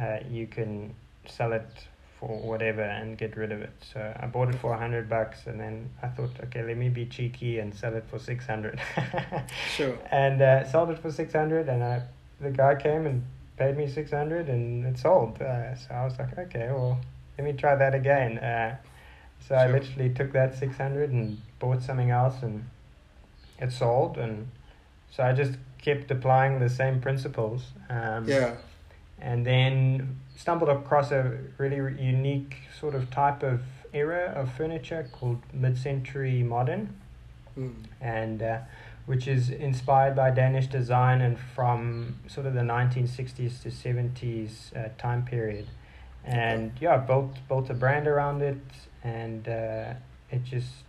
uh, 0.00 0.18
you 0.30 0.46
can 0.46 0.94
sell 1.26 1.52
it 1.52 1.88
for 2.22 2.38
whatever 2.50 2.82
and 2.82 3.18
get 3.18 3.36
rid 3.36 3.50
of 3.52 3.60
it." 3.62 3.72
So 3.92 3.98
I 4.22 4.26
bought 4.26 4.48
it 4.48 4.54
for 4.56 4.72
a 4.72 4.78
hundred 4.78 5.08
bucks, 5.08 5.46
and 5.46 5.58
then 5.58 5.90
I 6.02 6.06
thought, 6.08 6.30
"Okay, 6.44 6.62
let 6.62 6.76
me 6.76 6.88
be 6.88 7.06
cheeky 7.06 7.58
and 7.58 7.74
sell 7.74 7.94
it 7.94 8.04
for 8.08 8.18
six 8.18 8.46
hundred. 8.46 8.80
sure. 9.76 9.98
and 10.10 10.40
uh, 10.40 10.64
sold 10.70 10.90
it 10.90 10.98
for 10.98 11.10
600 11.10 11.68
and 11.68 11.82
I, 11.82 12.02
the 12.40 12.50
guy 12.50 12.74
came 12.76 13.06
and 13.06 13.24
paid 13.56 13.76
me 13.76 13.88
600 13.88 14.48
and 14.48 14.86
it 14.86 14.98
sold 14.98 15.40
uh, 15.42 15.74
so 15.74 15.88
i 15.94 16.04
was 16.04 16.18
like 16.18 16.36
okay 16.38 16.68
well 16.70 16.98
let 17.36 17.44
me 17.44 17.52
try 17.52 17.74
that 17.74 17.94
again 17.94 18.38
uh, 18.38 18.76
so 19.46 19.54
i 19.54 19.66
literally 19.70 20.10
took 20.10 20.32
that 20.32 20.54
600 20.54 21.10
and 21.10 21.40
bought 21.58 21.82
something 21.82 22.10
else 22.10 22.42
and 22.42 22.64
it 23.58 23.72
sold 23.72 24.16
and 24.18 24.48
so 25.10 25.22
i 25.22 25.32
just 25.32 25.52
kept 25.80 26.10
applying 26.10 26.58
the 26.60 26.68
same 26.68 27.00
principles 27.00 27.62
um, 27.90 28.26
Yeah. 28.26 28.54
And 29.22 29.46
then 29.46 30.18
stumbled 30.36 30.68
across 30.68 31.10
a 31.12 31.38
really 31.56 31.80
re- 31.80 32.02
unique 32.02 32.56
sort 32.78 32.94
of 32.94 33.10
type 33.10 33.42
of 33.42 33.60
era 33.94 34.32
of 34.36 34.52
furniture 34.52 35.08
called 35.12 35.38
mid-century 35.54 36.42
modern 36.42 36.94
Mm. 37.58 37.74
and 38.00 38.42
uh, 38.42 38.58
which 39.04 39.28
is 39.28 39.50
inspired 39.50 40.16
by 40.16 40.30
Danish 40.30 40.68
design 40.68 41.20
and 41.20 41.38
from 41.54 42.16
sort 42.26 42.46
of 42.46 42.54
the 42.54 42.60
1960s 42.60 43.62
to 43.62 43.68
70s 43.68 44.74
uh, 44.74 44.88
time 44.96 45.22
period. 45.24 45.66
And 46.24 46.72
yeah, 46.80 46.96
built 46.98 47.36
built 47.48 47.68
a 47.68 47.74
brand 47.74 48.06
around 48.06 48.42
it, 48.42 48.56
and 49.02 49.46
uh, 49.48 49.94
it 50.30 50.44
just 50.44 50.84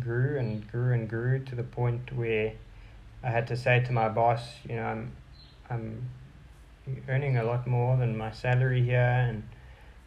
grew 0.00 0.38
and 0.38 0.70
grew 0.70 0.92
and 0.92 1.08
grew 1.08 1.38
to 1.44 1.54
the 1.54 1.62
point 1.62 2.12
where 2.14 2.52
I 3.22 3.30
had 3.30 3.46
to 3.46 3.56
say 3.56 3.80
to 3.84 3.92
my 3.92 4.08
boss, 4.08 4.42
you 4.68 4.76
know, 4.76 4.82
I'm 4.82 5.12
I'm 5.70 6.08
earning 7.08 7.36
a 7.36 7.44
lot 7.44 7.66
more 7.66 7.96
than 7.96 8.16
my 8.16 8.30
salary 8.32 8.82
here, 8.82 9.00
and 9.28 9.42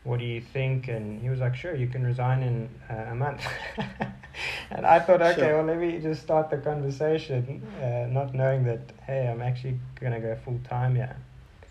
what 0.04 0.20
do 0.20 0.26
you 0.26 0.42
think? 0.42 0.88
And 0.88 1.22
he 1.22 1.30
was 1.30 1.40
like, 1.40 1.56
sure, 1.56 1.76
you 1.76 1.88
can 1.88 2.06
resign 2.06 2.42
in 2.44 2.70
uh, 2.90 3.12
a 3.12 3.16
month. 3.16 3.46
and 4.72 4.86
I 4.86 5.00
thought, 5.00 5.22
okay, 5.22 5.36
Sure. 5.42 5.58
well, 5.58 5.66
let 5.66 5.78
me 5.78 6.00
just 6.00 6.22
start 6.22 6.50
the 6.50 6.58
conversation, 6.58 7.62
uh, 7.82 8.08
not 8.10 8.34
knowing 8.34 8.64
that, 8.66 8.82
hey, 9.06 9.28
I'm 9.28 9.42
actually 9.42 9.80
going 10.00 10.14
to 10.14 10.20
go 10.20 10.36
full 10.44 10.60
time 10.68 10.96
here. 10.96 11.18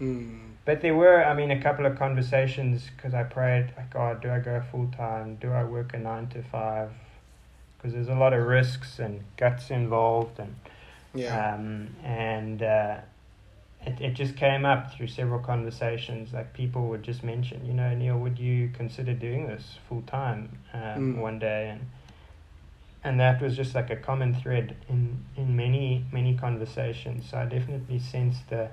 Mm. 0.00 0.40
But 0.64 0.82
there 0.82 0.94
were, 0.94 1.24
I 1.24 1.32
mean, 1.34 1.50
a 1.50 1.60
couple 1.62 1.86
of 1.86 1.98
conversations 1.98 2.84
because 2.94 3.14
I 3.14 3.22
prayed, 3.22 3.72
like, 3.76 3.90
God, 3.90 4.20
do 4.20 4.30
I 4.30 4.38
go 4.38 4.62
full 4.70 4.88
time? 4.96 5.36
Do 5.40 5.50
I 5.50 5.64
work 5.64 5.94
a 5.94 5.98
nine 5.98 6.26
to 6.28 6.42
five? 6.42 6.90
Because 7.78 7.94
there's 7.94 8.08
a 8.08 8.14
lot 8.14 8.34
of 8.34 8.44
risks 8.46 8.98
and 8.98 9.22
guts 9.38 9.70
involved, 9.70 10.38
and 10.38 10.54
Yeah. 11.14 11.54
um, 11.54 11.96
and 12.04 12.62
uh, 12.62 12.96
it 13.88 14.00
it 14.00 14.12
just 14.14 14.36
came 14.36 14.64
up 14.64 14.92
through 14.92 15.08
several 15.08 15.40
conversations. 15.40 16.32
Like 16.32 16.52
people 16.52 16.82
would 16.88 17.02
just 17.02 17.22
mention, 17.24 17.64
you 17.64 17.72
know, 17.72 17.94
Neil, 17.94 18.18
would 18.18 18.38
you 18.38 18.70
consider 18.80 19.12
doing 19.14 19.46
this 19.46 19.64
full 19.88 20.02
time 20.02 20.58
um, 20.72 21.14
Mm. 21.14 21.20
one 21.22 21.38
day? 21.38 21.70
And 21.70 21.80
and 23.04 23.20
that 23.20 23.40
was 23.40 23.56
just 23.56 23.74
like 23.74 23.90
a 23.90 23.96
common 23.96 24.34
thread 24.34 24.76
in 24.88 25.24
in 25.36 25.56
many 25.56 26.04
many 26.12 26.34
conversations. 26.36 27.30
So 27.30 27.38
I 27.38 27.44
definitely 27.46 27.98
sensed 27.98 28.48
the 28.50 28.68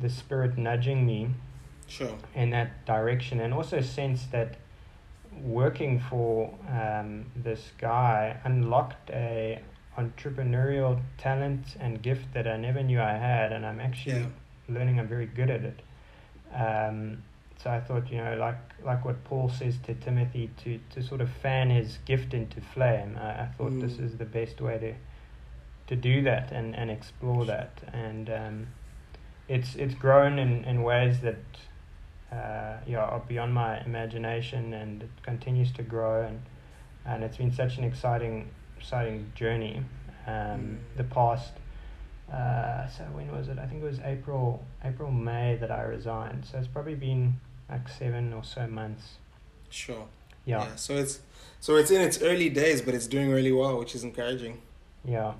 the 0.00 0.08
spirit 0.08 0.58
nudging 0.58 1.06
me 1.06 1.28
sure. 1.86 2.16
in 2.34 2.50
that 2.50 2.84
direction 2.86 3.40
and 3.40 3.54
also 3.54 3.80
sense 3.80 4.26
that 4.32 4.56
working 5.42 6.00
for 6.10 6.52
um, 6.70 7.24
this 7.36 7.70
guy 7.78 8.36
unlocked 8.44 9.10
a 9.10 9.60
entrepreneurial 9.98 11.00
talent 11.18 11.76
and 11.80 12.02
gift 12.02 12.26
that 12.34 12.46
I 12.46 12.56
never 12.56 12.82
knew 12.82 13.00
I 13.00 13.12
had 13.16 13.52
and 13.52 13.64
I'm 13.64 13.80
actually 13.80 14.20
Yeah. 14.20 14.26
Learning 14.68 14.98
I'm 15.00 15.08
very 15.08 15.26
good 15.26 15.50
at 15.50 15.62
it 15.64 15.80
um, 16.54 17.22
so 17.62 17.70
I 17.70 17.80
thought 17.80 18.10
you 18.10 18.18
know 18.18 18.36
like 18.36 18.58
like 18.84 19.04
what 19.04 19.24
Paul 19.24 19.48
says 19.48 19.78
to 19.86 19.94
Timothy 19.94 20.50
to, 20.64 20.78
to 20.90 21.02
sort 21.02 21.20
of 21.20 21.30
fan 21.30 21.70
his 21.70 21.98
gift 22.04 22.34
into 22.34 22.60
flame 22.60 23.18
I, 23.20 23.42
I 23.42 23.48
thought 23.56 23.80
this 23.80 23.94
Mm. 23.94 24.04
is 24.06 24.16
the 24.18 24.24
best 24.24 24.60
way 24.60 24.78
to 24.78 24.94
to 25.88 25.96
do 25.96 26.22
that 26.22 26.52
and, 26.52 26.74
and 26.76 26.90
explore 26.90 27.44
that 27.46 27.82
and 27.92 28.30
um, 28.30 28.66
it's 29.48 29.74
it's 29.74 29.94
grown 29.94 30.38
in, 30.38 30.64
in 30.64 30.82
ways 30.82 31.20
that 31.20 31.42
uh, 32.30 32.78
yeah 32.86 33.00
are 33.04 33.20
beyond 33.20 33.52
my 33.52 33.80
imagination 33.84 34.72
and 34.72 35.02
it 35.02 35.10
continues 35.22 35.72
to 35.72 35.82
grow 35.82 36.22
and 36.22 36.40
and 37.04 37.24
it's 37.24 37.36
been 37.36 37.52
such 37.52 37.78
an 37.78 37.84
exciting 37.84 38.50
exciting 38.76 39.32
journey 39.34 39.82
um, 40.26 40.32
Mm. 40.32 40.78
the 40.96 41.04
past 41.04 41.52
uh, 42.32 42.88
so 42.88 43.02
when 43.12 43.30
was 43.36 43.48
it 43.48 43.58
I 43.58 43.66
think 43.66 43.82
it 43.82 43.86
was 43.86 44.00
April 44.00 44.64
April 44.84 45.10
May 45.10 45.56
that 45.56 45.70
I 45.70 45.82
resigned 45.82 46.44
so 46.46 46.58
it's 46.58 46.66
probably 46.68 46.94
been 46.94 47.40
like 47.70 47.88
seven 47.88 48.32
or 48.32 48.44
so 48.44 48.66
months 48.66 49.04
Sure. 49.70 50.06
yeah 50.44 50.74
So 50.76 50.94
it's 50.96 51.20
so 51.60 51.76
it's 51.76 51.90
in 51.92 52.00
its 52.00 52.20
early 52.22 52.48
days, 52.50 52.82
but 52.82 52.92
it's 52.94 53.06
doing 53.06 53.30
really 53.30 53.52
well, 53.52 53.78
which 53.78 53.94
is 53.94 54.02
encouraging. 54.02 54.60
yeah 55.04 55.34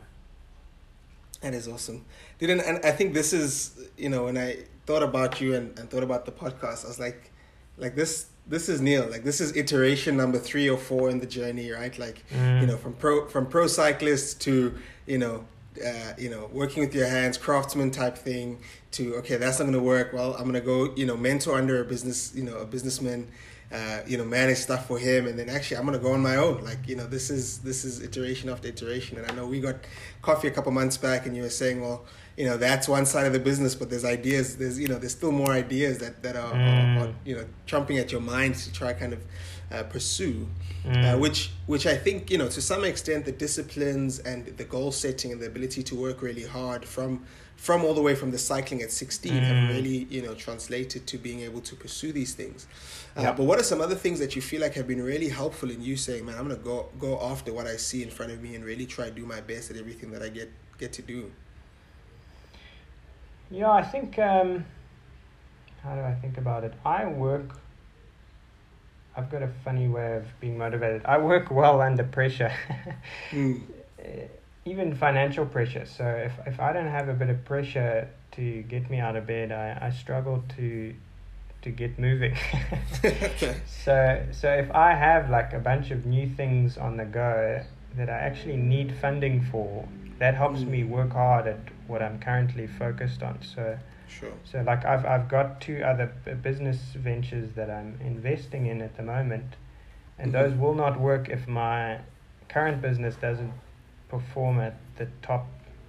That 1.40 1.55
is 1.55 1.66
awesome. 1.66 2.05
Didn't 2.38 2.61
and 2.61 2.78
I 2.84 2.93
think 2.93 3.14
this 3.14 3.32
is 3.32 3.53
you 3.97 4.09
know 4.09 4.24
when 4.24 4.38
I 4.38 4.59
thought 4.86 5.03
about 5.03 5.40
you 5.40 5.55
and, 5.55 5.76
and 5.78 5.90
thought 5.90 6.03
about 6.05 6.24
the 6.26 6.32
podcast, 6.32 6.84
I 6.84 6.88
was 6.88 7.01
like, 7.01 7.30
like 7.78 7.95
this 7.97 8.26
this 8.47 8.68
is 8.68 8.80
Neil. 8.80 9.07
Like 9.11 9.24
this 9.24 9.40
is 9.40 9.57
iteration 9.57 10.16
number 10.16 10.38
three 10.38 10.68
or 10.68 10.78
four 10.78 11.11
in 11.11 11.18
the 11.20 11.26
journey, 11.26 11.70
right? 11.70 11.97
Like 11.99 12.24
Mm. 12.32 12.61
you 12.61 12.66
know 12.68 12.76
from 12.76 12.93
pro 12.95 13.28
from 13.28 13.47
pro 13.47 13.66
cyclist 13.66 14.40
to 14.43 14.74
you 15.07 15.18
know 15.18 15.45
uh, 15.80 16.12
you 16.18 16.28
know 16.28 16.48
working 16.52 16.82
with 16.82 16.94
your 16.94 17.06
hands 17.06 17.38
craftsman 17.38 17.90
type 17.90 18.16
thing 18.18 18.58
to 18.90 19.14
okay 19.16 19.36
that's 19.36 19.58
not 19.58 19.64
going 19.64 19.72
to 19.72 19.80
work. 19.82 20.12
Well 20.12 20.34
i'm 20.34 20.42
going 20.42 20.54
to 20.54 20.60
go 20.60 20.92
you 20.96 21.06
know 21.06 21.16
mentor 21.16 21.56
under 21.56 21.80
a 21.80 21.84
business 21.84 22.32
you 22.34 22.42
know 22.42 22.58
a 22.58 22.66
businessman 22.66 23.28
uh, 23.72 24.00
you 24.06 24.18
know 24.18 24.24
manage 24.24 24.58
stuff 24.58 24.86
for 24.86 24.98
him. 24.98 25.26
And 25.26 25.38
then 25.38 25.48
actually 25.48 25.78
i'm 25.78 25.86
going 25.86 25.98
to 25.98 26.02
go 26.04 26.12
on 26.12 26.20
my 26.20 26.36
own. 26.36 26.62
Like 26.62 26.86
you 26.86 26.96
know 26.96 27.06
this 27.06 27.30
is 27.30 27.58
this 27.60 27.84
is 27.84 28.02
iteration 28.02 28.50
after 28.50 28.68
iteration. 28.68 29.16
And 29.18 29.30
i 29.30 29.34
know 29.34 29.46
we 29.46 29.60
got 29.60 29.76
coffee 30.20 30.48
a 30.48 30.50
couple 30.50 30.72
months 30.72 30.98
back 30.98 31.24
and 31.26 31.34
you 31.36 31.42
were 31.42 31.48
saying 31.62 31.80
well 31.80 32.04
you 32.36 32.46
know 32.46 32.56
that's 32.56 32.88
one 32.88 33.04
side 33.06 33.26
of 33.26 33.32
the 33.34 33.38
business 33.38 33.74
but 33.74 33.90
there's 33.90 34.04
ideas 34.06 34.56
there's 34.56 34.78
you 34.78 34.88
know 34.88 34.98
there's 34.98 35.12
still 35.12 35.32
more 35.32 35.52
ideas 35.52 35.98
that 35.98 36.22
that 36.22 36.34
are, 36.36 36.52
Mm. 36.52 36.96
are, 37.00 37.08
are 37.08 37.14
you 37.24 37.34
know 37.36 37.44
trumping 37.66 37.98
at 37.98 38.10
your 38.12 38.20
mind 38.22 38.54
to 38.56 38.72
try 38.72 38.92
kind 38.92 39.12
of 39.12 39.20
uh, 39.72 39.82
pursue 39.84 40.46
uh, 40.84 40.88
Mm. 40.88 41.20
which 41.20 41.50
which 41.66 41.86
I 41.86 41.96
think 42.04 42.30
you 42.32 42.38
know 42.38 42.48
to 42.48 42.60
some 42.60 42.82
extent 42.84 43.24
the 43.24 43.32
disciplines 43.46 44.18
and 44.30 44.38
the 44.60 44.64
goal 44.64 44.90
setting 44.92 45.30
and 45.32 45.40
the 45.40 45.46
ability 45.46 45.82
to 45.84 45.94
work 45.94 46.22
really 46.22 46.46
hard 46.58 46.84
from 46.84 47.24
from 47.56 47.84
all 47.84 47.94
the 47.94 48.02
way 48.08 48.14
from 48.16 48.30
the 48.32 48.38
cycling 48.38 48.82
at 48.82 48.90
16 48.90 49.32
Mm. 49.32 49.40
have 49.50 49.60
really 49.74 49.98
you 50.16 50.22
know 50.26 50.34
translated 50.34 51.06
to 51.06 51.16
being 51.18 51.40
able 51.48 51.60
to 51.70 51.74
pursue 51.76 52.10
these 52.12 52.34
things 52.34 52.66
uh, 53.16 53.22
Yeah. 53.22 53.32
but 53.38 53.44
what 53.48 53.58
are 53.60 53.68
some 53.72 53.80
other 53.86 53.94
things 54.04 54.18
that 54.18 54.32
you 54.36 54.42
feel 54.42 54.60
like 54.64 54.74
have 54.80 54.88
been 54.88 55.02
really 55.12 55.28
helpful 55.28 55.70
in 55.70 55.80
you 55.88 55.96
saying 55.96 56.22
man 56.26 56.34
i'm 56.38 56.46
gonna 56.48 56.56
go 56.72 56.88
go 56.98 57.12
after 57.32 57.50
what 57.52 57.66
i 57.74 57.76
see 57.88 58.00
in 58.02 58.10
front 58.10 58.30
of 58.32 58.38
me 58.42 58.50
and 58.56 58.64
really 58.64 58.86
try 58.96 59.04
to 59.10 59.14
do 59.22 59.24
my 59.34 59.40
best 59.52 59.70
at 59.70 59.76
everything 59.76 60.10
that 60.14 60.22
i 60.22 60.28
get 60.38 60.50
get 60.82 60.92
to 60.98 61.02
do 61.02 61.30
Yeah, 63.50 63.70
I 63.70 63.82
think. 63.92 64.18
Um, 64.18 64.64
how 65.82 65.94
do 65.94 66.00
I 66.00 66.14
think 66.22 66.38
about 66.38 66.64
it? 66.64 66.72
I 66.84 67.04
work. 67.06 67.48
I've 69.16 69.30
got 69.30 69.42
a 69.42 69.48
funny 69.64 69.88
way 69.88 70.16
of 70.16 70.24
being 70.40 70.56
motivated. 70.58 71.02
I 71.04 71.18
work 71.18 71.50
well 71.50 71.80
under 71.80 72.04
pressure, 72.04 72.52
Mm. 73.30 73.60
Even 74.64 74.94
financial 74.94 75.44
pressure. 75.44 75.84
So 75.86 76.04
if 76.06 76.32
if 76.46 76.60
I 76.60 76.72
don't 76.72 76.86
have 76.86 77.08
a 77.08 77.14
bit 77.14 77.28
of 77.30 77.44
pressure 77.44 78.08
to 78.32 78.62
get 78.62 78.88
me 78.90 78.98
out 79.00 79.16
of 79.16 79.26
bed, 79.26 79.50
I, 79.50 79.86
I 79.86 79.90
struggle 79.90 80.42
to 80.56 80.94
to 81.62 81.70
get 81.70 81.98
moving. 81.98 82.34
So 83.66 84.22
so 84.30 84.48
if 84.52 84.70
I 84.70 84.94
have 84.94 85.30
like 85.30 85.52
a 85.52 85.58
bunch 85.58 85.90
of 85.90 86.06
new 86.06 86.28
things 86.28 86.78
on 86.78 86.96
the 86.96 87.04
go 87.04 87.62
that 87.96 88.08
I 88.08 88.18
actually 88.28 88.56
need 88.56 88.94
funding 89.00 89.42
for, 89.50 89.88
that 90.18 90.34
helps 90.36 90.60
Mm. 90.60 90.68
me 90.68 90.84
work 90.84 91.12
hard 91.12 91.46
at 91.48 91.58
what 91.88 92.00
I'm 92.00 92.18
currently 92.20 92.66
focused 92.68 93.22
on. 93.22 93.38
So 93.42 93.76
Sure. 94.20 94.32
so 94.44 94.62
like 94.62 94.84
I've 94.84 95.04
I've 95.06 95.28
got 95.28 95.60
two 95.60 95.82
other 95.82 96.06
business 96.42 96.78
ventures 96.94 97.52
that 97.54 97.70
I'm 97.70 97.98
investing 98.04 98.66
in 98.66 98.80
at 98.82 98.96
the 98.96 99.02
moment, 99.02 99.56
and 100.18 100.28
Mhm. 100.30 100.32
those 100.32 100.54
will 100.54 100.74
not 100.74 101.00
work 101.00 101.28
if 101.28 101.48
my 101.48 101.98
current 102.48 102.82
business 102.82 103.16
doesn't 103.16 103.52
perform 104.08 104.60
at 104.60 104.74
the 104.96 105.06
top, 105.22 105.46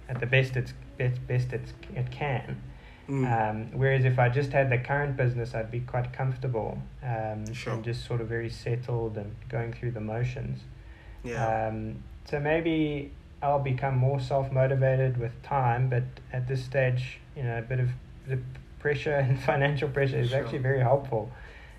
at 0.08 0.18
the 0.20 0.26
best 0.26 0.56
it's 0.56 0.72
best 0.98 1.26
best 1.26 1.52
it's, 1.52 1.72
it 1.94 2.10
can. 2.10 2.62
Mm. 3.08 3.26
Um, 3.50 3.70
whereas 3.78 4.04
if 4.06 4.18
I 4.18 4.30
just 4.30 4.52
had 4.52 4.70
the 4.70 4.78
current 4.78 5.14
business, 5.16 5.54
I'd 5.54 5.70
be 5.70 5.80
quite 5.80 6.12
comfortable 6.14 6.78
um, 7.02 7.52
Sure. 7.52 7.74
and 7.74 7.84
just 7.84 8.06
sort 8.06 8.22
of 8.22 8.28
very 8.28 8.48
settled 8.48 9.18
and 9.18 9.36
going 9.50 9.72
through 9.74 9.90
the 9.92 10.00
motions. 10.00 10.60
yeah. 11.22 11.68
Um, 11.68 12.02
so 12.24 12.40
maybe 12.40 13.12
I'll 13.42 13.58
become 13.58 13.96
more 13.98 14.20
self 14.20 14.50
motivated 14.50 15.18
with 15.18 15.42
time, 15.42 15.90
but 15.90 16.04
at 16.32 16.48
this 16.48 16.64
stage, 16.64 17.20
you 17.36 17.42
know, 17.42 17.58
a 17.58 17.62
bit 17.62 17.78
of 17.80 17.90
the 18.26 18.38
pressure 18.78 19.14
and 19.14 19.40
financial 19.50 19.88
pressure 19.88 20.18
is 20.18 20.30
Sure. 20.30 20.40
actually 20.42 20.58
very 20.58 20.80
helpful 20.80 21.30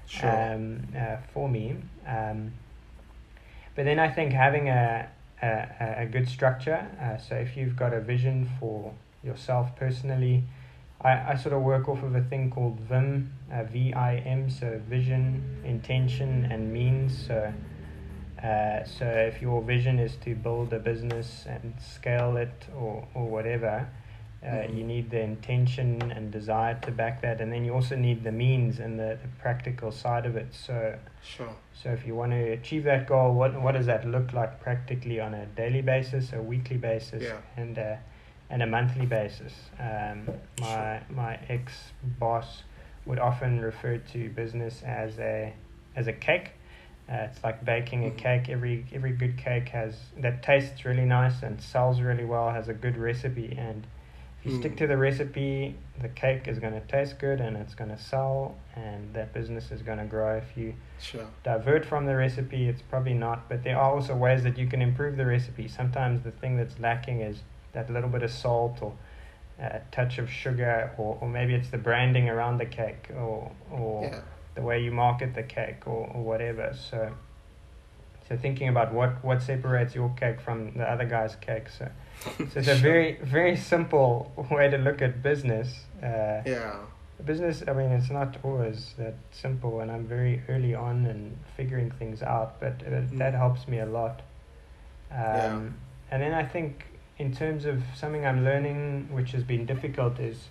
sure. 0.08 0.30
um, 0.30 0.84
uh, 0.98 1.18
for 1.34 1.48
me. 1.50 1.76
Um, 2.08 2.54
but 3.76 3.86
then 3.86 4.00
I 4.00 4.10
think 4.10 4.32
having 4.32 4.70
a, 4.70 5.10
a, 5.42 5.68
a- 6.00 6.06
good 6.06 6.30
structure, 6.30 6.88
uh, 7.02 7.18
so 7.18 7.36
if 7.36 7.58
you've 7.58 7.76
got 7.76 7.94
a 7.94 8.00
vision 8.00 8.50
for 8.60 8.94
yourself 9.24 9.76
personally, 9.76 10.44
I, 11.02 11.34
I 11.34 11.36
sort 11.36 11.54
of 11.54 11.62
work 11.62 11.90
off 11.90 12.02
of 12.02 12.16
a 12.16 12.22
thing 12.22 12.50
called 12.50 12.80
VIM, 12.80 13.34
uh, 13.52 13.64
V 13.64 13.94
I 13.94 14.16
M, 14.18 14.50
so 14.50 14.80
vision, 14.90 15.44
intention, 15.66 16.48
and 16.50 16.72
means. 16.72 17.28
So, 17.28 17.54
uh, 18.42 18.84
so 18.86 19.06
if 19.06 19.42
your 19.42 19.62
vision 19.62 20.00
is 20.00 20.16
to 20.24 20.36
build 20.36 20.72
a 20.72 20.80
business 20.80 21.46
and 21.48 21.74
scale 21.82 22.38
it 22.38 22.66
or, 22.76 23.06
or 23.14 23.28
whatever, 23.28 23.90
uh, 24.46 24.68
you 24.72 24.84
need 24.84 25.10
the 25.10 25.20
intention 25.22 26.12
and 26.12 26.32
desire 26.32 26.76
to 26.84 26.92
back 26.92 27.22
that, 27.22 27.42
and 27.42 27.52
then 27.52 27.66
you 27.66 27.74
also 27.74 27.96
need 27.96 28.24
the 28.24 28.32
means 28.32 28.80
and 28.80 29.00
the, 29.00 29.18
the 29.22 29.28
practical 29.40 29.92
side 29.92 30.26
of 30.26 30.36
it. 30.36 30.54
So, 30.54 30.98
sure. 31.24 31.56
so 31.74 31.90
if 31.90 32.06
you 32.06 32.14
want 32.16 32.32
to 32.32 32.52
achieve 32.52 32.84
that 32.84 33.08
goal, 33.08 33.34
what 33.34 33.60
what 33.62 33.72
does 33.74 33.88
that 33.88 34.08
look 34.08 34.34
like 34.34 34.60
practically 34.62 35.20
on 35.20 35.34
a 35.34 35.46
daily 35.48 35.82
basis, 35.82 36.32
a 36.34 36.42
weekly 36.42 36.78
basis, 36.78 37.24
Yeah. 37.24 37.38
and 37.58 37.78
a, 37.78 38.00
and 38.50 38.62
a 38.62 38.68
monthly 38.68 39.06
basis? 39.08 39.54
Um, 39.80 40.30
my 40.62 41.02
my 41.10 41.40
ex 41.50 41.92
boss 42.20 42.64
would 43.06 43.20
often 43.20 43.62
refer 43.62 43.98
to 43.98 44.30
business 44.30 44.84
as 44.84 45.18
a 45.20 45.54
as 45.96 46.08
a 46.08 46.14
cake. 46.14 46.52
Uh, 47.08 47.28
it's 47.30 47.44
like 47.44 47.64
baking 47.64 48.04
a 48.06 48.10
Mhm. 48.10 48.18
cake. 48.18 48.50
Every 48.50 48.86
every 48.94 49.12
good 49.12 49.38
cake 49.38 49.70
has 49.70 50.00
that 50.18 50.44
tastes 50.44 50.86
really 50.86 51.06
nice 51.06 51.42
and 51.44 51.60
sells 51.62 52.00
really 52.02 52.26
well. 52.26 52.52
Has 52.52 52.68
a 52.70 52.74
good 52.74 52.98
recipe, 52.98 53.56
and 53.58 53.86
if 54.46 54.52
you 54.52 54.58
stick 54.60 54.74
Mm. 54.74 54.78
to 54.78 54.88
the 54.88 54.98
recipe, 54.98 55.76
the 56.00 56.10
cake 56.10 56.48
is 56.48 56.60
going 56.60 56.74
to 56.74 56.80
taste 56.82 57.18
good 57.18 57.42
and 57.42 57.58
it's 57.58 57.74
going 57.74 57.90
to 57.90 57.98
sell, 57.98 58.56
and 58.76 59.12
that 59.16 59.34
business 59.34 59.72
is 59.72 59.82
going 59.82 59.98
to 59.98 60.06
grow. 60.06 60.38
If 60.38 60.56
you 60.56 60.76
Sure. 61.00 61.26
divert 61.44 61.84
from 61.84 62.06
the 62.06 62.16
recipe, 62.16 62.70
it's 62.70 62.82
probably 62.84 63.16
not. 63.16 63.50
But 63.50 63.64
there 63.64 63.76
are 63.78 63.92
also 63.96 64.16
ways 64.16 64.44
that 64.44 64.58
you 64.58 64.68
can 64.68 64.82
improve 64.84 65.18
the 65.18 65.26
recipe. 65.26 65.68
Sometimes 65.68 66.22
the 66.22 66.32
thing 66.32 66.58
that's 66.58 66.80
lacking 66.80 67.22
is 67.22 67.42
that 67.74 67.90
little 67.90 68.10
bit 68.10 68.22
of 68.22 68.30
salt 68.32 68.82
or 68.84 68.94
a 69.60 69.82
touch 69.92 70.20
of 70.20 70.30
sugar, 70.30 70.92
or, 70.98 71.18
or 71.22 71.28
maybe 71.28 71.56
it's 71.56 71.70
the 71.70 71.78
branding 71.80 72.30
around 72.30 72.60
the 72.60 72.66
cake, 72.66 73.10
or 73.16 73.52
or 73.72 74.04
Yeah. 74.04 74.22
the 74.54 74.62
way 74.62 74.80
you 74.84 74.92
market 74.92 75.34
the 75.34 75.44
cake, 75.44 75.88
or, 75.88 76.08
or 76.14 76.22
whatever. 76.24 76.72
So, 76.76 77.16
so 78.28 78.38
thinking 78.38 78.68
about 78.70 78.94
what 78.94 79.24
what 79.24 79.42
separates 79.42 79.96
your 79.96 80.10
cake 80.10 80.40
from 80.40 80.74
the 80.78 80.84
other 80.88 81.06
guy's 81.06 81.36
cake. 81.36 81.70
So, 81.70 81.90
so 82.52 82.60
it's 82.60 82.68
a 82.68 82.76
very 82.76 83.18
very 83.24 83.56
simple 83.56 84.32
way 84.52 84.70
to 84.70 84.78
look 84.78 85.02
at 85.02 85.22
business. 85.24 85.86
Uh, 86.02 86.42
Yeah. 86.46 86.76
Business, 87.24 87.64
I 87.66 87.72
mean, 87.74 87.92
it's 87.92 88.12
not 88.12 88.36
always 88.44 88.94
that 88.98 89.14
simple, 89.32 89.80
and 89.80 89.90
I'm 89.90 90.06
very 90.06 90.44
early 90.50 90.76
on 90.76 91.06
in 91.06 91.38
figuring 91.56 91.90
things 91.92 92.22
out, 92.22 92.60
but 92.60 92.84
uh, 92.86 92.90
that 93.14 93.34
Mm. 93.34 93.38
helps 93.38 93.68
me 93.70 93.80
a 93.80 93.86
lot. 93.86 94.22
Um, 95.12 95.18
Yeah. 95.18 95.70
And 96.12 96.22
then 96.22 96.34
I 96.34 96.44
think, 96.44 96.86
in 97.18 97.32
terms 97.34 97.66
of 97.66 97.82
something 97.96 98.26
I'm 98.26 98.44
learning, 98.44 99.08
which 99.12 99.32
has 99.32 99.44
been 99.44 99.66
difficult, 99.66 100.20
is 100.20 100.50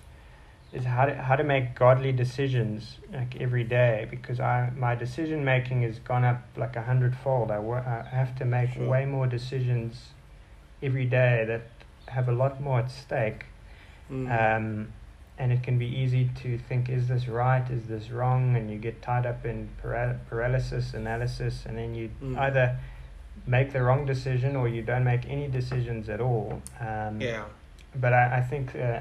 is 0.72 0.84
how 0.86 1.04
to, 1.06 1.14
how 1.14 1.36
to 1.36 1.44
make 1.44 1.74
godly 1.76 2.10
decisions 2.12 2.98
like 3.12 3.40
every 3.40 3.62
day 3.62 4.08
because 4.10 4.40
I 4.40 4.70
my 4.76 4.94
decision 4.96 5.44
making 5.44 5.82
has 5.82 6.00
gone 6.00 6.24
up 6.24 6.40
like 6.56 6.74
a 6.76 6.82
hundredfold. 6.82 7.50
I, 7.50 7.58
wo- 7.58 7.84
I 7.86 8.08
have 8.10 8.34
to 8.38 8.44
make 8.44 8.72
Sure. 8.72 8.88
way 8.88 9.04
more 9.04 9.26
decisions 9.28 10.13
every 10.82 11.04
day 11.06 11.44
that 11.46 11.62
have 12.12 12.28
a 12.28 12.32
lot 12.32 12.60
more 12.60 12.80
at 12.80 12.90
stake. 12.90 13.46
Mm. 14.10 14.28
Um, 14.56 14.92
and 15.36 15.50
it 15.52 15.62
can 15.64 15.78
be 15.78 15.86
easy 15.86 16.30
to 16.42 16.58
think, 16.58 16.88
is 16.88 17.08
this 17.08 17.26
right? 17.26 17.68
Is 17.68 17.86
this 17.86 18.10
wrong? 18.10 18.54
And 18.56 18.70
you 18.70 18.78
get 18.78 19.02
tied 19.02 19.26
up 19.26 19.44
in 19.44 19.68
paral- 19.82 20.18
paralysis 20.28 20.94
analysis, 20.94 21.64
and 21.66 21.76
then 21.76 21.94
you 21.94 22.10
Mm. 22.22 22.38
either 22.38 22.78
make 23.46 23.72
the 23.72 23.82
wrong 23.82 24.06
decision 24.06 24.54
or 24.54 24.68
you 24.68 24.82
don't 24.82 25.02
make 25.04 25.26
any 25.28 25.48
decisions 25.48 26.08
at 26.08 26.20
all. 26.20 26.62
Um, 26.80 27.20
yeah. 27.20 27.44
But 27.96 28.12
I, 28.12 28.38
I 28.38 28.40
think 28.42 28.76
uh, 28.76 29.00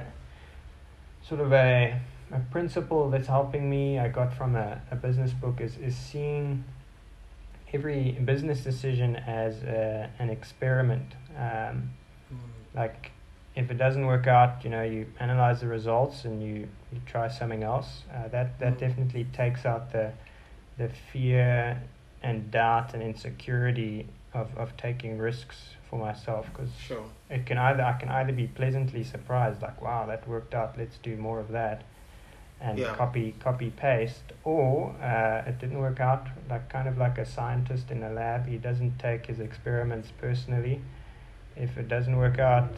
sort 1.22 1.42
of 1.42 1.54
a, 1.54 2.00
a 2.32 2.40
principle 2.52 3.10
that's 3.12 3.28
helping 3.28 3.70
me, 3.70 4.00
I 4.00 4.08
got 4.08 4.34
from 4.34 4.56
a, 4.56 4.82
a 4.90 4.96
business 4.96 5.32
book, 5.34 5.62
is, 5.62 5.78
is 5.78 5.96
seeing 5.96 6.64
every 7.74 8.12
business 8.24 8.64
decision 8.64 9.16
as 9.16 9.64
a, 9.64 10.10
an 10.20 10.30
experiment. 10.30 11.16
Um, 11.38 11.90
Mm. 12.32 12.38
like 12.76 13.12
if 13.56 13.70
it 13.70 13.78
doesn't 13.78 14.06
work 14.08 14.26
out 14.26 14.64
you 14.64 14.70
know 14.70 14.82
you 14.82 15.06
analyze 15.20 15.60
the 15.60 15.68
results 15.68 16.26
and 16.26 16.42
you, 16.42 16.68
you 16.92 17.00
try 17.06 17.28
something 17.28 17.64
else 17.64 18.04
uh, 18.12 18.28
that 18.30 18.58
that 18.60 18.74
Mm. 18.76 18.80
definitely 18.80 19.26
takes 19.26 19.66
out 19.66 19.92
the 19.92 20.14
the 20.78 20.90
fear 21.12 21.82
and 22.24 22.50
doubt 22.50 22.94
and 22.96 23.04
insecurity 23.04 24.08
of, 24.34 24.48
of 24.58 24.76
taking 24.78 25.20
risks 25.20 25.76
for 25.90 26.00
myself 26.00 26.48
because 26.52 26.72
Sure. 26.88 27.04
it 27.30 27.46
can 27.46 27.58
either 27.60 27.84
I 27.84 27.94
can 27.94 28.10
either 28.10 28.34
be 28.34 28.48
pleasantly 28.48 29.04
surprised 29.04 29.62
like 29.62 29.80
wow 29.82 30.06
that 30.08 30.28
worked 30.28 30.56
out 30.56 30.76
let's 30.78 30.98
do 30.98 31.16
more 31.18 31.40
of 31.40 31.50
that 31.50 31.84
and 32.64 32.80
Yeah. 32.80 32.94
copy 32.96 33.34
copy 33.40 33.70
paste 33.70 34.32
or 34.44 34.96
uh, 35.02 35.44
it 35.50 35.60
didn't 35.60 35.80
work 35.80 36.00
out 36.00 36.28
like 36.50 36.70
kind 36.70 36.88
of 36.88 36.98
like 36.98 37.18
a 37.18 37.26
scientist 37.26 37.92
in 37.92 38.02
a 38.04 38.10
lab 38.10 38.48
he 38.48 38.58
doesn't 38.58 38.98
take 39.00 39.26
his 39.28 39.40
experiments 39.40 40.10
personally 40.18 40.80
if 41.56 41.78
it 41.78 41.88
doesn't 41.88 42.18
work 42.18 42.40
out 42.40 42.72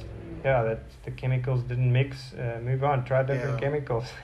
yeah 0.43 0.63
that 0.63 0.79
the 1.05 1.11
chemicals 1.11 1.61
didn't 1.63 1.91
mix 1.91 2.33
uh, 2.33 2.59
move 2.63 2.83
on 2.83 3.05
try 3.05 3.21
different 3.23 3.55
Yeah. 3.55 3.59
chemicals 3.69 4.07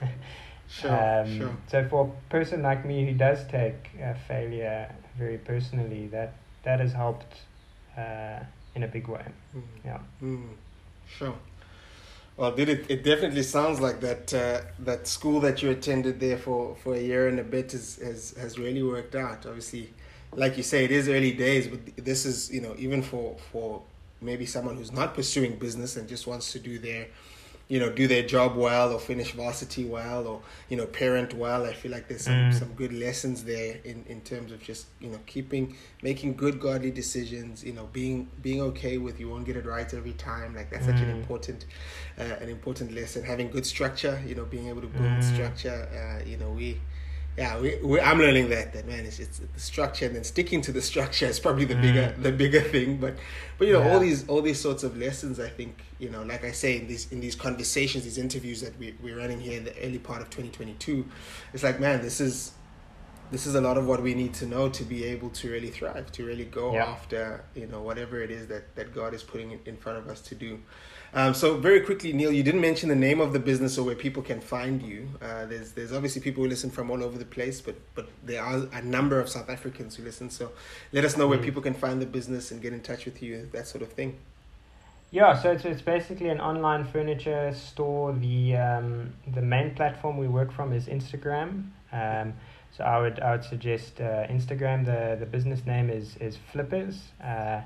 Sure. 0.68 0.90
um, 0.90 1.26
sure. 1.38 1.56
so 1.70 1.86
for 1.90 2.00
a 2.06 2.30
person 2.30 2.62
like 2.62 2.84
me 2.86 3.04
who 3.06 3.12
does 3.12 3.44
take 3.46 3.90
uh, 4.02 4.14
failure 4.28 4.88
very 5.18 5.36
personally 5.38 6.06
that 6.08 6.32
that 6.62 6.80
has 6.80 6.92
helped 6.94 7.34
uh, 7.96 8.38
in 8.74 8.82
a 8.82 8.88
big 8.88 9.06
way 9.08 9.24
Mm. 9.54 9.62
yeah 9.84 9.98
Mm, 10.22 10.48
sure. 11.06 11.34
Well, 12.42 12.58
it? 12.58 12.86
It 12.90 13.04
definitely 13.04 13.44
sounds 13.44 13.78
like 13.78 14.00
that. 14.00 14.34
Uh, 14.34 14.62
that 14.80 15.06
school 15.06 15.38
that 15.42 15.62
you 15.62 15.70
attended 15.70 16.18
there 16.18 16.36
for, 16.36 16.74
for 16.82 16.96
a 16.96 17.00
year 17.00 17.28
and 17.28 17.38
a 17.38 17.44
bit 17.44 17.72
is, 17.72 18.00
has 18.02 18.32
has 18.36 18.58
really 18.58 18.82
worked 18.82 19.14
out. 19.14 19.46
Obviously, 19.46 19.94
like 20.34 20.56
you 20.56 20.64
say, 20.64 20.84
it 20.84 20.90
is 20.90 21.08
early 21.08 21.30
days, 21.30 21.68
but 21.68 22.04
this 22.04 22.26
is 22.26 22.50
you 22.50 22.60
know 22.60 22.74
even 22.76 23.00
for 23.00 23.36
for 23.52 23.80
maybe 24.20 24.44
someone 24.44 24.76
who's 24.76 24.90
not 24.90 25.14
pursuing 25.14 25.56
business 25.56 25.94
and 25.94 26.08
just 26.08 26.26
wants 26.26 26.50
to 26.50 26.58
do 26.58 26.80
their 26.80 27.06
you 27.68 27.78
know 27.80 27.90
do 27.90 28.06
their 28.06 28.22
job 28.22 28.56
well 28.56 28.92
or 28.92 28.98
finish 28.98 29.32
varsity 29.32 29.84
well 29.84 30.26
or 30.26 30.40
you 30.68 30.76
know 30.76 30.86
parent 30.86 31.32
well 31.34 31.64
i 31.64 31.72
feel 31.72 31.90
like 31.90 32.08
there's 32.08 32.24
some, 32.24 32.34
Mm. 32.34 32.52
some 32.52 32.72
good 32.74 32.92
lessons 32.92 33.44
there 33.44 33.78
in 33.84 34.04
in 34.08 34.20
terms 34.20 34.52
of 34.52 34.60
just 34.62 34.86
you 35.00 35.08
know 35.10 35.18
keeping 35.26 35.76
making 36.02 36.34
good 36.34 36.60
godly 36.60 36.90
decisions 36.90 37.64
you 37.64 37.72
know 37.72 37.88
being 37.92 38.28
being 38.42 38.60
okay 38.60 38.98
with 38.98 39.18
you 39.20 39.28
won't 39.28 39.46
get 39.46 39.56
it 39.56 39.64
right 39.66 39.92
every 39.94 40.12
time 40.12 40.54
like 40.54 40.70
that's 40.70 40.86
such 40.86 41.00
an 41.02 41.08
Mm. 41.08 41.18
important 41.20 41.64
uh, 42.18 42.22
an 42.44 42.48
important 42.48 42.92
lesson 42.94 43.22
having 43.24 43.50
good 43.50 43.66
structure 43.66 44.20
you 44.26 44.34
know 44.34 44.44
being 44.44 44.68
able 44.68 44.80
to 44.82 44.88
build 44.88 45.12
Mm. 45.16 45.22
structure 45.22 45.88
uh, 46.00 46.28
you 46.28 46.36
know 46.36 46.50
we 46.50 46.78
yeah 47.38 47.58
we, 47.58 47.76
we 47.82 47.98
i'm 48.00 48.18
learning 48.18 48.48
that 48.50 48.72
that 48.74 48.86
man 48.86 49.06
it's, 49.06 49.18
it's 49.18 49.38
the 49.38 49.60
structure 49.60 50.04
and 50.06 50.14
then 50.14 50.24
sticking 50.24 50.60
to 50.60 50.70
the 50.72 50.82
structure 50.82 51.24
is 51.26 51.40
probably 51.40 51.64
the 51.64 51.74
bigger 51.74 52.12
Mm. 52.18 52.22
the 52.22 52.32
bigger 52.32 52.60
thing 52.60 52.98
but 52.98 53.14
but 53.58 53.66
you 53.66 53.72
know 53.72 53.80
Yeah. 53.82 53.92
all 53.94 54.00
these 54.00 54.28
all 54.28 54.42
these 54.42 54.60
sorts 54.60 54.82
of 54.82 54.96
lessons 54.98 55.40
i 55.40 55.48
think 55.48 55.82
you 55.98 56.10
know 56.10 56.22
like 56.24 56.44
i 56.44 56.52
say 56.52 56.76
in 56.78 56.86
these 56.88 57.10
in 57.12 57.20
these 57.20 57.34
conversations 57.34 58.04
these 58.04 58.18
interviews 58.18 58.60
that 58.60 58.78
we, 58.78 58.94
we're 59.02 59.16
running 59.16 59.40
here 59.40 59.56
in 59.56 59.64
the 59.64 59.74
early 59.82 59.98
part 59.98 60.20
of 60.20 60.28
2022 60.30 61.06
it's 61.54 61.62
like 61.62 61.80
man 61.80 62.02
this 62.02 62.20
is 62.20 62.52
this 63.32 63.46
is 63.46 63.54
a 63.54 63.60
lot 63.60 63.76
of 63.78 63.86
what 63.86 64.00
we 64.02 64.14
need 64.14 64.32
to 64.34 64.46
know 64.46 64.68
to 64.68 64.84
be 64.84 65.04
able 65.04 65.30
to 65.30 65.50
really 65.50 65.70
thrive, 65.70 66.12
to 66.12 66.24
really 66.24 66.44
go 66.44 66.74
Yeah. 66.74 66.84
after 66.94 67.22
you 67.54 67.66
know 67.66 67.80
whatever 67.88 68.16
it 68.26 68.30
is 68.30 68.46
that 68.52 68.64
that 68.76 68.94
God 68.94 69.14
is 69.14 69.22
putting 69.22 69.58
in- 69.66 69.76
front 69.84 69.98
of 69.98 70.06
us 70.08 70.20
to 70.30 70.34
do. 70.34 70.52
Um, 71.14 71.34
so 71.34 71.58
very 71.58 71.80
quickly, 71.88 72.10
Neil, 72.14 72.32
you 72.32 72.42
didn't 72.42 72.62
mention 72.62 72.88
the 72.88 72.96
name 73.08 73.20
of 73.20 73.34
the 73.34 73.38
business 73.50 73.76
or 73.78 73.84
where 73.84 73.94
people 74.06 74.22
can 74.22 74.40
find 74.40 74.80
you. 74.82 75.00
Uh, 75.20 75.44
there's 75.50 75.72
there's 75.72 75.92
obviously 75.92 76.20
people 76.22 76.42
who 76.42 76.48
listen 76.48 76.70
from 76.70 76.90
all 76.90 77.02
over 77.06 77.18
the 77.18 77.30
place, 77.36 77.60
but 77.60 77.76
but 77.94 78.06
there 78.24 78.42
are 78.42 78.58
a 78.72 78.82
number 78.96 79.16
of 79.20 79.28
South 79.28 79.50
Africans 79.56 79.96
who 79.96 80.02
listen. 80.04 80.30
So 80.30 80.44
let 80.92 81.04
us 81.04 81.16
know 81.18 81.26
where 81.30 81.38
Mm. 81.38 81.44
people 81.48 81.62
can 81.68 81.74
find 81.74 82.00
the 82.00 82.06
business 82.18 82.50
and 82.52 82.62
get 82.62 82.72
in 82.72 82.80
touch 82.80 83.04
with 83.04 83.22
you, 83.22 83.48
that 83.52 83.66
sort 83.66 83.82
of 83.82 83.90
thing. 83.92 84.10
Yeah, 85.10 85.38
so 85.42 85.52
it's, 85.52 85.66
it's 85.66 85.82
basically 85.82 86.30
an 86.30 86.40
online 86.40 86.84
furniture 86.84 87.52
store. 87.54 88.14
The 88.14 88.56
um, 88.56 89.12
the 89.38 89.42
main 89.42 89.74
platform 89.74 90.16
we 90.16 90.28
work 90.28 90.50
from 90.50 90.72
is 90.72 90.86
Instagram. 90.86 91.48
Um, 91.92 92.32
so 92.76 92.84
I 92.84 93.00
would 93.00 93.20
I 93.20 93.32
would 93.32 93.44
suggest 93.44 94.00
uh, 94.00 94.26
Instagram. 94.28 94.84
The 94.84 95.16
the 95.18 95.26
business 95.26 95.66
name 95.66 95.90
is 95.90 96.16
is 96.16 96.36
Flippers. 96.52 97.00
Uh, 97.22 97.62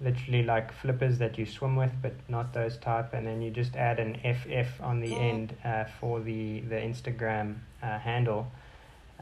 literally 0.00 0.42
like 0.44 0.72
flippers 0.72 1.18
that 1.18 1.38
you 1.38 1.44
swim 1.44 1.74
with, 1.74 1.90
but 2.00 2.14
not 2.28 2.52
those 2.52 2.76
type. 2.76 3.12
And 3.14 3.26
then 3.26 3.42
you 3.42 3.50
just 3.50 3.74
add 3.76 3.98
an 3.98 4.14
FF 4.22 4.80
on 4.80 5.00
the 5.00 5.14
end 5.14 5.56
uh, 5.64 5.84
for 6.00 6.20
the 6.20 6.60
the 6.60 6.76
Instagram 6.76 7.56
uh, 7.82 7.98
handle. 7.98 8.50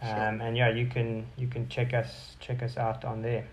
Sure. 0.02 0.28
Um, 0.28 0.40
and 0.42 0.56
yeah, 0.56 0.68
you 0.68 0.86
can 0.86 1.26
you 1.36 1.48
can 1.48 1.68
check 1.68 1.94
us 1.94 2.36
check 2.40 2.62
us 2.62 2.76
out 2.76 3.04
on 3.04 3.22
there. 3.22 3.46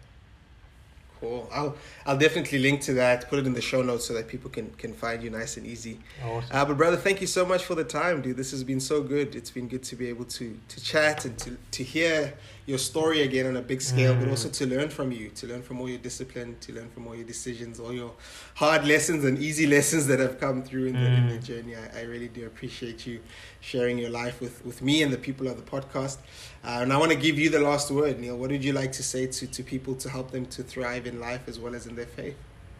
Cool. 1.24 1.50
I'll 1.54 1.76
I'll 2.06 2.18
definitely 2.18 2.60
link 2.60 2.82
to 2.82 2.94
that. 2.96 3.30
Put 3.30 3.40
it 3.40 3.48
in 3.48 3.54
the 3.54 3.62
show 3.62 3.82
notes 3.82 4.06
so 4.06 4.14
that 4.14 4.28
people 4.28 4.50
can 4.50 4.70
can 4.72 4.94
find 4.94 5.24
you 5.24 5.30
nice 5.30 5.56
and 5.58 5.66
easy. 5.66 6.00
Awesome. 6.24 6.50
Uh, 6.56 6.66
but 6.66 6.76
brother, 6.78 6.98
thank 6.98 7.22
you 7.22 7.28
so 7.28 7.46
much 7.46 7.64
for 7.64 7.76
the 7.76 7.84
time, 7.86 8.22
dude. 8.22 8.36
This 8.36 8.52
has 8.52 8.64
been 8.64 8.82
so 8.82 9.02
good. 9.02 9.34
It's 9.36 9.50
been 9.52 9.70
good 9.70 9.84
to 9.84 9.96
be 9.96 10.10
able 10.10 10.26
to 10.26 10.60
to 10.68 10.84
chat 10.84 11.24
and 11.26 11.38
to 11.40 11.58
to 11.72 11.84
hear 11.84 12.34
your 12.66 12.78
story 12.78 13.22
again 13.24 13.46
on 13.46 13.56
a 13.58 13.62
big 13.62 13.82
scale, 13.82 14.16
but 14.16 14.26
Mm. 14.28 14.32
also 14.32 14.50
to 14.50 14.66
learn 14.66 14.90
from 14.90 15.12
you, 15.12 15.30
to 15.40 15.48
learn 15.48 15.62
from 15.62 15.82
all 15.82 15.90
your 15.90 15.98
discipline, 15.98 16.56
to 16.62 16.72
learn 16.74 16.90
from 16.94 17.08
all 17.08 17.16
your 17.16 17.26
decisions, 17.28 17.78
all 17.80 17.92
your 17.94 18.14
hard 18.56 18.86
lessons 18.86 19.26
and 19.26 19.38
easy 19.38 19.66
lessons 19.78 20.08
that 20.08 20.20
have 20.20 20.40
come 20.40 20.64
through 20.64 20.86
in 20.88 20.94
the, 20.94 21.08
in 21.20 21.28
the 21.28 21.38
Mm. 21.40 21.44
journey. 21.44 21.76
I, 21.76 22.00
I 22.00 22.04
really 22.04 22.30
do 22.30 22.46
appreciate 22.46 23.06
you 23.08 23.20
sharing 23.64 23.98
your 23.98 24.10
life 24.10 24.42
with, 24.42 24.64
with 24.66 24.82
me 24.82 25.02
and 25.02 25.14
the 25.14 25.18
people 25.18 25.48
of 25.48 25.56
the 25.56 25.64
podcast. 25.64 26.18
Uh, 26.64 26.80
and 26.82 26.92
I 26.92 26.98
want 26.98 27.12
to 27.12 27.18
give 27.18 27.40
you 27.40 27.50
the 27.50 27.62
last 27.62 27.90
word, 27.90 28.20
Neil. 28.20 28.38
What 28.38 28.52
would 28.52 28.64
you 28.64 28.74
like 28.74 28.92
to 28.94 29.04
say 29.04 29.26
to, 29.28 29.48
to 29.48 29.64
people 29.64 29.96
to 29.96 30.10
help 30.10 30.32
them 30.32 30.46
to 30.48 30.64
thrive 30.64 31.08
in 31.08 31.20
life 31.20 31.48
as 31.48 31.60
well 31.60 31.74
as 31.74 31.88
in 31.88 31.96
their 31.96 32.06
faith? 32.06 32.36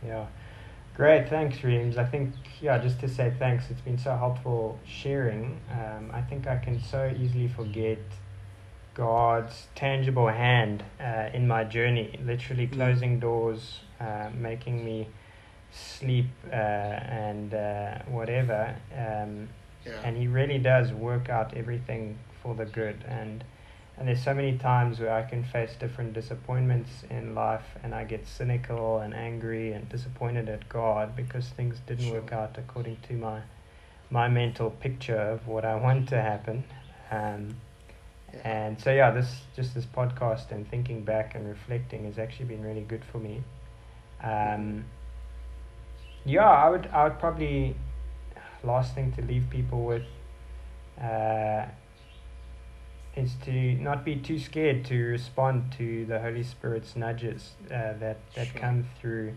Yeah. 0.06 0.26
Great, 0.96 1.30
thanks, 1.30 1.64
Reams. 1.64 1.98
I 1.98 2.04
think, 2.04 2.34
yeah, 2.62 2.78
just 2.78 3.00
to 3.00 3.08
say 3.08 3.34
thanks, 3.40 3.64
it's 3.72 3.82
been 3.82 3.98
so 3.98 4.16
helpful 4.16 4.78
sharing. 4.86 5.60
Um, 5.72 6.12
I 6.14 6.22
think 6.22 6.46
I 6.48 6.58
can 6.58 6.80
so 6.84 7.12
easily 7.20 7.48
forget 7.48 7.98
God's 8.94 9.68
tangible 9.74 10.28
hand 10.28 10.84
uh, 11.00 11.30
in 11.34 11.48
my 11.48 11.64
journey, 11.64 12.20
literally 12.24 12.68
Mm. 12.68 12.74
closing 12.74 13.20
doors, 13.20 13.80
uh, 14.00 14.30
making 14.36 14.86
me 14.86 15.08
sleep 15.72 16.28
uh, 16.52 16.56
and 16.56 17.54
uh, 17.56 18.00
whatever. 18.08 18.76
Um, 18.96 19.50
Yeah. 19.86 20.00
and 20.04 20.16
he 20.18 20.28
really 20.28 20.60
does 20.60 20.92
work 20.92 21.30
out 21.30 21.56
everything 21.56 22.18
for 22.42 22.56
the 22.56 22.66
good. 22.66 23.04
And 23.08 23.44
and 23.98 24.08
there's 24.08 24.24
so 24.24 24.34
many 24.34 24.58
times 24.58 25.00
where 25.00 25.14
I 25.14 25.22
can 25.22 25.44
face 25.44 25.76
different 25.80 26.14
disappointments 26.14 27.04
in 27.12 27.36
life 27.36 27.78
and 27.84 27.94
I 27.94 28.06
get 28.06 28.28
cynical 28.28 29.00
and 29.00 29.14
angry 29.14 29.72
and 29.74 29.88
disappointed 29.88 30.50
at 30.50 30.68
God 30.68 31.16
because 31.16 31.50
things 31.50 31.80
didn't 31.86 32.10
work 32.10 32.32
out 32.34 32.58
according 32.58 32.98
to 33.08 33.14
my 33.14 33.42
my 34.10 34.28
mental 34.28 34.70
picture 34.72 35.18
of 35.18 35.48
what 35.48 35.64
I 35.66 35.76
want 35.86 36.10
to 36.10 36.22
happen. 36.22 36.64
Um, 37.12 37.56
and 38.44 38.80
so 38.82 38.92
yeah 38.92 39.12
this 39.12 39.42
just 39.56 39.76
this 39.76 39.86
podcast 39.86 40.52
and 40.52 40.68
thinking 40.70 41.04
back 41.04 41.36
and 41.36 41.48
reflecting 41.48 42.06
has 42.06 42.18
actually 42.18 42.46
been 42.46 42.64
really 42.64 42.82
good 42.82 43.04
for 43.12 43.20
me. 43.20 43.44
Um, 44.24 44.86
yeah 46.26 46.50
I 46.50 46.70
would 46.70 46.88
I 46.88 47.04
would 47.04 47.20
probably 47.20 47.76
last 48.64 48.96
thing 48.96 49.12
to 49.14 49.22
leave 49.22 49.50
people 49.50 49.84
with 49.84 50.04
uh, 51.02 51.66
is 53.16 53.36
to 53.46 53.52
not 53.76 54.04
be 54.04 54.16
too 54.16 54.40
scared 54.40 54.84
to 54.86 54.96
respond 55.04 55.72
to 55.78 56.06
the 56.06 56.20
Holy 56.20 56.44
Spirit's 56.44 56.96
nudges 56.96 57.52
uh, 57.66 57.94
that 58.00 58.18
that 58.34 58.48
Sure. 58.52 58.62
come 58.62 58.86
through 59.00 59.34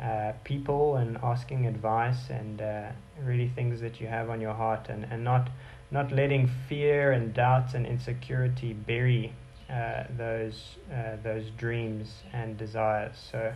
uh, 0.00 0.32
people 0.44 0.96
and 0.96 1.18
asking 1.22 1.66
advice 1.66 2.30
and 2.30 2.62
uh, 2.62 2.88
really 3.22 3.48
things 3.48 3.80
that 3.80 4.00
you 4.00 4.06
have 4.06 4.30
on 4.30 4.40
your 4.40 4.54
heart 4.54 4.88
and, 4.88 5.04
and 5.10 5.24
not 5.24 5.50
not 5.90 6.12
letting 6.12 6.46
fear 6.68 7.10
and 7.12 7.34
doubts 7.34 7.74
and 7.74 7.84
insecurity 7.86 8.72
bury 8.72 9.32
uh, 9.68 10.04
those 10.16 10.76
uh, 10.92 11.16
those 11.22 11.50
dreams 11.50 12.22
and 12.32 12.56
desires. 12.56 13.16
So 13.30 13.52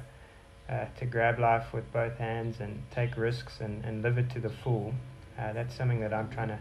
uh, 0.68 0.86
to 0.98 1.04
grab 1.06 1.38
life 1.38 1.72
with 1.72 1.90
both 1.92 2.16
hands 2.16 2.60
and 2.60 2.82
take 2.90 3.16
risks 3.16 3.60
and, 3.60 3.84
and 3.84 4.02
live 4.02 4.18
it 4.18 4.30
to 4.30 4.40
the 4.40 4.48
full. 4.48 4.94
Uh, 5.38 5.52
that's 5.52 5.74
something 5.74 6.00
that 6.00 6.14
I'm 6.14 6.30
trying 6.30 6.48
to 6.48 6.58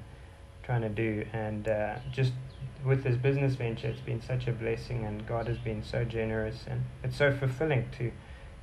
trying 0.64 0.82
to 0.82 0.90
do. 0.90 1.26
And 1.34 1.68
uh, 1.68 1.96
just 2.12 2.32
with 2.86 3.04
this 3.04 3.18
business 3.18 3.56
venture, 3.56 3.88
it's 3.88 4.00
been 4.02 4.22
such 4.22 4.48
a 4.48 4.52
blessing, 4.52 5.06
and 5.06 5.26
God 5.28 5.48
has 5.48 5.58
been 5.58 5.84
so 5.84 6.04
generous, 6.04 6.66
and 6.68 6.84
it's 7.04 7.18
so 7.18 7.32
fulfilling 7.32 7.90
to 7.98 8.12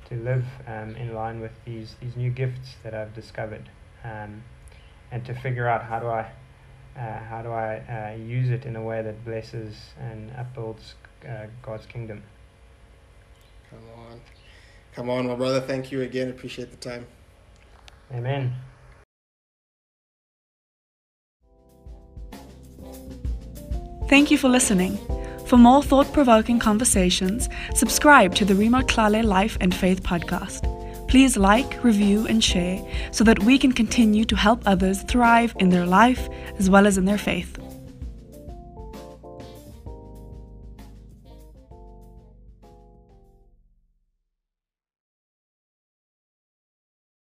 to 0.09 0.15
live 0.15 0.45
um, 0.67 0.95
in 0.95 1.13
line 1.13 1.39
with 1.39 1.51
these 1.65 1.95
these 2.01 2.15
new 2.15 2.29
gifts 2.29 2.75
that 2.83 2.93
I've 2.93 3.13
discovered, 3.13 3.69
um, 4.03 4.43
and 5.11 5.25
to 5.25 5.33
figure 5.33 5.67
out 5.67 5.83
how 5.83 5.99
do 5.99 6.07
I. 6.07 6.31
Uh, 6.93 7.19
how 7.19 7.41
do 7.41 7.49
I 7.49 7.77
uh, 7.77 8.21
use 8.21 8.49
it 8.49 8.65
in 8.65 8.75
a 8.75 8.83
way 8.83 9.01
that 9.01 9.23
blesses 9.23 9.77
and 9.97 10.29
upbuilds 10.31 10.95
uh, 11.25 11.45
God's 11.61 11.85
kingdom? 11.85 12.21
Come 13.69 13.79
on. 13.97 14.19
Come 14.93 15.09
on, 15.09 15.27
my 15.27 15.35
brother. 15.35 15.61
Thank 15.61 15.91
you 15.91 16.01
again. 16.01 16.29
Appreciate 16.29 16.69
the 16.71 16.77
time. 16.77 17.07
Amen. 18.13 18.53
Thank 24.09 24.29
you 24.29 24.37
for 24.37 24.49
listening. 24.49 24.99
For 25.45 25.57
more 25.57 25.81
thought 25.81 26.11
provoking 26.11 26.59
conversations, 26.59 27.47
subscribe 27.73 28.35
to 28.35 28.45
the 28.45 28.55
Rima 28.55 28.81
Klale 28.83 29.23
Life 29.23 29.57
and 29.61 29.73
Faith 29.73 30.03
podcast. 30.03 30.67
Please 31.07 31.35
like, 31.37 31.83
review, 31.83 32.25
and 32.27 32.43
share 32.43 32.81
so 33.11 33.23
that 33.23 33.43
we 33.43 33.57
can 33.57 33.71
continue 33.71 34.25
to 34.25 34.35
help 34.35 34.61
others 34.65 35.03
thrive 35.03 35.53
in 35.59 35.69
their 35.69 35.85
life 35.85 36.29
as 36.57 36.69
well 36.69 36.87
as 36.87 36.97
in 36.97 37.05
their 37.05 37.17
faith. 37.17 37.57